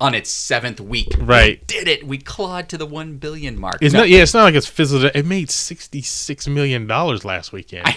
[0.00, 1.08] on its seventh week.
[1.18, 1.60] Right.
[1.60, 2.06] We did it.
[2.06, 3.78] We clawed to the one billion mark.
[3.82, 4.08] It's No, not.
[4.08, 5.04] Yeah, it's not like it's fizzled.
[5.14, 7.86] It made sixty six million dollars last weekend.
[7.86, 7.96] I-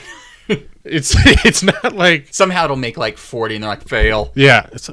[0.84, 1.14] it's
[1.46, 4.32] it's not like Somehow it'll make like forty, and they're like, fail.
[4.36, 4.68] yeah.
[4.74, 4.90] It's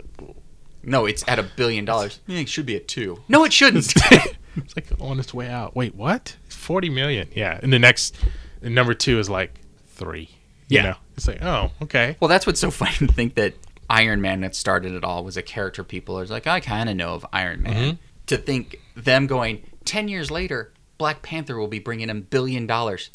[0.83, 2.21] No, it's at a billion dollars.
[2.27, 3.23] Yeah, it should be at two.
[3.29, 3.87] No, it shouldn't.
[4.57, 5.75] it's like on its way out.
[5.75, 6.37] Wait, what?
[6.61, 7.29] Forty million?
[7.35, 7.59] Yeah.
[7.63, 8.17] And the next
[8.63, 9.55] and number two is like
[9.89, 10.29] three.
[10.69, 10.83] You Yeah.
[10.83, 10.95] know?
[11.17, 12.17] It's like oh okay.
[12.21, 13.55] Well, that's what's so funny to think that
[13.89, 16.97] Iron Man that started it all was a character people are like, I kind of
[16.97, 17.75] know of Iron Man.
[17.75, 17.97] Mm-hmm.
[18.27, 23.11] To think them going, 10 years later, Black Panther will be bringing in billion dollars.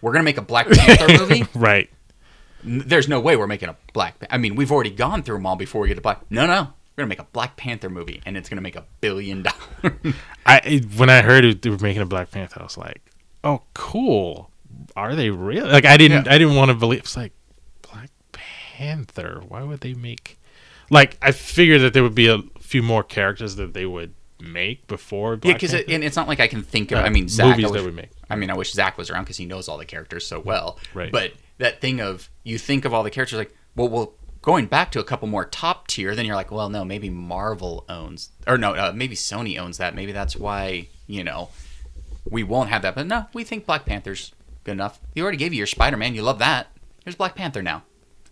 [0.00, 1.44] We're going to make a Black Panther movie?
[1.54, 1.90] Right.
[2.64, 5.56] There's no way we're making a Black I mean, we've already gone through them all
[5.56, 6.22] before we get to Black.
[6.30, 6.72] No, no.
[6.96, 9.42] We're going to make a Black Panther movie and it's going to make a billion
[9.82, 10.14] dollars.
[10.46, 13.02] I when I heard it, they were making a Black Panther, I was like,
[13.44, 14.50] "Oh, cool.
[14.96, 16.32] Are they real?" Like I didn't, Yeah.
[16.34, 17.00] I didn't want to believe.
[17.00, 17.32] It's like
[17.82, 19.42] Black Panther.
[19.46, 20.38] Why would they make?
[20.90, 24.86] Like I figured that there would be a few more characters that they would make
[24.86, 25.38] before.
[25.42, 27.46] yeah, because it, and it's not like I can think of, Uh, I mean, Zach,
[27.46, 28.10] movies I that wish- we make.
[28.30, 30.78] I mean, I wish Zach was around because he knows all the characters so well.
[30.94, 31.12] Right.
[31.12, 34.12] But that thing of you think of all the characters like, well, well,
[34.46, 37.84] going back to a couple more top tier, then you're like, well, no, maybe Marvel
[37.88, 39.94] owns, or no, uh, maybe Sony owns that.
[39.94, 41.50] Maybe that's why you know
[42.30, 42.94] we won't have that.
[42.94, 44.32] But no, we think Black Panther's
[44.64, 45.00] good enough.
[45.14, 46.14] You already gave you your Spider Man.
[46.14, 46.68] You love that.
[47.04, 47.82] Here's Black Panther now.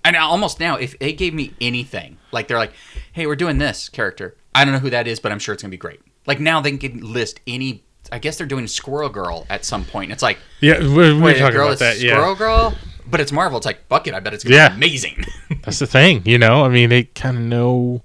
[0.05, 2.75] And almost now, if they gave me anything, like they're like,
[3.13, 4.37] hey, we're doing this character.
[4.55, 6.01] I don't know who that is, but I'm sure it's gonna be great.
[6.27, 7.85] Like now they can list any.
[8.13, 10.13] I guess they're doing Squirrel Girl at some point.
[10.13, 11.97] It's like, yeah, we're, we're wait, talking girl about that.
[11.97, 12.75] Squirrel Yeah, Girl,
[13.07, 13.57] but it's Marvel.
[13.59, 14.69] It's like, fuck it, I bet it's gonna Yeah.
[14.71, 15.25] be amazing.
[15.63, 16.23] that's the thing.
[16.25, 18.03] You know, I mean, they kind of know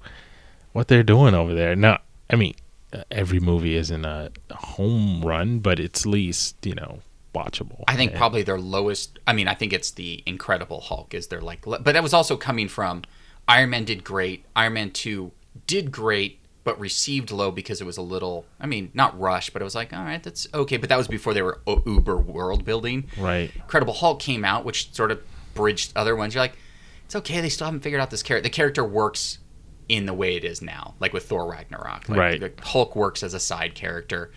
[0.74, 1.76] what they're doing over there.
[1.76, 2.00] Now,
[2.30, 2.54] I mean,
[2.94, 7.00] uh, every movie isn't a home run, but it's least you know
[7.36, 7.84] watchable.
[7.88, 9.20] I think And- probably their lowest.
[9.28, 12.36] I mean, I think it's the Incredible Hulk is their like, but that was also
[12.38, 13.04] coming from
[13.48, 14.46] Iron Man did great.
[14.56, 15.32] Iron Man two
[15.68, 18.46] did great, but received low because it was a little.
[18.60, 20.78] I mean, not rushed, but it was like, all right, that's okay.
[20.78, 23.06] But that was before they were uber world building.
[23.18, 23.52] right.
[23.56, 25.22] Incredible Hulk came out, which sort of
[25.54, 26.34] bridged other ones.
[26.36, 26.58] You're like,
[27.06, 27.42] it's okay.
[27.42, 28.44] They still haven't figured out this character.
[28.44, 29.40] The character works
[29.88, 32.08] in the way it is now, like with Thor Ragnarok.
[32.10, 32.40] Like, Right.
[32.40, 34.32] the Hulk works as a side character,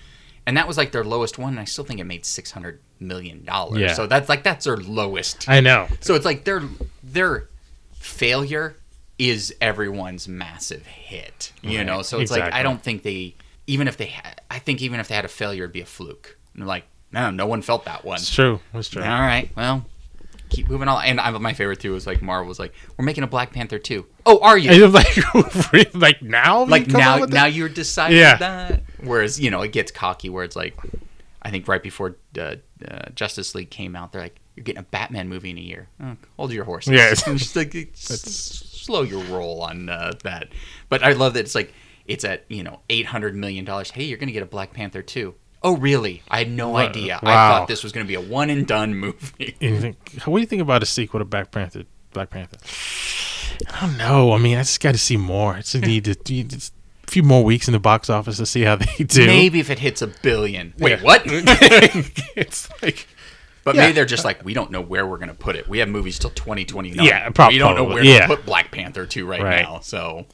[0.47, 1.53] and that was like their lowest one.
[1.55, 3.81] And I still think it made six hundred million dollars.
[3.81, 3.93] Yeah.
[3.95, 5.49] So that's like that's their lowest.
[5.51, 5.89] I know.
[6.01, 6.63] So it's like their
[7.03, 7.49] their
[7.93, 8.77] failure
[9.19, 11.53] is everyone's massive hit.
[11.63, 11.87] You Right.
[11.87, 12.03] know.
[12.03, 13.35] So it's like I don't think they
[13.67, 15.87] even if they had I think even if they had a failure, it'd be a
[15.87, 16.37] fluke.
[16.55, 18.17] And like, no, no one felt that one.
[18.17, 18.61] It's true.
[18.75, 19.03] It's true.
[19.03, 19.85] All right, well,
[20.51, 21.05] keep moving on.
[21.05, 23.79] And I, my favorite too was like Marvel was like, we're making a Black Panther
[23.79, 24.07] too.
[24.27, 24.87] Oh, are you?
[24.89, 27.19] Like, like now, like now?
[27.19, 28.37] Now you're deciding Yeah.
[28.39, 28.83] that.
[29.03, 30.77] Whereas you know it gets cocky where it's like,
[31.43, 32.57] I think right before uh,
[32.87, 35.89] uh, Justice League came out, they're like, you're getting a Batman movie in a year.
[36.03, 36.93] Oh, hold your horses.
[36.93, 37.15] Yeah.
[37.37, 40.49] Just like s- slow your roll on uh, that.
[40.89, 41.73] But I love that it's like
[42.07, 43.91] it's at you know eight hundred million dollars.
[43.91, 45.35] Hey, you're gonna get a Black Panther too.
[45.63, 46.23] Oh really?
[46.29, 46.79] I had no Wow.
[46.81, 47.21] idea.
[47.23, 49.57] I thought this was gonna be a one and done movie.
[49.61, 51.85] Think, what do you think about a sequel to Black Panther?
[52.13, 52.59] Black Panther.
[53.73, 54.33] I don't know.
[54.33, 55.57] I mean, I just got to see more.
[55.57, 56.75] It's a need to you just
[57.07, 59.27] a few more weeks in the box office to see how they do.
[59.27, 60.75] Maybe if it hits a billion.
[60.79, 61.03] Wait, Yeah.
[61.05, 61.23] what?
[62.37, 63.07] it's like
[63.65, 63.83] But Yeah.
[63.83, 65.69] maybe they're just like, we don't know where we're going to put it.
[65.69, 67.05] We have movies till 2029.
[67.05, 67.55] Yeah, probably.
[67.55, 68.27] We don't know where yeah.
[68.27, 69.63] to put Black Panther 2 right, Right.
[69.63, 69.81] now.
[69.81, 70.27] So,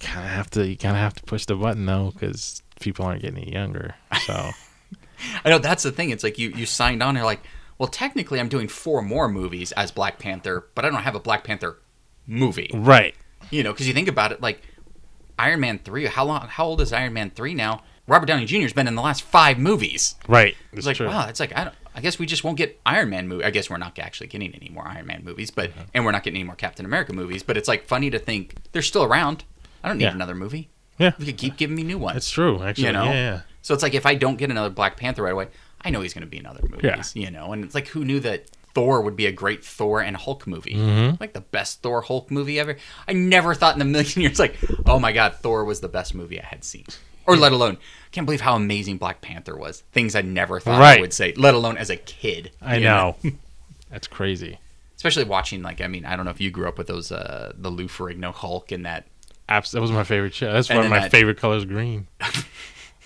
[0.00, 0.66] kind of have to.
[0.66, 3.94] You kind of have to push the button though, because people aren't getting any younger.
[4.26, 4.50] So
[5.44, 6.10] I know that's the thing.
[6.10, 7.14] It's like you, you signed on.
[7.14, 7.40] You're like,
[7.78, 11.20] well, technically, I'm doing four more movies as Black Panther, but I don't have a
[11.20, 11.78] Black Panther
[12.26, 12.70] movie.
[12.74, 13.14] right.
[13.50, 14.62] You know, because you think about it, like
[15.38, 16.46] Iron Man 3, how long?
[16.48, 17.82] How old is Iron Man 3 now?
[18.06, 18.58] Robert Downey Jr.
[18.60, 20.14] has been in the last five movies.
[20.28, 20.56] Right.
[20.72, 23.28] It's like, wow, it's like I, don't, I guess we just won't get Iron Man
[23.28, 23.44] movie.
[23.44, 26.22] I guess we're not actually getting any more Iron Man movies, but and we're not
[26.24, 27.42] getting any more Captain America movies.
[27.42, 29.44] But it's like funny to think they're still around.
[29.82, 30.12] I don't need Yeah.
[30.14, 30.70] another movie.
[30.98, 31.12] Yeah.
[31.18, 32.16] You could keep giving me new ones.
[32.18, 32.62] It's true.
[32.62, 33.04] Actually, You know?
[33.04, 33.40] yeah, yeah.
[33.62, 35.48] So it's like if I don't get another Black Panther right away,
[35.80, 37.14] I know he's going to be in other movies.
[37.16, 40.16] You know, and it's like who knew that Thor would be a great Thor and
[40.16, 41.16] Hulk movie, Mm-hmm.
[41.20, 42.76] like the best Thor Hulk movie ever.
[43.06, 44.56] I never thought in a million years like,
[44.86, 46.86] oh my god, Thor was the best movie I had seen,
[47.26, 49.82] or let alone, I can't believe how amazing Black Panther was.
[49.92, 52.50] Things I never thought I would say, let alone as a kid.
[52.62, 53.16] I you know.
[53.90, 54.58] That's crazy.
[54.96, 57.52] especially watching like I mean I don't know if you grew up with those uh
[57.56, 59.06] the Lou Ferrigno Hulk and that
[59.48, 60.52] Abs- that was my favorite show.
[60.52, 62.06] That's of my that- favorite colors, green.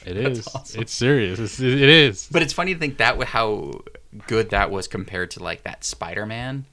[0.07, 0.47] It is.
[0.55, 0.81] awesome.
[0.83, 1.39] It's serious.
[1.39, 2.29] It's, it it is.
[2.31, 3.81] But it's funny to think that how
[4.27, 6.65] good that was compared to like that Spider Man.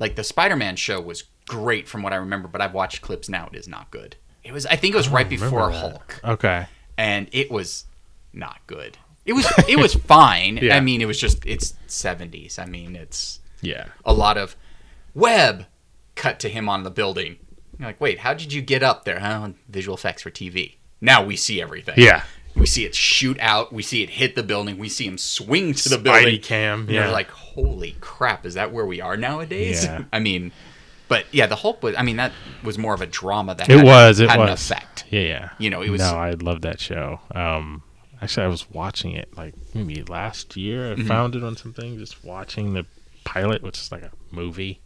[0.00, 3.28] Like the Spider Man show was great from what I remember, but I've watched clips
[3.28, 3.48] now.
[3.52, 4.16] It is not good.
[4.42, 4.66] It was.
[4.66, 5.78] I think it was right before that.
[5.78, 6.66] Hulk, Okay.
[6.98, 7.86] And it was
[8.32, 8.98] not good.
[9.24, 9.46] It was.
[9.68, 10.58] It was fine.
[10.60, 10.76] Yeah.
[10.76, 11.44] I mean, it was just.
[11.46, 12.58] It's seventies.
[12.58, 13.86] I mean, it's Yeah.
[14.04, 14.56] a lot of
[15.14, 15.66] web
[16.14, 17.36] cut to him on the building.
[17.78, 19.20] You're like, wait, how did you get up there?
[19.20, 19.50] Huh?
[19.68, 20.74] Visual effects for TV.
[21.00, 21.94] Now we see everything.
[21.98, 22.22] Yeah.
[22.54, 23.72] We see it shoot out.
[23.72, 24.76] We see it hit the building.
[24.78, 26.40] We see him swing to the Spidey building.
[26.42, 26.86] cam.
[26.90, 27.04] Yeah.
[27.04, 29.84] You're like, holy crap, is that where we are nowadays?
[29.84, 30.04] Yeah.
[30.12, 30.52] I mean,
[31.12, 32.32] but yeah, the Hulk was, I mean, that
[32.62, 34.20] was more of a drama that It had, was.
[34.20, 34.70] It had an was.
[34.70, 35.04] effect.
[35.10, 35.20] Yeah.
[35.20, 35.48] Yeah.
[35.58, 37.20] You know, it was- No, I love that show.
[37.34, 37.82] Um,
[38.22, 40.92] actually, I was watching it like maybe last year.
[40.92, 41.06] I Mm-hmm.
[41.08, 41.98] found it on something.
[41.98, 42.86] Just watching the
[43.24, 44.80] pilot, which is like a movie.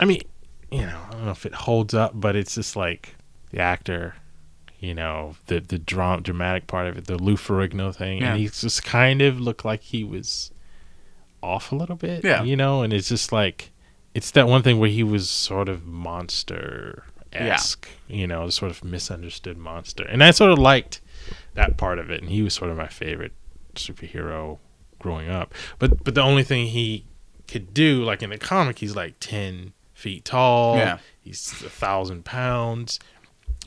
[0.00, 0.22] I mean,
[0.70, 3.14] you know, I don't know if it holds up, but it's just like
[3.50, 4.14] the actor.
[4.78, 8.30] You know, the the dra- dramatic part of it, the Lou Ferrigno thing, Yeah.
[8.32, 10.50] and he just kind of looked like he was
[11.42, 12.24] off a little bit.
[12.24, 12.42] Yeah.
[12.44, 13.71] You know, and it's just like
[14.14, 18.84] it's that one thing where he was sort of monster esque, you know, sort of
[18.84, 20.04] misunderstood monster.
[20.04, 21.00] And I sort of liked
[21.54, 22.20] that part of it.
[22.20, 23.32] And he was sort of my favorite
[23.74, 24.58] superhero
[24.98, 25.54] growing up.
[25.78, 27.06] But but the only thing he
[27.48, 30.76] could do, like in the comic, he's like ten feet tall.
[30.76, 30.98] Yeah.
[31.20, 32.98] He's a thousand pounds.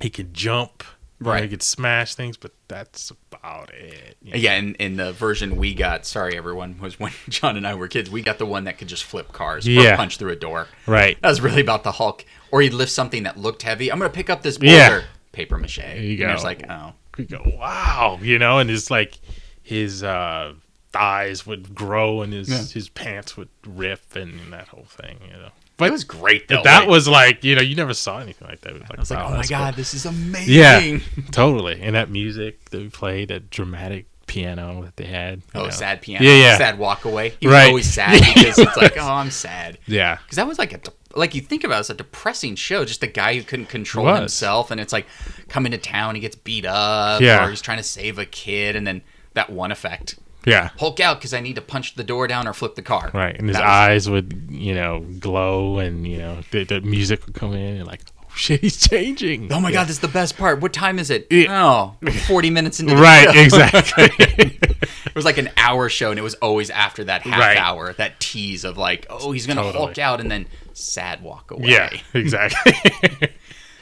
[0.01, 0.84] He could jump.
[1.19, 1.43] You know, Right.
[1.43, 4.17] he could smash things, but that's about it.
[4.21, 4.37] you know.
[4.37, 7.87] Yeah, and, in the version we got, sorry everyone, was when John and I were
[7.87, 9.95] kids, we got the one that could just flip cars or Yeah.
[9.95, 10.67] punch through a door.
[10.85, 11.17] Right.
[11.21, 12.25] That was really about the Hulk.
[12.51, 13.91] Or he'd lift something that looked heavy.
[13.91, 14.75] I'm going to pick up this boulder.
[14.75, 15.01] Yeah.
[15.31, 15.77] Paper mache.
[15.77, 16.33] There you And go.
[16.33, 16.93] it's like, oh.
[17.17, 19.17] you go, wow, you know, and it's like
[19.63, 20.53] his uh,
[20.91, 22.63] thighs would grow and his Yeah.
[22.73, 25.49] his pants would rip and that whole thing, you know.
[25.77, 26.64] But it was great, though.
[26.64, 28.69] That Like, was like, you know, you never saw anything like that.
[28.69, 29.57] It was like, I was like, oh my that's cool.
[29.57, 30.53] God, this is amazing.
[30.53, 30.99] Yeah,
[31.31, 31.81] totally.
[31.81, 35.41] And that music that we played, that dramatic piano that they had.
[35.53, 35.69] Oh, know.
[35.69, 36.23] sad piano.
[36.26, 36.57] Yeah, yeah.
[36.57, 37.34] Sad walk away.
[37.39, 37.68] He was Right.
[37.68, 39.77] always sad because it's like, oh, I'm sad.
[39.85, 42.56] Yeah, Because that was like a, de- like you think about it, it's a depressing
[42.56, 42.85] show.
[42.85, 45.06] Just a guy who couldn't control himself, and it's like
[45.49, 47.45] coming to town, he gets beat up, Yeah.
[47.45, 49.02] or he's trying to save a kid, and then
[49.34, 50.15] that one effect.
[50.45, 50.69] Yeah.
[50.80, 53.11] Hulk out because I need to punch the door down or flip the car.
[53.13, 56.81] Right, and his That was- eyes would, you know, glow, and you know, the, the
[56.81, 59.51] music would come in, and like, oh shit, he's changing.
[59.51, 60.61] Oh my god, this is the best part.
[60.61, 61.27] What time is it?
[61.49, 61.95] Oh,
[62.27, 63.39] 40 minutes into the Right, show.
[63.41, 64.59] exactly.
[65.07, 67.57] It was like an hour show, and it was always after that half Right.
[67.57, 69.85] hour, that tease of like, oh, he's gonna Totally.
[69.85, 71.69] Hulk out, and then sad walk away.
[71.69, 72.73] yeah, exactly.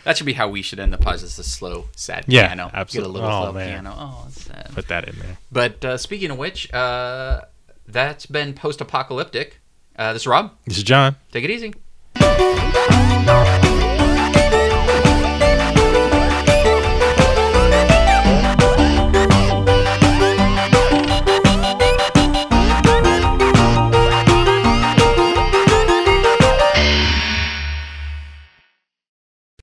[0.03, 1.21] that should be how we should end the pause.
[1.21, 2.71] Just a slow, sad Yeah, piano.
[2.73, 3.13] absolutely.
[3.13, 3.67] Get a little Oh, slow man.
[3.69, 3.95] piano.
[3.97, 4.69] Oh, it's sad.
[4.73, 5.37] Put that in there.
[5.51, 7.41] But uh, speaking of which, uh,
[7.87, 9.59] that's been post-apocalyptic.
[9.97, 10.51] Uh, this is Rob.
[10.65, 11.15] This is John.
[11.31, 11.73] Take it easy.